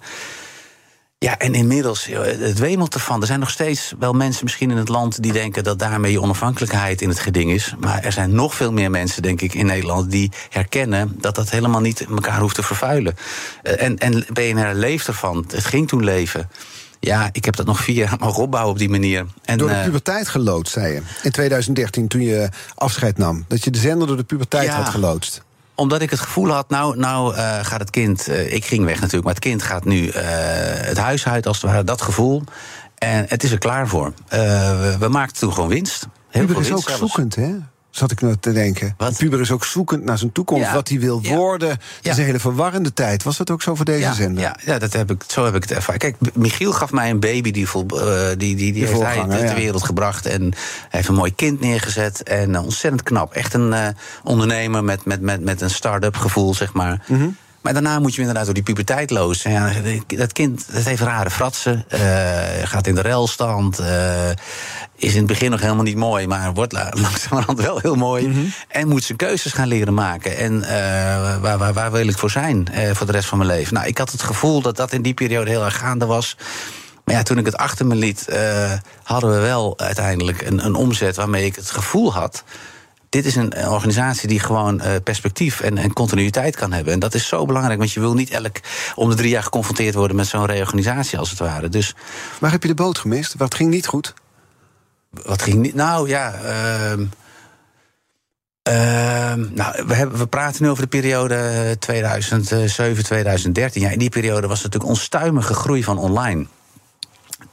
Ja, 1.20 1.38
en 1.38 1.54
inmiddels, 1.54 2.06
het 2.06 2.58
wemelt 2.58 2.94
ervan. 2.94 3.20
Er 3.20 3.26
zijn 3.26 3.40
nog 3.40 3.50
steeds 3.50 3.94
wel 3.98 4.12
mensen 4.12 4.44
misschien 4.44 4.70
in 4.70 4.76
het 4.76 4.88
land 4.88 5.22
die 5.22 5.32
denken 5.32 5.64
dat 5.64 5.78
daarmee 5.78 6.12
je 6.12 6.20
onafhankelijkheid 6.20 7.00
in 7.02 7.08
het 7.08 7.18
geding 7.18 7.50
is. 7.50 7.74
Maar 7.80 8.04
er 8.04 8.12
zijn 8.12 8.34
nog 8.34 8.54
veel 8.54 8.72
meer 8.72 8.90
mensen, 8.90 9.22
denk 9.22 9.40
ik, 9.40 9.54
in 9.54 9.66
Nederland 9.66 10.10
die 10.10 10.32
herkennen 10.48 11.16
dat 11.20 11.34
dat 11.34 11.50
helemaal 11.50 11.80
niet 11.80 12.06
elkaar 12.06 12.40
hoeft 12.40 12.54
te 12.54 12.62
vervuilen. 12.62 13.16
En, 13.62 13.98
en 13.98 14.26
BNR 14.32 14.74
leeft 14.74 15.06
ervan. 15.06 15.44
Het 15.48 15.64
ging 15.64 15.88
toen 15.88 16.04
leven. 16.04 16.50
Ja, 17.00 17.28
ik 17.32 17.44
heb 17.44 17.56
dat 17.56 17.66
nog 17.66 17.80
vier 17.80 17.96
jaar 17.96 18.16
mogen 18.18 18.42
opbouwen 18.42 18.72
op 18.72 18.78
die 18.78 18.90
manier. 18.90 19.26
En, 19.44 19.58
door 19.58 19.68
de 19.68 19.80
puberteit 19.84 20.28
geloodst, 20.28 20.72
zei 20.72 20.92
je. 20.92 21.02
In 21.22 21.30
2013, 21.30 22.08
toen 22.08 22.20
je 22.20 22.48
afscheid 22.74 23.18
nam. 23.18 23.44
Dat 23.48 23.64
je 23.64 23.70
de 23.70 23.78
zender 23.78 24.06
door 24.06 24.16
de 24.16 24.24
puberteit 24.24 24.66
ja. 24.66 24.76
had 24.76 24.88
geloodst 24.88 25.46
omdat 25.78 26.02
ik 26.02 26.10
het 26.10 26.20
gevoel 26.20 26.48
had, 26.48 26.68
nou, 26.68 26.98
nou 26.98 27.34
uh, 27.34 27.58
gaat 27.62 27.80
het 27.80 27.90
kind. 27.90 28.28
Uh, 28.28 28.52
ik 28.52 28.64
ging 28.64 28.84
weg 28.84 28.94
natuurlijk, 28.94 29.24
maar 29.24 29.34
het 29.34 29.42
kind 29.42 29.62
gaat 29.62 29.84
nu 29.84 30.06
uh, 30.06 30.12
het 30.14 30.98
huis 30.98 31.26
uit, 31.26 31.46
als 31.46 31.62
het 31.62 31.70
ware, 31.70 31.84
dat 31.84 32.02
gevoel. 32.02 32.42
En 32.94 33.24
het 33.28 33.42
is 33.42 33.50
er 33.50 33.58
klaar 33.58 33.88
voor. 33.88 34.12
we, 34.28 34.96
we 34.98 35.08
maakten 35.08 35.38
toen 35.38 35.52
gewoon 35.52 35.68
winst. 35.68 36.06
Heel 36.28 36.48
is 36.48 36.56
ook 36.56 36.64
zelfs. 36.64 36.98
zoekend, 36.98 37.34
hè? 37.34 37.54
Zat 37.98 38.10
ik 38.10 38.20
nou 38.20 38.36
te 38.40 38.52
denken. 38.52 38.94
Wat? 38.96 39.10
De 39.10 39.16
puber 39.16 39.40
is 39.40 39.50
ook 39.50 39.64
zoekend 39.64 40.04
naar 40.04 40.18
zijn 40.18 40.32
toekomst, 40.32 40.64
ja. 40.64 40.74
wat 40.74 40.88
hij 40.88 41.00
wil 41.00 41.18
ja. 41.22 41.36
worden. 41.36 41.68
Het 41.68 41.80
ja. 42.00 42.10
is 42.10 42.18
een 42.18 42.24
hele 42.24 42.38
verwarrende 42.38 42.92
tijd. 42.92 43.22
Was 43.22 43.36
dat 43.36 43.50
ook 43.50 43.62
zo 43.62 43.74
voor 43.74 43.84
deze 43.84 44.14
zender? 44.14 44.42
Ja, 44.42 44.56
ja 44.64 44.78
dat 44.78 44.92
heb 44.92 45.10
ik, 45.10 45.24
zo 45.26 45.44
heb 45.44 45.54
ik 45.54 45.62
het 45.62 45.72
ervaren. 45.72 46.00
Kijk, 46.00 46.16
Michiel 46.34 46.72
gaf 46.72 46.92
mij 46.92 47.10
een 47.10 47.20
baby 47.20 47.50
die, 47.50 47.68
vol, 47.68 47.86
uh, 47.92 48.28
die, 48.36 48.56
die, 48.56 48.72
die 48.72 48.86
heeft 48.86 49.02
hij 49.02 49.46
ter 49.46 49.54
wereld 49.54 49.84
gebracht. 49.84 50.26
En 50.26 50.42
hij 50.42 50.52
heeft 50.88 51.08
een 51.08 51.14
mooi 51.14 51.34
kind 51.34 51.60
neergezet. 51.60 52.22
En 52.22 52.50
uh, 52.50 52.64
ontzettend 52.64 53.02
knap. 53.02 53.32
Echt 53.32 53.54
een 53.54 53.72
uh, 53.72 53.86
ondernemer 54.24 54.84
met, 54.84 55.04
met, 55.04 55.20
met, 55.20 55.44
met 55.44 55.60
een 55.60 55.70
start-up 55.70 56.16
gevoel, 56.16 56.54
zeg 56.54 56.72
maar. 56.72 57.04
Mm 57.06 57.18
-hmm. 57.18 57.36
Maar 57.60 57.72
daarna 57.72 57.98
moet 57.98 58.14
je 58.14 58.18
inderdaad 58.18 58.44
door 58.44 58.54
die 58.54 58.62
puberteit 58.62 59.10
lozen. 59.10 59.50
Ja, 59.50 59.72
dat 60.06 60.32
kind 60.32 60.66
dat 60.72 60.84
heeft 60.84 61.02
rare 61.02 61.30
fratsen. 61.30 61.84
Uh, 61.94 62.00
gaat 62.62 62.86
in 62.86 62.94
de 62.94 63.00
relstand. 63.00 63.80
Uh, 63.80 64.28
is 64.96 65.12
in 65.12 65.18
het 65.18 65.26
begin 65.26 65.50
nog 65.50 65.60
helemaal 65.60 65.82
niet 65.82 65.96
mooi, 65.96 66.26
maar 66.26 66.54
wordt 66.54 66.72
langzamerhand 67.04 67.60
wel 67.60 67.78
heel 67.78 67.94
mooi. 67.94 68.26
Mm 68.26 68.32
-hmm. 68.32 68.52
En 68.68 68.88
moet 68.88 69.04
zijn 69.04 69.18
keuzes 69.18 69.52
gaan 69.52 69.68
leren 69.68 69.94
maken. 69.94 70.36
En 70.36 70.52
uh, 70.52 70.68
waar, 71.40 71.58
waar, 71.58 71.72
waar, 71.72 71.92
wil 71.92 72.08
ik 72.08 72.18
voor 72.18 72.30
zijn 72.30 72.68
voor 72.92 73.06
de 73.06 73.12
rest 73.12 73.28
van 73.28 73.38
mijn 73.38 73.50
leven? 73.50 73.74
Nou, 73.74 73.86
ik 73.86 73.98
had 73.98 74.12
het 74.12 74.22
gevoel 74.22 74.60
dat 74.60 74.76
dat 74.76 74.92
in 74.92 75.02
die 75.02 75.14
periode 75.14 75.50
heel 75.50 75.64
erg 75.64 75.78
gaande 75.78 76.06
was. 76.06 76.36
Maar 77.04 77.14
ja, 77.14 77.22
toen 77.22 77.38
ik 77.38 77.46
het 77.46 77.56
achter 77.56 77.86
me 77.86 77.94
liet, 77.94 78.26
hadden 79.02 79.30
we 79.30 79.38
wel 79.38 79.78
uiteindelijk 79.78 80.42
een, 80.42 80.64
een 80.64 80.74
omzet 80.74 81.16
waarmee 81.16 81.44
ik 81.44 81.56
het 81.56 81.70
gevoel 81.70 82.12
had 82.12 82.44
dit 83.08 83.24
is 83.24 83.36
een 83.36 83.68
organisatie 83.68 84.28
die 84.28 84.40
gewoon 84.40 84.80
uh, 84.84 84.90
perspectief 85.04 85.60
en, 85.60 85.78
en, 85.78 85.92
continuïteit 85.92 86.56
kan 86.56 86.72
hebben. 86.72 86.92
En 86.92 86.98
dat 86.98 87.14
is 87.14 87.28
zo 87.28 87.46
belangrijk, 87.46 87.78
want 87.78 87.92
je 87.92 88.00
wil 88.00 88.14
niet 88.14 88.30
elk 88.30 88.56
om 88.94 89.08
de 89.08 89.14
drie 89.14 89.30
jaar 89.30 89.42
geconfronteerd 89.42 89.94
worden 89.94 90.16
met 90.16 90.26
zo'n 90.26 90.46
reorganisatie 90.46 91.18
als 91.18 91.30
het 91.30 91.38
ware. 91.38 91.68
Dus, 91.68 91.94
Waar 92.40 92.50
heb 92.50 92.62
je 92.62 92.68
de 92.68 92.74
boot 92.74 92.98
gemist? 92.98 93.34
Wat 93.36 93.54
ging 93.54 93.70
niet 93.70 93.86
goed? 93.86 94.14
Wat 95.10 95.42
ging 95.42 95.56
niet? 95.56 95.74
Nou 95.74 96.08
ja. 96.08 96.34
Uh, 96.42 97.06
uh, 98.68 99.34
nou, 99.34 99.86
we, 99.86 99.94
hebben, 99.94 100.18
we 100.18 100.26
praten 100.26 100.62
nu 100.62 100.68
over 100.68 100.82
de 100.82 100.88
periode 100.88 101.76
2007, 101.78 103.04
2013. 103.04 103.82
Ja, 103.82 103.90
in 103.90 103.98
die 103.98 104.08
periode 104.08 104.46
was 104.46 104.58
er 104.58 104.64
natuurlijk 104.64 104.90
onstuimige 104.90 105.54
groei 105.54 105.84
van 105.84 105.98
online. 105.98 106.46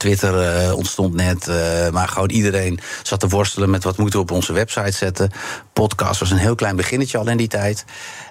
Twitter 0.06 0.66
uh, 0.68 0.78
ontstond 0.78 1.14
net, 1.14 1.48
uh, 1.48 1.90
maar 1.90 2.08
gewoon 2.08 2.30
iedereen 2.30 2.80
zat 3.04 3.20
te 3.20 3.28
worstelen 3.28 3.70
met 3.70 3.84
wat 3.84 3.98
moeten 3.98 4.20
we 4.20 4.26
op 4.26 4.32
onze 4.32 4.54
website 4.54 4.92
zetten. 4.92 5.32
Podcast 5.74 6.20
was 6.20 6.32
een 6.32 6.38
heel 6.38 6.56
klein 6.56 6.76
beginnetje 6.76 7.18
al 7.18 7.28
in 7.28 7.38
die 7.38 7.48
tijd. 7.48 7.86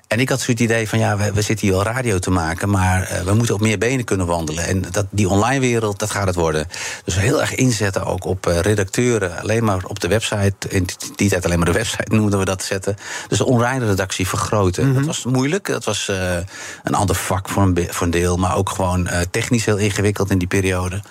En 0.09 0.21
ik 0.21 0.29
had 0.29 0.41
zo'n 0.41 0.63
idee 0.63 0.89
van 0.89 0.99
ja, 0.99 1.17
we, 1.17 1.33
we, 1.33 1.43
zitten 1.43 1.67
hier 1.67 1.77
wel 1.77 1.85
radio 1.85 2.19
te 2.19 2.31
maken, 2.31 2.71
maar 2.71 3.11
uh, 3.13 3.21
we 3.21 3.35
moeten 3.35 3.55
op 3.55 3.61
meer 3.61 3.79
benen 3.79 4.05
kunnen 4.05 4.27
wandelen. 4.27 4.65
En 4.65 4.85
dat, 4.91 5.07
die 5.11 5.29
online 5.29 5.61
wereld, 5.61 5.99
dat 5.99 6.11
gaat 6.11 6.27
het 6.27 6.35
worden. 6.35 6.67
Dus 7.05 7.17
heel 7.17 7.41
erg 7.41 7.55
inzetten 7.55 8.05
ook 8.05 8.25
op 8.25 8.47
uh, 8.47 8.61
redacteuren, 8.61 9.41
alleen 9.41 9.65
maar 9.65 9.85
op 9.85 10.01
de 10.01 10.09
website. 10.09 10.69
In 10.69 10.87
die 11.15 11.29
tijd 11.29 11.45
alleen 11.45 11.59
maar 11.59 11.73
de 11.73 11.79
website 11.83 12.15
noemden 12.15 12.39
we 12.39 12.45
dat 12.45 12.63
zetten. 12.63 12.97
Dus 13.29 13.39
de 13.39 13.47
online 13.47 13.87
redactie 13.87 14.29
vergroten. 14.29 14.85
Mm 14.85 14.89
-hmm. 14.95 15.07
Dat 15.07 15.07
was 15.07 15.25
moeilijk. 15.25 15.67
Dat 15.67 15.85
was 15.85 16.09
uh, 16.11 16.37
een 16.83 16.95
ander 16.95 17.17
vak 17.17 17.49
voor 17.49 17.63
een, 17.63 17.89
voor 17.91 18.07
een 18.07 18.13
deel, 18.13 18.37
maar 18.37 18.57
ook 18.57 18.71
gewoon 18.71 19.09
technisch 19.31 19.65
heel 19.65 19.77
ingewikkeld 19.77 20.31
in 20.31 20.39
die 20.39 20.49
periode. 20.49 21.03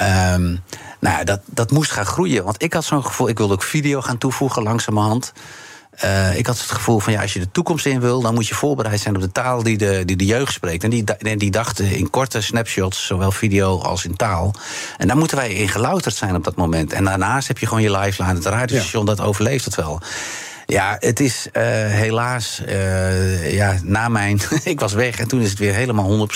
Um, 0.00 0.62
nou, 1.00 1.24
dat, 1.24 1.40
dat 1.44 1.70
moest 1.70 1.90
gaan 1.90 2.06
groeien. 2.06 2.44
Want 2.44 2.62
ik 2.62 2.72
had 2.72 2.84
zo'n 2.84 3.04
gevoel, 3.04 3.28
ik 3.28 3.38
wilde 3.38 3.54
ook 3.54 3.62
video 3.62 4.00
gaan 4.00 4.18
toevoegen 4.18 4.62
langzamerhand. 4.62 5.32
Uh, 6.04 6.36
ik 6.36 6.46
had 6.46 6.58
het 6.58 6.70
gevoel 6.70 6.98
van 6.98 7.12
ja, 7.12 7.22
als 7.22 7.32
je 7.32 7.38
de 7.38 7.50
toekomst 7.50 7.86
in 7.86 8.00
wil, 8.00 8.20
dan 8.20 8.34
moet 8.34 8.48
je 8.48 8.54
voorbereid 8.54 9.00
zijn 9.00 9.14
op 9.16 9.20
de 9.20 9.32
taal 9.32 9.62
die 9.62 9.78
de, 9.78 10.02
die 10.04 10.16
de 10.16 10.24
jeugd 10.24 10.52
spreekt. 10.52 10.84
En 10.84 10.90
die, 10.90 11.04
en 11.04 11.38
die 11.38 11.50
dachten 11.50 11.90
in 11.90 12.10
korte 12.10 12.40
snapshots, 12.40 13.06
zowel 13.06 13.30
video 13.30 13.80
als 13.80 14.04
in 14.04 14.16
taal. 14.16 14.54
En 14.96 15.06
daar 15.06 15.16
moeten 15.16 15.36
wij 15.36 15.52
in 15.52 15.68
gelouterd 15.68 16.14
zijn 16.14 16.34
op 16.34 16.44
dat 16.44 16.56
moment. 16.56 16.92
En 16.92 17.04
daarnaast 17.04 17.48
heb 17.48 17.58
je 17.58 17.66
gewoon 17.66 17.82
je 17.82 17.98
lifeline, 17.98 18.34
het 18.34 18.46
radiostation, 18.46 19.06
ja. 19.06 19.14
dat 19.14 19.26
overleeft 19.26 19.64
het 19.64 19.74
wel. 19.74 20.00
Ja, 20.72 20.96
het 20.98 21.20
is 21.20 21.46
uh, 21.52 21.62
helaas, 21.86 22.62
uh, 22.68 23.54
ja, 23.54 23.78
na 23.82 24.08
mijn. 24.08 24.40
ik 24.64 24.80
was 24.80 24.92
weg 24.92 25.18
en 25.18 25.28
toen 25.28 25.40
is 25.40 25.50
het 25.50 25.58
weer 25.58 25.74
helemaal 25.74 26.28
100% 26.28 26.30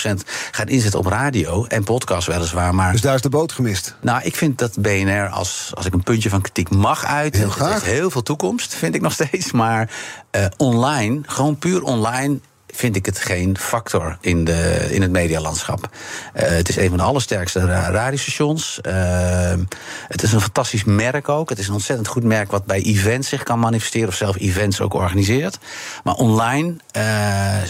gaan 0.51 0.67
inzetten 0.67 0.99
op 0.99 1.05
radio 1.05 1.65
en 1.65 1.83
podcast 1.83 2.27
weliswaar. 2.27 2.75
Maar, 2.75 2.91
dus 2.91 3.01
daar 3.01 3.15
is 3.15 3.21
de 3.21 3.29
boot 3.29 3.51
gemist? 3.51 3.95
Nou, 4.01 4.23
ik 4.23 4.35
vind 4.35 4.57
dat 4.57 4.81
BNR, 4.81 5.27
als, 5.29 5.71
als 5.73 5.85
ik 5.85 5.93
een 5.93 6.03
puntje 6.03 6.29
van 6.29 6.41
kritiek 6.41 6.69
mag 6.69 7.05
uiten. 7.05 7.41
Heel 7.41 7.49
graag. 7.49 7.71
Heeft 7.71 7.85
heel 7.85 8.09
veel 8.09 8.23
toekomst, 8.23 8.75
vind 8.75 8.95
ik 8.95 9.01
nog 9.01 9.13
steeds. 9.13 9.51
Maar 9.51 9.89
uh, 10.35 10.45
online, 10.57 11.21
gewoon 11.25 11.57
puur 11.57 11.83
online 11.83 12.39
vind 12.83 12.95
ik 12.95 13.05
het 13.05 13.19
geen 13.19 13.57
factor 13.57 14.17
in, 14.21 14.43
de, 14.43 14.87
in 14.91 15.01
het 15.01 15.11
medialandschap. 15.11 15.89
Uh, 16.35 16.41
het 16.43 16.69
is 16.69 16.75
een 16.75 16.89
van 16.89 16.97
de 16.97 17.03
allersterkste 17.03 17.59
radiostations. 17.65 18.79
Uh, 18.87 18.93
het 20.07 20.23
is 20.23 20.31
een 20.31 20.41
fantastisch 20.41 20.83
merk 20.83 21.29
ook. 21.29 21.49
Het 21.49 21.59
is 21.59 21.67
een 21.67 21.73
ontzettend 21.73 22.07
goed 22.07 22.23
merk 22.23 22.51
wat 22.51 22.65
bij 22.65 22.81
events 22.81 23.29
zich 23.29 23.43
kan 23.43 23.59
manifesteren... 23.59 24.07
of 24.07 24.15
zelf 24.15 24.39
events 24.39 24.81
ook 24.81 24.93
organiseert. 24.93 25.59
Maar 26.03 26.13
online 26.13 26.69
uh, 26.69 27.03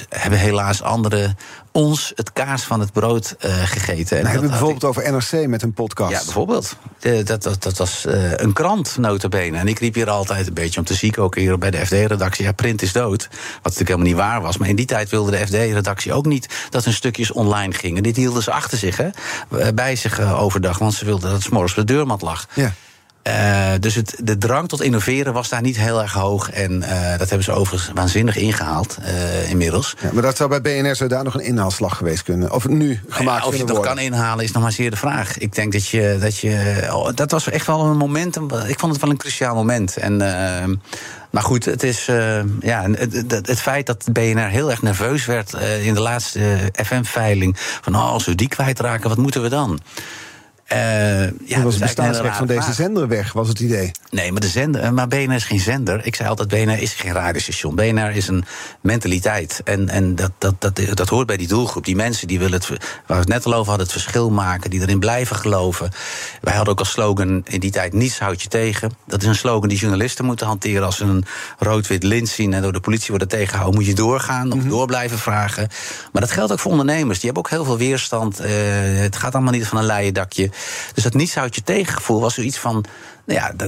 hebben 0.10 0.40
helaas 0.40 0.82
andere 0.82 1.36
ons 1.74 2.12
het 2.16 2.34
kaas 2.34 2.64
van 2.64 2.80
het 2.80 2.92
brood 2.92 3.36
uh, 3.46 3.64
gegeten. 3.64 4.18
En 4.18 4.24
nou, 4.24 4.34
hebben 4.34 4.42
we 4.42 4.58
bijvoorbeeld 4.58 4.84
over 4.84 5.12
NRC 5.12 5.48
met 5.48 5.62
een 5.62 5.74
podcast. 5.74 6.12
Ja, 6.12 6.24
bijvoorbeeld. 6.24 6.76
Uh, 7.02 7.26
dat, 7.26 7.44
dat, 7.44 7.64
dat, 7.64 7.78
was 7.78 8.06
uh, 8.06 8.32
een 8.36 8.54
krant, 8.54 8.98
notabene. 8.98 9.58
En 9.58 9.68
ik 9.68 9.80
riep 9.80 9.96
hier 9.96 10.10
altijd 10.10 10.48
een 10.48 10.54
beetje 10.54 10.80
om 10.80 10.86
te 10.86 10.94
zieken, 10.94 11.24
ook 11.24 11.36
hier 11.36 11.58
bij 11.58 11.72
de 11.72 11.86
FD-redactie... 11.86 12.46
ja, 12.46 12.52
print 12.52 12.82
is 12.82 12.92
dood, 12.92 13.28
wat 13.30 13.64
natuurlijk 13.64 13.90
helemaal 13.90 14.08
niet 14.08 14.18
waar 14.18 14.42
was. 14.42 14.58
Maar 14.58 14.70
in 14.70 14.76
die 14.76 14.86
tijd 14.86 15.10
wilde 15.10 15.32
de 15.32 15.46
FD-redactie 15.46 16.14
ook 16.14 16.26
niet 16.26 16.68
dat 16.70 16.84
hun 16.84 16.94
stukjes 16.94 17.32
online 17.32 17.74
gingen. 17.74 18.04
Dit 18.04 18.16
hielden 18.16 18.44
ze 18.44 18.52
achter 18.52 18.78
zich, 18.78 18.98
hè, 18.98 19.10
bij 19.74 19.96
zich 19.96 20.34
overdag... 20.34 20.78
want 20.78 20.94
ze 20.94 21.06
wilden 21.06 21.24
dat 21.24 21.34
het 21.34 21.44
s'morgens 21.44 21.78
op 21.78 21.88
de 21.88 21.94
deurmat 21.94 22.22
lag. 22.22 22.48
Ja. 22.54 22.74
Uh, 23.28 23.72
dus 23.80 23.96
het, 23.96 24.16
de 24.24 24.38
drang 24.38 24.70
tot 24.70 24.82
innoveren 24.82 25.34
was 25.34 25.50
daar 25.50 25.62
niet 25.62 25.78
heel 25.78 26.02
erg 26.02 26.14
hoog. 26.14 26.50
En 26.50 26.72
uh, 26.72 27.18
dat 27.18 27.28
hebben 27.28 27.44
ze 27.44 27.52
overigens 27.52 27.92
waanzinnig 27.94 28.36
ingehaald 28.36 28.98
uh, 29.02 29.50
inmiddels. 29.50 29.96
Ja, 30.02 30.10
maar 30.14 30.24
dat 30.24 30.38
zou 30.38 30.50
bij 30.50 30.62
BNR 30.62 30.96
zo 30.96 31.08
daar 31.08 31.24
nog 31.24 31.34
een 31.34 31.44
inhaalslag 31.44 31.98
geweest 31.98 32.24
kunnen. 32.24 32.52
Of 32.52 32.68
nu 32.68 33.02
gemaakt 33.08 33.42
ja, 33.42 33.48
Of 33.48 33.54
je 33.54 33.60
het 33.60 33.74
nog 33.74 33.80
kan 33.80 34.00
inhalen 34.00 34.44
is 34.44 34.52
nog 34.52 34.64
maar 34.64 34.72
zeer 34.72 34.90
de 34.90 34.98
vraag. 34.98 35.38
Ik 35.38 35.56
denk 35.56 35.72
dat 35.72 35.88
je. 35.88 36.18
Dat, 36.22 36.38
je, 36.38 36.88
oh, 36.92 37.10
dat 37.16 37.32
was 37.32 37.50
echt 37.50 37.66
wel 37.68 37.86
een 37.86 37.98
moment. 37.98 38.36
Ik 38.68 38.80
vond 38.80 38.92
het 38.92 39.02
wel 39.02 39.12
een 39.12 39.18
cruciaal 39.18 39.56
moment. 39.56 39.98
En. 39.98 40.18
Maar 41.30 41.44
goed, 41.44 41.66
het 41.66 41.84
is 41.84 42.06
ja, 42.60 42.90
het, 42.92 43.14
het, 43.14 43.48
het, 43.48 43.62
feit 43.62 43.86
dat 43.86 44.06
BNR 44.12 44.48
heel 44.48 44.72
erg 44.72 44.82
nerveus 44.82 45.26
werd 45.26 45.54
in 45.82 45.94
de 45.94 46.02
laatste 46.02 46.72
FM-veiling. 46.74 47.56
Van 47.58 47.96
oh, 47.96 48.12
als 48.12 48.26
we 48.26 48.36
die 48.36 48.48
kwijtraken, 48.48 49.10
wat 49.10 49.18
moeten 49.18 49.42
we 49.42 49.50
dan? 49.50 49.80
Uh, 50.72 51.26
ja, 51.26 51.62
was 51.62 51.74
het 51.74 51.84
bestaansrecht 51.84 52.38
van 52.38 52.48
deze 52.48 52.74
zender 52.74 53.08
weg, 53.08 53.34
was 53.34 53.48
het 53.48 53.60
idee? 53.60 53.92
Nee, 54.10 54.32
maar, 54.32 54.42
de 54.42 54.48
zender, 54.48 54.94
maar 54.94 55.08
BNR 55.08 55.36
is 55.36 55.44
geen 55.44 55.60
zender. 55.60 56.06
Ik 56.06 56.16
zei 56.16 56.30
altijd, 56.30 56.48
BNR 56.48 56.82
is 56.82 56.94
geen 56.94 57.14
radiostation. 57.14 57.76
BNR 57.76 58.16
is 58.16 58.28
een 58.28 58.46
mentaliteit. 58.82 59.62
En, 59.64 59.90
en 59.90 60.16
dat, 60.16 60.32
dat, 60.38 60.56
dat, 60.60 60.80
dat 60.94 61.10
hoort 61.10 61.28
bij 61.28 61.38
die 61.38 61.48
doelgroep. 61.48 61.86
Die 61.86 61.96
mensen 61.96 62.28
die 62.28 62.40
willen 62.40 62.54
het, 62.54 62.68
waar 62.70 62.78
we 63.08 63.14
het 63.14 63.28
net 63.28 63.46
al 63.46 63.54
over 63.54 63.68
hadden, 63.68 63.84
het 63.84 63.92
verschil 63.92 64.30
maken. 64.30 64.70
Die 64.70 64.82
erin 64.82 65.00
blijven 65.00 65.36
geloven. 65.36 65.90
Wij 66.42 66.54
hadden 66.54 66.74
ook 66.74 66.80
als 66.80 66.92
slogan 66.92 67.42
in 67.46 67.60
die 67.60 67.72
tijd, 67.72 67.94
niets 67.94 68.20
houdt 68.20 68.42
je 68.42 68.50
tegen. 68.50 68.92
Dat 69.08 69.22
is 69.22 69.28
een 69.28 69.36
slogan 69.36 69.70
die 69.70 69.78
journalisten 69.78 70.26
moeten 70.26 70.48
hanteren. 70.48 70.86
Als 70.86 70.98
ze 70.98 71.04
een 71.04 71.26
rood-wit 71.60 72.04
lint 72.04 72.30
zien 72.30 72.54
en 72.54 72.62
door 72.62 72.74
de 72.74 72.80
politie 72.80 73.10
worden 73.10 73.28
tegengehouden... 73.28 73.80
moet 73.80 73.90
je 73.90 73.96
doorgaan 73.96 74.48
of 74.48 74.54
mm 74.54 74.62
-hmm. 74.62 74.70
door 74.70 74.86
blijven 74.86 75.18
vragen. 75.18 75.68
Maar 76.12 76.22
dat 76.22 76.32
geldt 76.32 76.52
ook 76.52 76.60
voor 76.60 76.72
ondernemers. 76.72 77.20
Die 77.20 77.32
hebben 77.32 77.44
ook 77.44 77.58
heel 77.58 77.66
veel 77.66 77.78
weerstand. 77.78 78.42
Uh, 78.42 78.48
het 79.02 79.16
gaat 79.16 79.34
allemaal 79.34 79.54
niet 79.54 79.68
van 79.68 79.78
een 79.78 79.86
leien 79.86 80.14
dakje. 80.14 80.52
Dus 80.94 81.04
dat 81.04 81.14
nietshoudje 81.14 81.64
tegengevoel 81.64 82.22
was 82.22 82.34
zoiets 82.34 82.58
van. 82.58 82.86
Nou 83.26 83.40
ja, 83.40 83.68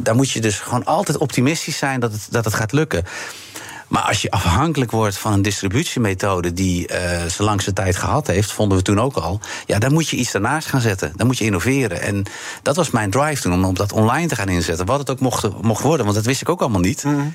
daar 0.00 0.14
moet 0.14 0.30
je 0.30 0.40
dus 0.40 0.58
gewoon 0.58 0.84
altijd 0.84 1.16
optimistisch 1.16 1.78
zijn 1.78 2.00
dat 2.00 2.12
het, 2.12 2.26
dat 2.30 2.44
het 2.44 2.54
gaat 2.54 2.72
lukken. 2.72 3.04
Maar 3.88 4.02
als 4.02 4.22
je 4.22 4.30
afhankelijk 4.30 4.90
wordt 4.90 5.18
van 5.18 5.32
een 5.32 5.42
distributiemethode 5.42 6.52
die 6.52 6.92
uh, 6.92 6.98
zijn 7.08 7.32
langste 7.38 7.72
tijd 7.72 7.96
gehad 7.96 8.26
heeft, 8.26 8.52
vonden 8.52 8.78
we 8.78 8.84
toen 8.84 9.00
ook 9.00 9.16
al, 9.16 9.40
ja, 9.66 9.78
dan 9.78 9.92
moet 9.92 10.08
je 10.08 10.16
iets 10.16 10.32
daarnaast 10.32 10.68
gaan 10.68 10.80
zetten. 10.80 11.12
Dan 11.16 11.26
moet 11.26 11.38
je 11.38 11.44
innoveren. 11.44 12.00
En 12.00 12.24
dat 12.62 12.76
was 12.76 12.90
mijn 12.90 13.10
drive 13.10 13.42
toen, 13.42 13.52
om, 13.52 13.64
om 13.64 13.74
dat 13.74 13.92
online 13.92 14.26
te 14.26 14.34
gaan 14.34 14.48
inzetten. 14.48 14.86
Wat 14.86 14.98
het 14.98 15.10
ook 15.10 15.20
mocht, 15.20 15.62
mocht 15.62 15.82
worden, 15.82 16.04
want 16.04 16.16
dat 16.16 16.26
wist 16.26 16.40
ik 16.40 16.48
ook 16.48 16.60
allemaal 16.60 16.80
niet. 16.80 17.04
Mm. 17.04 17.34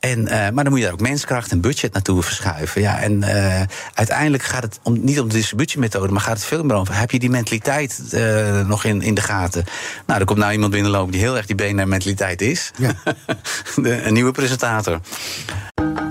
En, 0.00 0.20
uh, 0.20 0.28
maar 0.28 0.64
dan 0.64 0.68
moet 0.68 0.78
je 0.78 0.84
daar 0.84 0.92
ook 0.92 1.00
menskracht 1.00 1.50
en 1.50 1.60
budget 1.60 1.92
naartoe 1.92 2.22
verschuiven. 2.22 2.80
Ja, 2.80 3.00
en 3.00 3.22
uh, 3.22 3.60
uiteindelijk 3.94 4.42
gaat 4.42 4.62
het 4.62 4.80
om, 4.82 5.04
niet 5.04 5.20
om 5.20 5.28
de 5.28 5.34
distributiemethode, 5.34 6.12
maar 6.12 6.20
gaat 6.20 6.36
het 6.36 6.44
veel 6.44 6.64
meer 6.64 6.76
over. 6.76 6.98
Heb 6.98 7.10
je 7.10 7.18
die 7.18 7.30
mentaliteit 7.30 8.00
uh, 8.14 8.66
nog 8.66 8.84
in, 8.84 9.02
in 9.02 9.14
de 9.14 9.20
gaten? 9.20 9.64
Nou, 10.06 10.20
er 10.20 10.26
komt 10.26 10.38
nou 10.38 10.52
iemand 10.52 10.72
binnenlopen 10.72 11.12
die 11.12 11.20
heel 11.20 11.36
erg 11.36 11.46
die 11.46 11.56
BNR-mentaliteit 11.56 12.42
is. 12.42 12.70
Ja. 12.76 12.94
de, 13.82 14.02
een 14.02 14.12
nieuwe 14.12 14.32
presentator. 14.32 15.00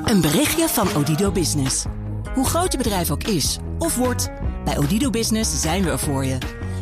Een 0.06 0.21
berichtje 0.21 0.67
van 0.67 0.95
Odido 0.95 1.32
Business. 1.32 1.84
Hoe 2.34 2.47
groot 2.47 2.71
je 2.71 2.78
bedrijf 2.78 3.12
ook 3.12 3.23
is 3.23 3.58
of 3.80 3.95
wordt, 3.95 4.30
bij 4.65 4.78
Odido 4.78 5.10
Business 5.10 5.62
zijn 5.62 5.84
we 5.84 5.89
er 5.89 5.99
voor 5.99 6.25
je. 6.25 6.38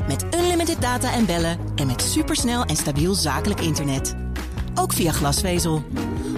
Met 0.07 0.25
unlimited 0.35 0.81
data 0.81 1.13
en 1.13 1.25
bellen 1.25 1.59
en 1.75 1.87
met 1.87 2.01
supersnel 2.01 2.63
en 2.63 2.75
stabiel 2.75 3.13
zakelijk 3.13 3.61
internet. 3.61 4.15
Ook 4.75 4.93
via 4.93 5.11
glasvezel. 5.11 5.83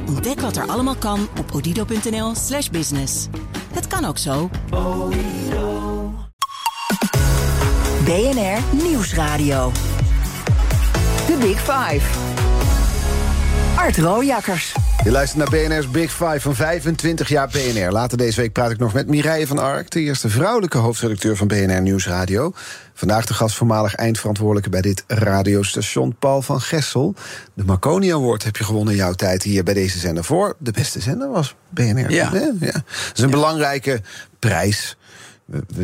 Ontdek 0.10 0.41
wat 0.41 0.58
er 0.58 0.67
allemaal 0.67 0.95
kan 0.95 1.28
op 1.39 1.54
odido.nl 1.54 2.36
slash 2.36 2.69
business. 2.69 3.28
Het 3.74 3.88
kan 3.88 4.06
ook 4.06 4.17
zo. 4.17 4.50
BNR 8.06 8.84
Nieuwsradio. 8.84 9.72
The 11.26 11.38
Big 11.39 11.60
Five. 11.60 12.02
Art 13.76 13.98
Rooijakkers. 13.98 14.88
Je 15.03 15.12
luistert 15.12 15.51
naar 15.51 15.62
BNR's 15.62 15.89
Big 15.89 16.12
Five 16.12 16.39
van 16.39 16.55
25 16.55 17.29
jaar 17.29 17.47
BNR. 17.47 17.91
Later 17.91 18.17
deze 18.17 18.41
week 18.41 18.51
praat 18.51 18.71
ik 18.71 18.77
nog 18.77 18.93
met 18.93 19.07
Mireille 19.07 19.47
van 19.47 19.59
Ark... 19.59 19.91
de 19.91 19.99
eerste 19.99 20.29
vrouwelijke 20.29 20.77
hoofdredacteur 20.77 21.35
van 21.35 21.47
BNR 21.47 21.81
Nieuwsradio. 21.81 22.53
Vandaag 22.93 23.25
de 23.25 23.33
gast 23.33 23.55
voormalig 23.55 23.95
eindverantwoordelijke 23.95 24.69
bij 24.69 24.81
dit 24.81 25.03
radiostation... 25.07 26.15
Paul 26.19 26.41
van 26.41 26.62
Gessel. 26.62 27.15
De 27.53 27.63
Marconi 27.63 28.13
Award 28.13 28.43
heb 28.43 28.57
je 28.57 28.63
gewonnen 28.63 28.93
in 28.93 28.99
jouw 28.99 29.13
tijd 29.13 29.43
hier 29.43 29.63
bij 29.63 29.73
deze 29.73 29.99
zender 29.99 30.23
voor. 30.23 30.55
De 30.57 30.71
beste 30.71 30.99
zender 30.99 31.29
was 31.29 31.55
BNR. 31.69 32.12
Ja. 32.12 32.29
ja. 32.59 32.71
Dat 32.71 32.83
is 33.13 33.23
een 33.23 33.29
belangrijke 33.29 34.01
prijs. 34.39 34.97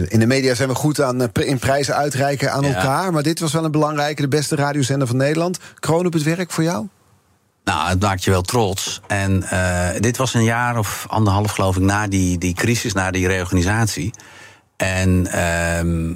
In 0.07 0.19
de 0.19 0.27
media 0.27 0.55
zijn 0.55 0.69
we 0.69 0.75
goed 0.75 1.01
aan 1.01 1.21
eh, 1.21 1.47
in 1.47 1.59
prijzen 1.59 1.95
uitreiken 1.95 2.51
aan 2.51 2.63
ja. 2.63 2.73
elkaar. 2.73 3.11
Maar 3.11 3.23
dit 3.23 3.39
was 3.39 3.53
wel 3.53 3.65
een 3.65 3.71
belangrijke, 3.71 4.21
de 4.21 4.27
beste 4.27 4.55
radiozender 4.55 5.07
van 5.07 5.17
Nederland. 5.17 5.59
Kroon 5.79 6.05
op 6.05 6.13
het 6.13 6.23
werk 6.23 6.51
voor 6.51 6.63
jou? 6.63 6.87
Nou, 7.65 7.89
het 7.89 8.01
maakt 8.01 8.23
je 8.23 8.31
wel 8.31 8.41
trots. 8.41 9.01
En 9.07 9.45
uh, 9.53 9.89
dit 9.99 10.17
was 10.17 10.33
een 10.33 10.43
jaar 10.43 10.77
of 10.77 11.05
anderhalf, 11.09 11.51
geloof 11.51 11.75
ik, 11.75 11.81
na 11.81 12.07
die, 12.07 12.37
die 12.37 12.53
crisis, 12.53 12.93
na 12.93 13.11
die 13.11 13.27
reorganisatie. 13.27 14.13
En 14.77 15.27
uh, 15.33 16.15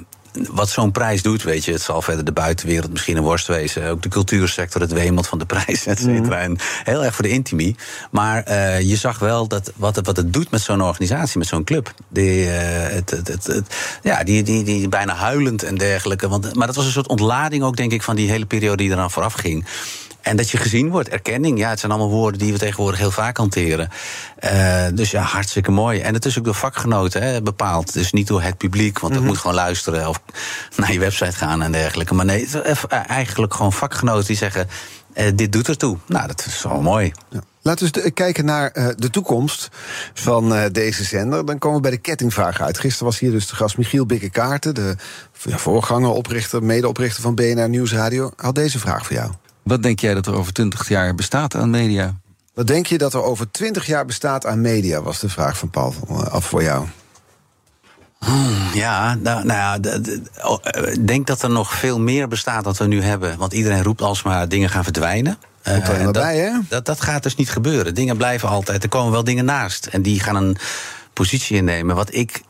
wat 0.50 0.68
zo'n 0.68 0.92
prijs 0.92 1.22
doet, 1.22 1.42
weet 1.42 1.64
je, 1.64 1.72
het 1.72 1.82
zal 1.82 2.02
verder 2.02 2.24
de 2.24 2.32
buitenwereld 2.32 2.90
misschien 2.90 3.16
een 3.16 3.22
worst 3.22 3.46
wezen. 3.46 3.88
Ook 3.88 4.02
de 4.02 4.08
cultuursector, 4.08 4.80
het 4.80 4.92
wemelt 4.92 5.26
van 5.26 5.38
de 5.38 5.46
prijs, 5.46 5.86
et 5.86 5.98
cetera. 5.98 6.36
Mm. 6.36 6.42
En 6.42 6.58
heel 6.84 7.04
erg 7.04 7.14
voor 7.14 7.24
de 7.24 7.30
intimie. 7.30 7.76
Maar 8.10 8.48
uh, 8.48 8.80
je 8.80 8.96
zag 8.96 9.18
wel 9.18 9.48
dat 9.48 9.72
wat 9.76 9.96
het, 9.96 10.06
wat 10.06 10.16
het 10.16 10.32
doet 10.32 10.50
met 10.50 10.60
zo'n 10.60 10.82
organisatie, 10.82 11.38
met 11.38 11.48
zo'n 11.48 11.64
club. 11.64 11.94
Die, 12.08 12.44
het, 12.44 13.10
het, 13.10 13.28
het, 13.28 13.46
het, 13.46 13.98
ja, 14.02 14.24
die, 14.24 14.42
die, 14.42 14.64
die 14.64 14.88
bijna 14.88 15.14
huilend 15.14 15.62
en 15.62 15.74
dergelijke. 15.74 16.28
Want, 16.28 16.54
maar 16.54 16.66
dat 16.66 16.76
was 16.76 16.84
een 16.84 16.92
soort 16.92 17.08
ontlading 17.08 17.62
ook, 17.62 17.76
denk 17.76 17.92
ik, 17.92 18.02
van 18.02 18.16
die 18.16 18.30
hele 18.30 18.46
periode 18.46 18.82
die 18.82 18.92
eraan 18.92 19.10
vooraf 19.10 19.32
ging. 19.32 19.66
En 20.22 20.36
dat 20.36 20.50
je 20.50 20.56
gezien 20.56 20.90
wordt, 20.90 21.08
erkenning. 21.08 21.58
Ja, 21.58 21.70
het 21.70 21.80
zijn 21.80 21.92
allemaal 21.92 22.10
woorden 22.10 22.38
die 22.40 22.52
we 22.52 22.58
tegenwoordig 22.58 22.98
heel 22.98 23.10
vaak 23.10 23.36
hanteren. 23.36 23.88
Uh, 24.44 24.86
dus 24.94 25.10
ja, 25.10 25.22
hartstikke 25.22 25.70
mooi. 25.70 26.00
En 26.00 26.14
het 26.14 26.24
is 26.24 26.38
ook 26.38 26.44
door 26.44 26.54
vakgenoten 26.54 27.22
hè, 27.22 27.42
bepaald. 27.42 27.92
Dus 27.92 28.12
niet 28.12 28.26
door 28.26 28.42
het 28.42 28.56
publiek, 28.56 28.98
want 28.98 29.00
dat 29.00 29.10
mm 29.10 29.18
-hmm. 29.18 29.26
moet 29.26 29.38
gewoon 29.38 29.56
luisteren 29.56 30.08
of 30.08 30.20
naar 30.76 30.92
je 30.92 30.98
website 30.98 31.36
gaan 31.36 31.62
en 31.62 31.72
dergelijke. 31.72 32.14
Maar 32.14 32.24
nee, 32.24 32.48
eigenlijk 33.06 33.54
gewoon 33.54 33.72
vakgenoten 33.72 34.26
die 34.26 34.36
zeggen: 34.36 34.68
uh, 35.14 35.24
dit 35.34 35.52
doet 35.52 35.68
ertoe. 35.68 35.96
Nou, 36.06 36.26
dat 36.26 36.44
is 36.46 36.62
wel 36.62 36.80
mooi. 36.80 37.12
Ja. 37.28 37.40
Laten 37.62 37.92
we 37.92 38.02
eens 38.02 38.14
kijken 38.14 38.44
naar 38.44 38.94
de 38.96 39.10
toekomst 39.10 39.68
van 40.14 40.68
deze 40.72 41.04
zender. 41.04 41.46
Dan 41.46 41.58
komen 41.58 41.76
we 41.76 41.82
bij 41.82 41.90
de 41.90 41.96
kettingvraag 41.96 42.60
uit. 42.60 42.78
Gisteren 42.78 43.06
was 43.06 43.18
hier 43.18 43.30
dus 43.30 43.46
de 43.46 43.56
gast 43.56 43.76
Michiel 43.76 44.06
Bikkekaarten, 44.06 44.74
de 44.74 44.96
voorganger, 45.32 46.10
oprichter, 46.10 46.62
medeoprichter 46.62 47.22
van 47.22 47.34
BNR 47.34 47.68
Nieuwsradio. 47.68 48.32
Had 48.36 48.54
deze 48.54 48.78
vraag 48.78 49.06
voor 49.06 49.16
jou. 49.16 49.30
Wat 49.62 49.82
denk 49.82 50.00
jij 50.00 50.14
dat 50.14 50.26
er 50.26 50.34
over 50.34 50.52
20 50.52 50.88
jaar 50.88 51.14
bestaat 51.14 51.54
aan 51.54 51.70
media? 51.70 52.14
Wat 52.54 52.66
denk 52.66 52.86
je 52.86 52.98
dat 52.98 53.14
er 53.14 53.22
over 53.22 53.50
20 53.50 53.86
jaar 53.86 54.06
bestaat 54.06 54.46
aan 54.46 54.60
media? 54.60 55.02
Was 55.02 55.18
de 55.18 55.28
vraag 55.28 55.58
van 55.58 55.70
Paul 55.70 55.94
af 56.30 56.44
voor 56.44 56.62
jou. 56.62 56.86
Hmm, 58.18 58.68
ja, 58.74 59.14
nou, 59.14 59.44
nou 59.44 59.58
ja, 59.58 59.74
ik 60.92 61.06
denk 61.06 61.26
dat 61.26 61.42
er 61.42 61.50
nog 61.50 61.72
veel 61.72 62.00
meer 62.00 62.28
bestaat 62.28 62.64
dan 62.64 62.74
we 62.78 62.86
nu 62.86 63.02
hebben. 63.02 63.38
Want 63.38 63.52
iedereen 63.52 63.82
roept 63.82 64.02
alsmaar 64.02 64.48
dingen 64.48 64.68
gaan 64.68 64.84
verdwijnen. 64.84 65.38
Er 65.62 66.00
uh, 66.00 66.10
bij, 66.10 66.38
hè? 66.38 66.58
Dat, 66.68 66.84
dat 66.84 67.00
gaat 67.00 67.22
dus 67.22 67.34
niet 67.34 67.50
gebeuren. 67.50 67.94
Dingen 67.94 68.16
blijven 68.16 68.48
altijd. 68.48 68.82
Er 68.82 68.88
komen 68.88 69.12
wel 69.12 69.24
dingen 69.24 69.44
naast. 69.44 69.86
En 69.86 70.02
die 70.02 70.20
gaan 70.20 70.36
een 70.36 70.56
positie 71.12 71.56
innemen. 71.56 71.96
Wat 71.96 72.14
ik 72.14 72.42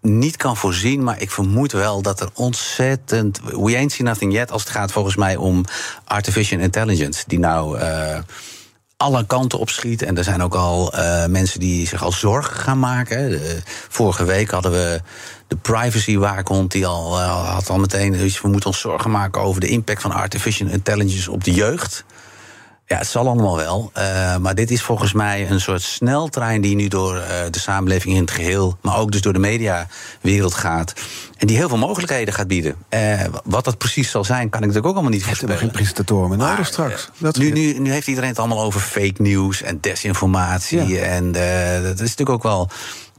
niet 0.00 0.36
kan 0.36 0.56
voorzien, 0.56 1.02
maar 1.02 1.20
ik 1.20 1.30
vermoed 1.30 1.72
wel 1.72 2.02
dat 2.02 2.20
er 2.20 2.28
ontzettend. 2.34 3.40
We 3.40 3.76
ain't 3.76 3.92
seen 3.92 4.06
nothing 4.06 4.32
yet 4.32 4.50
als 4.50 4.62
het 4.62 4.70
gaat 4.70 4.92
volgens 4.92 5.16
mij 5.16 5.36
om 5.36 5.64
artificial 6.04 6.60
intelligence, 6.60 7.24
die 7.26 7.38
nou. 7.38 7.78
Uh, 7.78 8.18
alle 9.00 9.26
kanten 9.26 9.58
op 9.58 9.70
schiet. 9.70 10.02
En 10.02 10.18
er 10.18 10.24
zijn 10.24 10.42
ook 10.42 10.54
al 10.54 10.94
uh, 10.94 11.26
mensen 11.26 11.60
die 11.60 11.86
zich 11.86 12.02
al 12.02 12.12
zorgen 12.12 12.56
gaan 12.56 12.78
maken. 12.78 13.40
Vorige 13.88 14.24
week 14.24 14.50
hadden 14.50 14.72
we 14.72 15.00
de 15.48 15.56
privacy-waakhond 15.56 16.72
die 16.72 16.86
al 16.86 17.18
uh, 17.18 17.52
had 17.52 17.70
al 17.70 17.78
meteen. 17.78 18.12
Dus 18.12 18.40
we 18.40 18.48
moeten 18.48 18.68
ons 18.68 18.80
zorgen 18.80 19.10
maken 19.10 19.40
over 19.40 19.60
de 19.60 19.68
impact 19.68 20.02
van 20.02 20.12
artificial 20.12 20.68
intelligence 20.68 21.30
op 21.30 21.44
de 21.44 21.52
jeugd. 21.52 22.04
Ja, 22.90 22.96
het 22.98 23.06
zal 23.06 23.26
allemaal 23.26 23.56
wel. 23.56 23.92
Uh, 23.98 24.36
maar 24.36 24.54
dit 24.54 24.70
is 24.70 24.82
volgens 24.82 25.12
mij 25.12 25.50
een 25.50 25.60
soort 25.60 25.82
sneltrein 25.82 26.60
die 26.60 26.74
nu 26.74 26.88
door 26.88 27.16
uh, 27.16 27.22
de 27.50 27.58
samenleving 27.58 28.14
in 28.14 28.20
het 28.20 28.30
geheel, 28.30 28.78
maar 28.82 28.98
ook 28.98 29.12
dus 29.12 29.20
door 29.20 29.32
de 29.32 29.38
mediawereld 29.38 30.54
gaat. 30.54 30.92
En 31.36 31.46
die 31.46 31.56
heel 31.56 31.68
veel 31.68 31.78
mogelijkheden 31.78 32.34
gaat 32.34 32.48
bieden. 32.48 32.76
Uh, 32.90 33.22
wat 33.44 33.64
dat 33.64 33.78
precies 33.78 34.10
zal 34.10 34.24
zijn, 34.24 34.48
kan 34.48 34.60
ik 34.60 34.66
natuurlijk 34.66 34.86
ook 34.86 34.92
allemaal 34.92 35.10
niet 35.12 35.24
voorspellen. 35.24 35.58
geen 35.58 35.70
presentatoren 35.70 36.28
meer 36.28 36.38
nodig 36.38 36.66
straks. 36.66 37.08
Dat 37.18 37.36
nu, 37.36 37.50
nu, 37.52 37.78
nu 37.78 37.92
heeft 37.92 38.06
iedereen 38.06 38.28
het 38.28 38.38
allemaal 38.38 38.62
over 38.62 38.80
fake 38.80 39.22
news 39.22 39.62
en 39.62 39.80
desinformatie. 39.80 40.86
Ja. 40.86 41.02
En 41.02 41.32
dat 41.82 42.00
is 42.00 42.16
natuurlijk 42.16 42.30
ook 42.30 42.42
wel 42.42 42.68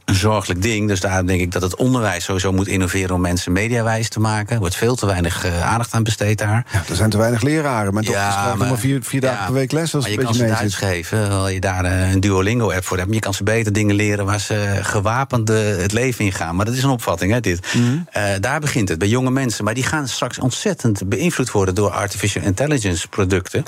een 0.04 0.14
zorgelijk 0.14 0.62
ding. 0.62 0.88
Dus 0.88 1.00
daar 1.00 1.26
denk 1.26 1.40
ik 1.40 1.52
dat 1.52 1.62
het 1.62 1.76
onderwijs 1.76 2.24
sowieso 2.24 2.52
moet 2.52 2.68
innoveren 2.68 3.14
om 3.14 3.20
mensen 3.20 3.52
mediawijs 3.52 4.08
te 4.08 4.20
maken. 4.20 4.54
Er 4.54 4.60
wordt 4.60 4.76
veel 4.76 4.94
te 4.94 5.06
weinig 5.06 5.46
uh, 5.46 5.70
aandacht 5.70 5.92
aan 5.92 6.02
besteed 6.02 6.38
daar. 6.38 6.66
Ja, 6.72 6.82
er 6.88 6.96
zijn 6.96 7.10
te 7.10 7.18
weinig 7.18 7.42
leraren. 7.42 7.94
Maar 7.94 8.02
toch 8.02 8.14
ja, 8.14 8.54
maar, 8.56 8.68
maar 8.68 8.78
vier, 8.78 9.02
vier 9.02 9.20
dagen 9.20 9.38
ja, 9.38 9.44
per 9.44 9.54
week 9.54 9.72
les. 9.72 9.94
Als 9.94 10.04
maar 10.04 10.12
je 10.12 10.24
kan 10.24 10.34
ze 10.34 10.46
Duits 10.46 10.74
geven, 10.74 11.18
terwijl 11.18 11.48
je 11.48 11.60
daar 11.60 11.84
een 11.84 12.20
Duolingo-app 12.20 12.84
voor 12.84 12.96
hebt. 12.96 13.08
Maar 13.08 13.16
je 13.16 13.24
kan 13.24 13.34
ze 13.34 13.42
beter 13.42 13.72
dingen 13.72 13.94
leren 13.94 14.24
waar 14.24 14.40
ze 14.40 14.78
gewapend 14.82 15.48
het 15.48 15.92
leven 15.92 16.24
in 16.24 16.32
gaan. 16.32 16.56
Maar 16.56 16.64
dat 16.64 16.74
is 16.74 16.82
een 16.82 16.90
opvatting, 16.90 17.32
hè, 17.32 17.40
dit. 17.40 17.74
Mm 17.74 17.84
-hmm. 17.84 18.06
uh, 18.16 18.22
daar 18.40 18.60
begint 18.60 18.88
het, 18.88 18.98
bij 18.98 19.08
jonge 19.08 19.30
mensen. 19.30 19.64
Maar 19.64 19.74
die 19.74 19.84
gaan 19.84 20.08
straks 20.08 20.38
ontzettend 20.38 21.08
beïnvloed 21.08 21.50
worden 21.50 21.74
door 21.74 21.90
artificial 21.90 22.44
intelligence 22.44 23.08
producten. 23.08 23.62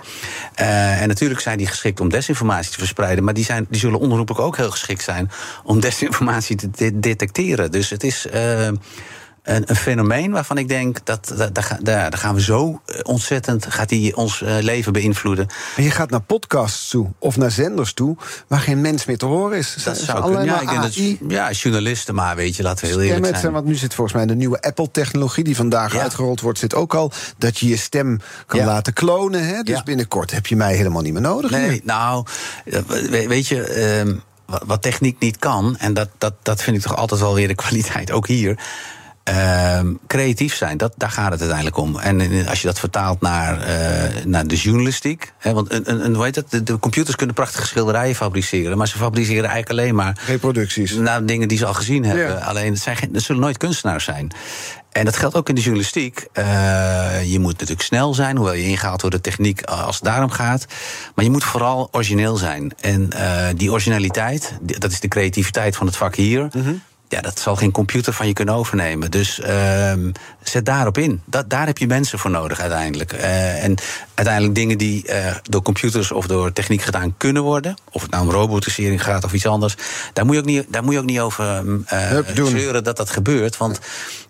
Uh, 0.61 1.03
en 1.03 1.09
natuurlijk 1.09 1.41
zijn 1.41 1.59
die 1.59 1.67
geschikt 1.67 2.01
om 2.01 2.09
desinformatie 2.09 2.71
te 2.71 2.79
verspreiden. 2.79 3.25
Maar 3.25 3.35
die, 3.35 3.45
zijn, 3.45 3.67
die 3.69 3.81
zullen 3.81 4.01
onherroepelijk 4.01 4.45
ook 4.45 4.57
heel 4.57 4.71
geschikt 4.71 5.03
zijn 5.03 5.31
om 5.65 5.81
desinformatie 5.91 6.23
te 6.41 6.71
de 6.71 7.01
detecteren. 7.01 7.71
Dus 7.71 7.91
het 7.91 8.05
is. 8.05 8.27
Uh, 8.35 8.69
een, 9.45 9.63
een, 9.67 9.77
fenomeen 9.77 10.31
waarvan 10.31 10.59
ik 10.59 10.69
denk 10.69 10.99
dat, 11.05 11.51
daar 11.83 12.13
gaan 12.17 12.35
we 12.35 12.41
zo 12.41 12.83
ontzettend, 13.03 13.67
gaat 13.69 13.89
die 13.89 14.17
ons 14.17 14.41
uh, 14.41 14.57
leven 14.61 14.93
beïnvloeden. 14.93 15.47
En 15.77 15.83
je 15.83 15.91
gaat 15.91 16.11
naar 16.11 16.21
podcasts 16.21 16.89
toe 16.89 17.13
of 17.19 17.37
naar 17.37 17.51
zenders 17.51 17.93
toe 17.93 18.17
waar 18.47 18.61
geen 18.61 18.81
mens 18.81 19.05
meer 19.05 19.19
te 19.19 19.27
horen 19.27 19.59
is. 19.59 19.77
Dat 19.85 19.99
zou 19.99 20.25
kunnen. 20.25 20.45
Ja, 20.45 20.61
ik 20.61 20.69
denk 20.69 20.83
dat, 20.83 20.95
ja, 21.29 21.51
journalisten, 21.51 22.15
maar 22.15 22.37
weet 22.37 22.57
je, 22.57 22.63
laten 22.63 22.85
we 22.85 22.91
heel 22.91 23.01
eerlijk 23.01 23.27
zijn. 23.27 23.41
zijn. 23.41 23.53
Want 23.53 23.67
nu 23.67 23.75
zit 23.75 23.95
volgens 23.95 24.17
mij 24.17 24.27
de 24.27 24.35
nieuwe 24.35 24.61
Apple-technologie 24.61 25.45
die 25.45 25.57
vandaag 25.57 25.93
ja. 25.93 26.03
uitgerold 26.03 26.41
wordt, 26.41 26.59
zit 26.59 26.75
ook 26.75 26.95
al 26.95 27.13
dat 27.39 27.59
je 27.59 27.69
je 27.69 27.77
stem 27.77 28.21
kan 28.47 28.61
ja. 28.61 28.67
laten 28.67 28.93
klonen. 28.93 29.47
Hè? 29.47 29.63
Dus 29.63 29.83
binnenkort 29.83 30.31
heb 30.31 30.47
je 30.47 30.57
mij 30.57 30.77
helemaal 30.77 31.03
niet 31.03 31.13
meer 31.13 31.23
nodig. 31.23 31.51
Nee, 31.51 31.69
meer. 31.69 31.81
nou, 31.85 32.27
weet 33.29 33.49
je. 33.49 34.05
Uh, 34.07 34.15
wat 34.47 34.83
techniek 34.83 35.19
niet 35.19 35.39
kan, 35.39 35.77
en 35.77 35.95
dat, 35.95 36.09
dat, 36.19 36.35
dat 36.43 36.63
vind 36.63 36.77
ik 36.77 36.83
toch 36.83 36.97
altijd 36.97 37.21
wel 37.21 37.35
weer 37.35 37.49
de 37.49 37.55
kwaliteit, 37.65 38.11
ook 38.11 38.27
hier. 38.27 38.59
Uh, 39.29 39.81
creatief 40.07 40.55
zijn, 40.55 40.77
dat, 40.77 40.93
daar 40.97 41.11
gaat 41.11 41.31
het 41.31 41.41
uiteindelijk 41.41 41.77
om. 41.77 41.99
En 41.99 42.47
als 42.49 42.61
je 42.61 42.67
dat 42.67 42.79
vertaalt 42.79 43.21
naar, 43.21 43.59
uh, 43.59 44.25
naar 44.25 44.47
de 44.47 44.57
journalistiek. 44.57 45.33
Hè, 45.39 45.53
want 45.53 45.73
een, 45.73 45.91
een, 45.91 46.05
een, 46.05 46.15
hoe 46.15 46.25
heet 46.25 46.35
dat? 46.35 46.51
De, 46.51 46.63
de, 46.63 46.79
computers 46.79 47.17
kunnen 47.17 47.35
prachtige 47.35 47.67
schilderijen 47.67 48.15
fabriceren. 48.15 48.79
Maar 48.79 48.89
ze 48.89 48.99
fabriceren 48.99 49.51
eigenlijk 49.51 49.71
alleen 49.71 49.95
maar. 49.95 50.19
Reproducties. 50.27 50.93
Nou, 50.93 51.25
dingen 51.25 51.49
die 51.49 51.59
ze 51.59 51.67
al 51.67 51.75
gezien 51.75 52.05
hebben. 52.05 52.27
Ja. 52.27 52.35
Alleen 52.35 52.73
het, 52.73 52.83
zijn, 52.83 52.97
het 53.13 53.23
zullen 53.23 53.43
nooit 53.43 53.57
kunstenaars 53.57 54.05
zijn. 54.05 54.33
En 54.93 55.05
dat 55.05 55.17
geldt 55.17 55.37
ook 55.37 55.49
in 55.49 55.55
de 55.55 55.61
journalistiek. 55.61 56.27
Uh, 56.39 56.45
je 57.33 57.39
moet 57.39 57.53
natuurlijk 57.53 57.83
snel 57.83 58.15
zijn, 58.15 58.37
hoewel 58.37 58.55
je 58.55 58.65
ingehaald 58.65 59.01
door 59.01 59.11
de 59.11 59.21
techniek 59.21 59.63
als 59.63 59.95
het 59.95 60.05
daarom 60.05 60.31
gaat. 60.31 60.67
Maar 61.15 61.25
je 61.25 61.31
moet 61.31 61.45
vooral 61.45 61.89
origineel 61.93 62.37
zijn. 62.37 62.73
En 62.81 63.11
die 63.57 63.73
originaliteit, 63.73 64.59
dat 64.61 64.91
is 64.91 65.01
de 65.01 65.09
creativiteit 65.09 65.77
van 65.77 65.87
het 65.87 65.97
vak 65.97 66.15
hier. 66.15 66.43
Mm 66.43 66.63
-hmm. 66.63 66.83
Ja, 67.09 67.21
dat 67.21 67.39
zal 67.39 67.57
geen 67.57 67.71
computer 67.71 68.13
van 68.13 68.27
je 68.27 68.33
kunnen 68.33 68.55
overnemen. 68.55 69.11
Dus 69.11 69.39
uh, 69.39 69.93
zet 70.43 70.65
daarop 70.65 70.99
in. 70.99 71.23
Dat, 71.25 71.51
daar 71.51 71.67
heb 71.67 71.79
je 71.79 71.87
mensen 71.87 72.19
voor 72.19 72.31
nodig 72.31 72.61
uiteindelijk. 72.61 73.13
Uh, 73.13 73.65
en 73.65 73.75
uiteindelijk 74.15 74.55
dingen 74.55 74.79
die 74.79 75.09
uh, 75.09 75.35
door 75.43 75.63
computers 75.63 76.13
of 76.13 76.27
door 76.27 76.53
techniek 76.53 76.83
gedaan 76.83 77.15
kunnen 77.17 77.43
worden. 77.43 77.77
Of 77.91 78.03
het 78.03 78.11
nou 78.11 78.25
om 78.27 78.31
robotisering 78.31 79.03
gaat 79.03 79.25
of 79.25 79.33
iets 79.33 79.47
anders. 79.47 79.77
Daar 80.13 80.25
moet 80.25 80.35
je 80.35 80.41
ook 80.41 80.47
niet, 80.47 80.65
daar 80.69 80.85
moet 80.85 80.93
je 80.93 80.99
ook 80.99 81.05
niet 81.05 81.21
over 81.21 81.65
uh, 81.93 82.47
zeuren 82.47 82.85
dat 82.85 82.97
dat 82.97 83.11
gebeurt. 83.11 83.57
Want 83.57 83.81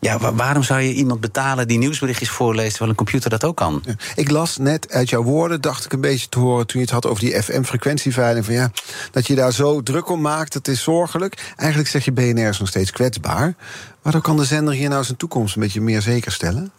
ja, 0.00 0.34
waarom 0.34 0.62
zou 0.62 0.80
je 0.80 0.92
iemand 0.92 1.20
betalen 1.20 1.68
die 1.68 1.78
nieuwsberichtjes 1.78 2.30
voorleest... 2.30 2.70
terwijl 2.70 2.90
een 2.90 2.96
computer 2.96 3.30
dat 3.30 3.44
ook 3.44 3.56
kan? 3.56 3.84
Ik 4.14 4.30
las 4.30 4.56
net 4.56 4.90
uit 4.90 5.10
jouw 5.10 5.22
woorden, 5.22 5.60
dacht 5.60 5.84
ik 5.84 5.92
een 5.92 6.00
beetje 6.00 6.28
te 6.28 6.38
horen... 6.38 6.66
toen 6.66 6.80
je 6.80 6.86
het 6.86 6.94
had 6.94 7.06
over 7.06 7.24
die 7.24 7.42
FM-frequentieveiling... 7.42 8.44
van 8.44 8.54
ja, 8.54 8.70
dat 9.10 9.26
je 9.26 9.34
daar 9.34 9.52
zo 9.52 9.82
druk 9.82 10.08
om 10.08 10.20
maakt, 10.20 10.52
dat 10.52 10.68
is 10.68 10.82
zorgelijk. 10.82 11.52
Eigenlijk 11.56 11.88
zeg 11.88 12.04
je 12.04 12.12
BNR 12.12 12.48
is 12.48 12.60
nog 12.64 12.72
steeds 12.72 12.90
kwetsbaar. 12.90 13.54
Waardoor 14.02 14.22
kan 14.22 14.36
de 14.36 14.44
zender 14.44 14.74
hier 14.74 14.88
nou 14.88 15.04
zijn 15.04 15.16
toekomst 15.16 15.54
een 15.54 15.62
beetje 15.62 15.80
meer 15.80 16.02
zeker 16.02 16.32
stellen? 16.32 16.72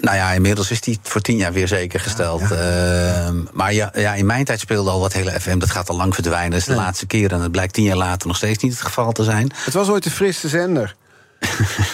Nou 0.00 0.16
ja, 0.16 0.30
inmiddels 0.30 0.70
is 0.70 0.80
die 0.80 0.98
voor 1.02 1.20
tien 1.20 1.36
jaar 1.36 1.52
weer 1.52 1.68
zeker 1.68 2.00
gesteld. 2.00 2.40
Ja, 2.40 2.48
ja. 2.48 3.28
Uh, 3.28 3.34
maar 3.52 3.72
ja, 3.72 3.92
ja, 3.94 4.14
in 4.14 4.26
mijn 4.26 4.44
tijd 4.44 4.60
speelde 4.60 4.90
al 4.90 5.00
wat 5.00 5.12
hele 5.12 5.40
FM. 5.40 5.58
Dat 5.58 5.70
gaat 5.70 5.88
al 5.88 5.96
lang 5.96 6.14
verdwijnen. 6.14 6.50
Dat 6.50 6.60
is 6.60 6.66
de 6.66 6.74
laatste 6.74 7.06
keer. 7.06 7.32
En 7.32 7.40
het 7.40 7.50
blijkt 7.50 7.74
tien 7.74 7.84
jaar 7.84 7.96
later 7.96 8.26
nog 8.26 8.36
steeds 8.36 8.62
niet 8.62 8.72
het 8.72 8.82
geval 8.82 9.12
te 9.12 9.24
zijn. 9.24 9.52
Het 9.56 9.74
was 9.74 9.88
ooit 9.88 10.04
de 10.04 10.10
frisse 10.10 10.48
zender. 10.48 10.94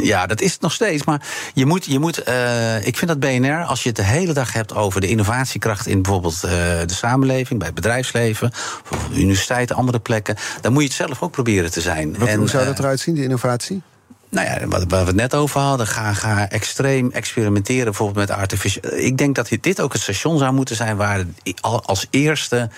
ja, 0.00 0.26
dat 0.26 0.40
is 0.40 0.52
het 0.52 0.60
nog 0.60 0.72
steeds. 0.72 1.04
Maar 1.04 1.26
je 1.54 1.66
moet, 1.66 1.84
je 1.84 1.98
moet 1.98 2.28
uh, 2.28 2.86
ik 2.86 2.96
vind 2.96 3.10
dat 3.10 3.20
BNR, 3.20 3.64
als 3.64 3.82
je 3.82 3.88
het 3.88 3.96
de 3.96 4.04
hele 4.04 4.32
dag 4.32 4.52
hebt 4.52 4.74
over 4.74 5.00
de 5.00 5.06
innovatiekracht 5.06 5.86
in 5.86 6.02
bijvoorbeeld 6.02 6.34
uh, 6.44 6.50
de 6.50 6.84
samenleving, 6.86 7.58
bij 7.58 7.68
het 7.68 7.76
bedrijfsleven, 7.76 8.52
of 8.90 9.08
universiteiten, 9.14 9.76
andere 9.76 10.00
plekken, 10.00 10.36
dan 10.60 10.72
moet 10.72 10.82
je 10.82 10.88
het 10.88 10.96
zelf 10.96 11.22
ook 11.22 11.30
proberen 11.30 11.70
te 11.70 11.80
zijn. 11.80 12.18
Wat, 12.18 12.28
en, 12.28 12.38
hoe 12.38 12.48
zou 12.48 12.64
dat 12.64 12.78
eruit 12.78 13.00
zien, 13.00 13.14
die 13.14 13.24
innovatie? 13.24 13.82
Nou 14.28 14.46
ja, 14.46 14.66
waar 14.66 14.86
we 14.86 14.96
het 14.96 15.14
net 15.14 15.34
over 15.34 15.60
hadden, 15.60 15.86
ga, 15.86 16.12
ga 16.12 16.48
extreem 16.48 17.10
experimenteren, 17.10 17.84
bijvoorbeeld 17.84 18.28
met 18.28 18.36
artificial. 18.36 18.92
Ik 18.92 19.18
denk 19.18 19.34
dat 19.34 19.48
dit 19.60 19.80
ook 19.80 19.92
het 19.92 20.02
station 20.02 20.38
zou 20.38 20.52
moeten 20.52 20.76
zijn 20.76 20.96
waar 20.96 21.24
als 21.62 22.06
eerste 22.10 22.70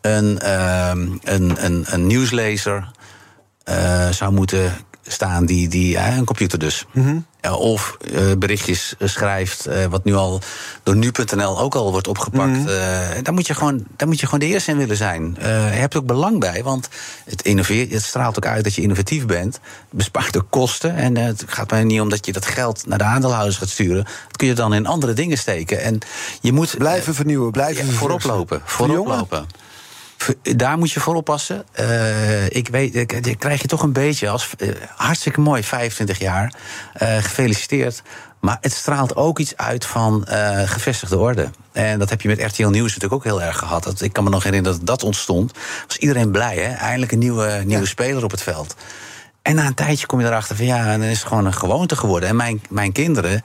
een, 0.00 0.38
uh, 0.42 0.90
een, 1.22 1.64
een, 1.64 1.84
een 1.88 2.06
nieuwslezer 2.06 2.90
uh, 3.68 4.08
zou 4.08 4.32
moeten 4.32 4.72
staan 5.06 5.46
die, 5.46 5.68
die 5.68 5.98
een 5.98 6.24
computer 6.24 6.58
dus. 6.58 6.86
Mm 6.92 7.04
-hmm. 7.04 7.26
uh, 7.42 7.60
of 7.60 7.96
uh, 8.00 8.32
berichtjes 8.38 8.94
schrijft, 8.98 9.68
wat 9.90 10.04
nu 10.04 10.14
al 10.14 10.40
door 10.82 10.96
nu.nl 10.96 11.60
ook 11.60 11.74
al 11.74 11.90
wordt 11.90 12.08
opgepakt. 12.08 12.46
Mm 12.46 12.66
-hmm. 12.66 13.22
daar, 13.22 13.34
moet 13.34 13.46
je 13.46 13.54
gewoon, 13.54 13.84
daar 13.96 14.08
moet 14.08 14.20
je 14.20 14.26
gewoon 14.26 14.40
de 14.40 14.46
eerste 14.46 14.70
in 14.70 14.76
willen 14.76 14.96
zijn. 14.96 15.36
je 15.40 15.46
hebt 15.80 15.96
ook 15.96 16.06
belang 16.06 16.40
bij, 16.40 16.62
want 16.62 16.88
het, 17.24 17.42
innoveert, 17.42 17.92
het 17.92 18.02
straalt 18.02 18.36
ook 18.36 18.46
uit 18.46 18.64
dat 18.64 18.74
je 18.74 18.82
innovatief 18.82 19.26
bent. 19.26 19.60
Bespaart 19.90 20.36
ook 20.36 20.46
kosten. 20.50 20.96
En 20.96 21.16
het 21.16 21.44
gaat 21.46 21.70
mij 21.70 21.84
niet 21.84 22.00
om 22.00 22.08
dat 22.08 22.26
je 22.26 22.32
dat 22.32 22.46
geld 22.46 22.86
naar 22.86 22.98
de 22.98 23.04
aandeelhouders 23.04 23.56
gaat 23.56 23.68
sturen. 23.68 24.04
Dat 24.04 24.36
kun 24.36 24.46
je 24.46 24.54
dan 24.54 24.74
in 24.74 24.86
andere 24.86 25.12
dingen 25.12 25.38
steken. 25.38 25.82
En 25.82 25.98
je 26.40 26.52
moet 26.52 26.74
blijven 26.78 27.14
vernieuwen, 27.14 27.50
blijven 27.50 27.86
ja, 27.86 27.92
voorop 27.92 28.22
lopen. 28.22 28.60
Voorop 28.64 29.06
lopen 29.06 29.46
daar 30.42 30.78
moet 30.78 30.92
je 30.92 31.00
voor 31.00 31.14
oppassen. 31.14 31.64
Uh, 31.80 32.50
ik 32.50 32.68
weet, 32.68 32.94
ik, 32.94 33.36
krijg 33.38 33.62
je 33.62 33.68
toch 33.68 33.82
een 33.82 33.92
beetje 33.92 34.28
als. 34.28 34.50
Uh, 34.58 34.74
hartstikke 34.96 35.40
mooi, 35.40 35.62
25 35.62 36.18
jaar. 36.18 36.54
Uh, 37.02 37.16
gefeliciteerd. 37.16 38.02
Maar 38.40 38.58
het 38.60 38.72
straalt 38.72 39.16
ook 39.16 39.38
iets 39.38 39.56
uit 39.56 39.86
van 39.86 40.26
gevestigde 40.64 41.18
orde. 41.18 41.50
En 41.72 41.98
dat 41.98 42.10
heb 42.10 42.20
je 42.20 42.28
met 42.28 42.42
RTL 42.42 42.68
Nieuws 42.68 42.86
natuurlijk 42.86 43.12
ook 43.12 43.24
heel 43.24 43.42
erg 43.42 43.58
gehad. 43.58 43.84
Dat, 43.84 44.00
ik 44.00 44.12
kan 44.12 44.24
me 44.24 44.30
nog 44.30 44.42
herinneren 44.42 44.78
dat 44.78 44.86
dat 44.86 45.02
ontstond. 45.02 45.52
Was 45.86 45.96
iedereen 45.96 46.30
blij, 46.30 46.56
hè? 46.56 46.74
Eindelijk 46.74 47.12
een 47.12 47.18
nieuwe, 47.18 47.62
nieuwe 47.64 47.82
ja. 47.82 47.88
speler 47.88 48.24
op 48.24 48.30
het 48.30 48.42
veld. 48.42 48.74
En 49.42 49.54
na 49.54 49.66
een 49.66 49.74
tijdje 49.74 50.06
kom 50.06 50.20
je 50.20 50.26
erachter 50.26 50.56
van 50.56 50.66
ja, 50.66 50.84
dan 50.90 51.02
is 51.02 51.18
het 51.18 51.28
gewoon 51.28 51.46
een 51.46 51.52
gewoonte 51.52 51.96
geworden. 51.96 52.28
En 52.28 52.36
mijn, 52.36 52.62
mijn 52.68 52.92
kinderen 52.92 53.42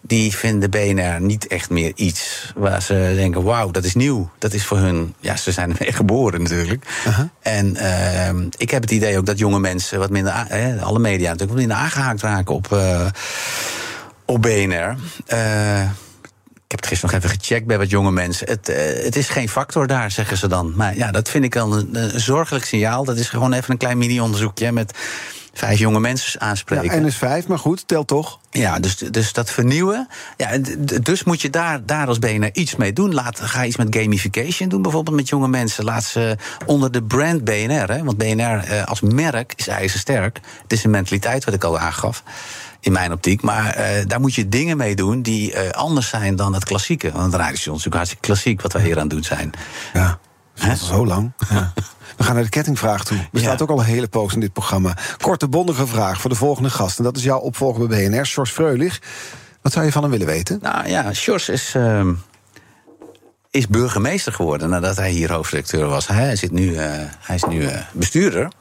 die 0.00 0.36
vinden 0.36 0.70
BNR 0.70 1.20
niet 1.20 1.46
echt 1.46 1.70
meer 1.70 1.92
iets 1.94 2.52
waar 2.54 2.82
ze 2.82 3.12
denken: 3.14 3.42
wauw, 3.42 3.70
dat 3.70 3.84
is 3.84 3.94
nieuw. 3.94 4.30
Dat 4.38 4.52
is 4.52 4.64
voor 4.64 4.78
hun, 4.78 5.14
ja, 5.20 5.36
ze 5.36 5.52
zijn 5.52 5.70
ermee 5.70 5.92
geboren 5.92 6.42
natuurlijk. 6.42 6.84
Uh 7.06 7.16
-huh. 7.16 7.26
En 7.40 7.76
uh, 7.76 8.46
ik 8.56 8.70
heb 8.70 8.82
het 8.82 8.90
idee 8.90 9.18
ook 9.18 9.26
dat 9.26 9.38
jonge 9.38 9.58
mensen 9.58 9.98
wat 9.98 10.10
minder, 10.10 10.32
eh, 10.48 10.82
alle 10.82 10.98
media 10.98 11.30
natuurlijk, 11.30 11.50
wat 11.50 11.58
minder 11.58 11.76
aangehaakt 11.76 12.22
raken 12.22 12.54
op, 12.54 12.68
uh, 12.72 13.06
op 14.24 14.42
BNR. 14.42 14.96
Uh, 15.32 15.82
ik 16.70 16.76
heb 16.76 16.80
het 16.80 16.86
gisteren 16.86 17.14
nog 17.14 17.24
even 17.24 17.40
gecheckt 17.40 17.66
bij 17.66 17.78
wat 17.78 17.90
jonge 17.90 18.10
mensen. 18.10 18.48
Het, 18.48 18.68
uh, 18.68 18.76
het 19.04 19.16
is 19.16 19.28
geen 19.28 19.48
factor 19.48 19.86
daar, 19.86 20.10
zeggen 20.10 20.36
ze 20.36 20.48
dan. 20.48 20.72
Maar 20.76 20.96
ja, 20.96 21.10
dat 21.10 21.28
vind 21.28 21.44
ik 21.44 21.56
al 21.56 21.76
een, 21.76 21.88
een 21.92 22.20
zorgelijk 22.20 22.64
signaal. 22.64 23.04
Dat 23.04 23.16
is 23.16 23.28
gewoon 23.28 23.52
even 23.52 23.70
een 23.70 23.78
klein 23.78 23.98
mini-onderzoekje 23.98 24.72
met 24.72 24.98
vijf 25.52 25.78
jonge 25.78 26.00
mensen 26.00 26.40
aanspreken. 26.40 26.84
Ja, 26.84 26.92
en 26.92 27.04
is 27.04 27.16
vijf, 27.16 27.46
maar 27.46 27.58
goed, 27.58 27.88
tel 27.88 28.04
toch. 28.04 28.38
Ja, 28.50 28.78
dus, 28.78 28.96
dus 28.96 29.32
dat 29.32 29.50
vernieuwen. 29.50 30.08
Ja, 30.36 30.58
dus 31.02 31.24
moet 31.24 31.40
je 31.40 31.50
daar, 31.50 31.86
daar 31.86 32.06
als 32.06 32.18
BNR 32.18 32.50
iets 32.52 32.76
mee 32.76 32.92
doen. 32.92 33.14
Laat, 33.14 33.40
ga 33.40 33.64
iets 33.64 33.76
met 33.76 33.96
gamification 33.96 34.68
doen, 34.68 34.82
bijvoorbeeld 34.82 35.16
met 35.16 35.28
jonge 35.28 35.48
mensen. 35.48 35.84
Laat 35.84 36.04
ze 36.04 36.36
onder 36.66 36.92
de 36.92 37.02
brand 37.02 37.44
BNR. 37.44 37.92
Hè, 37.92 38.04
want 38.04 38.16
BNR 38.16 38.64
uh, 38.70 38.84
als 38.84 39.00
merk 39.00 39.52
is 39.56 39.68
ijzersterk. 39.68 40.40
Het 40.62 40.72
is 40.72 40.84
een 40.84 40.90
mentaliteit, 40.90 41.44
wat 41.44 41.54
ik 41.54 41.64
al 41.64 41.78
aangaf. 41.78 42.22
In 42.80 42.92
mijn 42.92 43.12
optiek. 43.12 43.42
Maar 43.42 43.78
uh, 43.78 43.84
daar 44.06 44.20
moet 44.20 44.34
je 44.34 44.48
dingen 44.48 44.76
mee 44.76 44.94
doen 44.94 45.22
die 45.22 45.52
uh, 45.52 45.70
anders 45.70 46.08
zijn 46.08 46.36
dan 46.36 46.54
het 46.54 46.64
klassieke. 46.64 47.12
Want 47.12 47.24
het 47.24 47.34
radiostation 47.34 47.76
is 47.76 47.84
natuurlijk 47.84 47.94
hartstikke 47.94 48.26
klassiek 48.26 48.62
wat 48.62 48.72
wij 48.72 48.82
hier 48.82 48.94
aan 48.94 49.00
het 49.00 49.10
doen 49.10 49.24
zijn. 49.24 49.50
Ja, 49.92 50.18
dat 50.54 50.70
is 50.70 50.86
zo 50.86 51.06
lang. 51.06 51.32
Ja. 51.50 51.72
We 52.20 52.26
gaan 52.26 52.34
naar 52.34 52.44
de 52.44 52.50
kettingvraag 52.50 53.04
toe. 53.04 53.18
Er 53.32 53.40
staat 53.40 53.62
ook 53.62 53.70
al 53.70 53.78
een 53.78 53.84
hele 53.84 54.08
poos 54.08 54.34
in 54.34 54.40
dit 54.40 54.52
programma. 54.52 54.96
Korte, 55.18 55.48
bondige 55.48 55.86
vraag 55.86 56.20
voor 56.20 56.30
de 56.30 56.36
volgende 56.36 56.70
gast. 56.70 56.98
En 56.98 57.04
dat 57.04 57.16
is 57.16 57.22
jouw 57.22 57.38
opvolger 57.38 57.88
bij 57.88 58.08
BNR, 58.08 58.26
Sjors 58.26 58.50
Freulich. 58.50 59.00
Wat 59.62 59.72
zou 59.72 59.84
je 59.84 59.92
van 59.92 60.02
hem 60.02 60.10
willen 60.10 60.26
weten? 60.26 60.58
Nou 60.62 60.88
ja, 60.88 61.12
Sjors 61.12 61.48
is... 61.48 61.74
Uh, 61.76 62.08
is 63.50 63.68
burgemeester 63.68 64.32
geworden 64.32 64.68
nadat 64.68 64.96
hij 64.96 65.10
hier 65.10 65.32
hoofdredacteur 65.32 65.86
was. 65.86 66.06
Hij, 66.06 66.36
zit 66.36 66.50
nu, 66.50 66.70
uh, 66.70 66.80
hij 67.20 67.34
is 67.34 67.44
nu 67.44 67.62
uh, 67.62 67.76
bestuurder. 67.92 68.52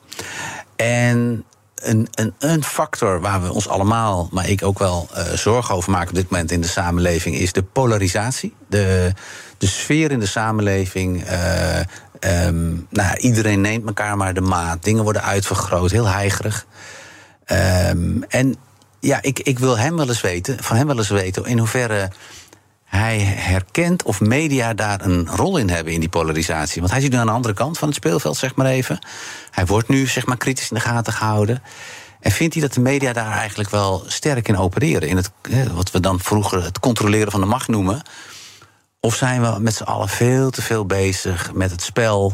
En 0.76 1.43
een, 1.76 2.07
een, 2.12 2.34
een, 2.39 2.64
factor 2.64 3.22
waar 3.22 3.41
we 3.41 3.53
ons 3.53 3.68
allemaal, 3.68 4.30
maar 4.32 4.49
ik 4.49 4.64
ook 4.64 4.80
wel 4.80 5.10
uh, 5.14 5.24
zorgen 5.24 5.76
over 5.76 5.91
maken 5.91 6.10
op 6.10 6.16
dit 6.16 6.30
moment 6.30 6.51
in 6.51 6.62
de 6.62 6.68
samenleving, 6.68 7.36
is 7.36 7.53
de 7.53 7.64
polarisatie. 7.64 8.53
De, 8.68 9.14
de 9.57 9.68
sfeer 9.68 10.12
in 10.12 10.20
de 10.20 10.26
samenleving. 10.26 11.24
Um, 12.20 12.88
nou, 12.89 13.17
iedereen 13.17 13.61
neemt 13.61 13.88
elkaar 13.88 14.17
maar 14.17 14.34
de 14.34 14.41
maat. 14.41 14.84
Dingen 14.84 15.03
worden 15.03 15.24
uitvergroot, 15.24 15.91
heel 15.91 16.07
heigerig. 16.07 16.65
Um, 17.91 18.24
en 18.24 18.55
ja, 18.99 19.22
ik, 19.22 19.39
ik 19.39 19.59
wil 19.59 19.78
hem 19.78 19.95
wel 19.95 20.07
eens 20.07 20.22
weten, 20.22 20.63
van 20.63 20.76
hem 20.76 20.88
wel 20.88 20.97
eens 20.97 21.09
weten 21.09 21.45
in 21.45 21.57
hoeverre 21.57 22.09
hij 22.89 23.20
herkent 23.20 24.03
of 24.03 24.22
media 24.22 24.74
daar 24.74 25.05
een 25.05 25.28
rol 25.28 25.57
in 25.57 25.70
hebben 25.70 25.93
in 25.93 25.99
die 25.99 26.09
polarisatie. 26.09 26.82
Want 26.82 26.91
hij 26.91 27.01
zit 27.01 27.11
nu 27.11 27.17
aan 27.17 27.26
de 27.26 27.32
andere 27.32 27.53
kant 27.53 27.78
van 27.78 27.88
het 27.88 27.97
speelveld, 27.97 28.38
zeg 28.38 28.55
maar 28.55 28.65
even. 28.65 28.99
Hij 29.51 29.65
wordt 29.65 29.88
nu 29.88 30.07
zeg 30.07 30.26
maar 30.26 30.38
kritisch 30.38 30.70
in 30.70 30.76
de 30.76 30.82
gaten 30.82 31.13
gehouden. 31.13 31.63
En 32.20 32.32
vindt 32.32 32.53
hij 32.53 32.63
dat 32.63 32.74
de 32.74 32.80
media 32.80 33.13
daar 33.13 33.32
eigenlijk 33.32 33.70
wel 33.70 34.03
sterk 34.07 34.47
in 34.47 34.57
opereren? 34.57 35.07
In 35.07 35.15
het, 35.15 35.32
wat 35.74 35.91
we 35.91 35.99
dan 35.99 36.20
vroeger 36.20 36.63
het 36.63 36.80
controleren 36.80 37.32
van 37.32 37.39
de 37.39 37.45
macht 37.45 37.67
noemen. 37.67 38.01
Of 39.02 39.16
zijn 39.16 39.41
we 39.41 39.60
met 39.60 39.76
z'n 39.76 39.84
allen 39.84 40.10
veel 40.10 40.50
te 40.50 40.62
veel 40.62 40.86
bezig 40.86 41.54
met 41.54 41.72
het 41.72 41.82
spel 41.82 42.34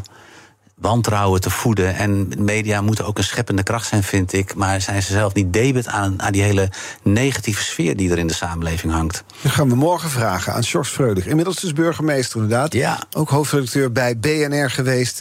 wantrouwen 0.74 1.40
te 1.40 1.50
voeden. 1.50 1.94
En 1.94 2.32
media 2.38 2.80
moeten 2.80 3.06
ook 3.06 3.18
een 3.18 3.24
scheppende 3.24 3.62
kracht 3.62 3.86
zijn, 3.86 4.02
vind 4.02 4.32
ik. 4.32 4.54
Maar 4.54 4.80
zijn 4.80 5.02
ze 5.02 5.12
zelf 5.12 5.34
niet 5.34 5.52
debet 5.52 5.86
aan, 5.86 6.22
aan 6.22 6.32
die 6.32 6.42
hele 6.42 6.70
negatieve 7.02 7.62
sfeer 7.62 7.96
die 7.96 8.10
er 8.10 8.18
in 8.18 8.26
de 8.26 8.34
samenleving 8.34 8.92
hangt? 8.92 9.24
Dat 9.42 9.52
gaan 9.52 9.68
we 9.68 9.74
morgen 9.74 10.10
vragen 10.10 10.52
aan 10.52 10.64
George 10.64 10.90
Freudig. 10.90 11.26
Inmiddels 11.26 11.60
dus 11.60 11.72
burgemeester 11.72 12.40
inderdaad. 12.40 12.72
Ja. 12.72 12.98
Ook 13.12 13.28
hoofdredacteur 13.28 13.92
bij 13.92 14.18
BNR 14.18 14.70
geweest. 14.70 15.20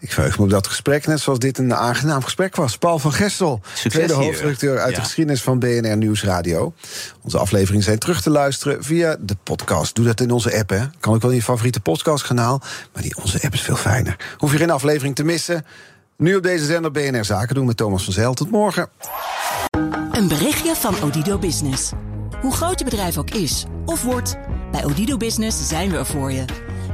Ik 0.00 0.12
verheug 0.12 0.38
me 0.38 0.44
op 0.44 0.50
dat 0.50 0.66
gesprek, 0.66 1.06
net 1.06 1.20
zoals 1.20 1.38
dit 1.38 1.58
een 1.58 1.74
aangenaam 1.74 2.22
gesprek 2.22 2.56
was. 2.56 2.78
Paul 2.78 2.98
van 2.98 3.12
Gestel, 3.12 3.60
Succes 3.62 3.92
tweede 3.92 4.14
hier. 4.14 4.24
hoofdredacteur 4.24 4.78
uit 4.78 4.90
Ja. 4.90 4.96
de 4.96 5.02
geschiedenis 5.02 5.42
van 5.42 5.58
BNR 5.58 5.96
Nieuwsradio. 5.96 6.72
Onze 7.22 7.38
afleveringen 7.38 7.84
zijn 7.84 7.98
terug 7.98 8.22
te 8.22 8.30
luisteren 8.30 8.84
via 8.84 9.16
de 9.20 9.36
podcast. 9.42 9.94
Doe 9.94 10.04
dat 10.04 10.20
in 10.20 10.30
onze 10.30 10.58
app, 10.58 10.70
hè. 10.70 10.84
Kan 11.00 11.14
ook 11.14 11.20
wel 11.22 11.30
in 11.30 11.36
je 11.36 11.42
favoriete 11.42 11.80
podcastkanaal. 11.80 12.60
Maar 12.92 13.02
die 13.02 13.16
onze 13.22 13.40
app 13.42 13.54
is 13.54 13.60
veel 13.60 13.76
fijner. 13.76 14.16
Hoef 14.36 14.52
je 14.52 14.58
geen 14.58 14.70
aflevering 14.70 15.14
te 15.14 15.24
missen. 15.24 15.66
Nu 16.16 16.36
op 16.36 16.42
deze 16.42 16.64
zender 16.64 16.90
BNR 16.90 17.24
Zaken 17.24 17.54
doen 17.54 17.66
met 17.66 17.76
Thomas 17.76 18.04
van 18.04 18.12
Zijl. 18.12 18.34
Tot 18.34 18.50
morgen. 18.50 18.88
Een 20.12 20.28
berichtje 20.28 20.74
van 20.74 20.94
Odido 21.02 21.38
Business. 21.38 21.90
Hoe 22.40 22.52
groot 22.54 22.78
je 22.78 22.84
bedrijf 22.84 23.16
ook 23.18 23.30
is 23.30 23.64
of 23.84 24.02
wordt, 24.02 24.36
bij 24.72 24.84
Odido 24.84 25.16
Business 25.16 25.68
zijn 25.68 25.90
we 25.90 25.96
er 25.96 26.06
voor 26.06 26.32
je. 26.32 26.44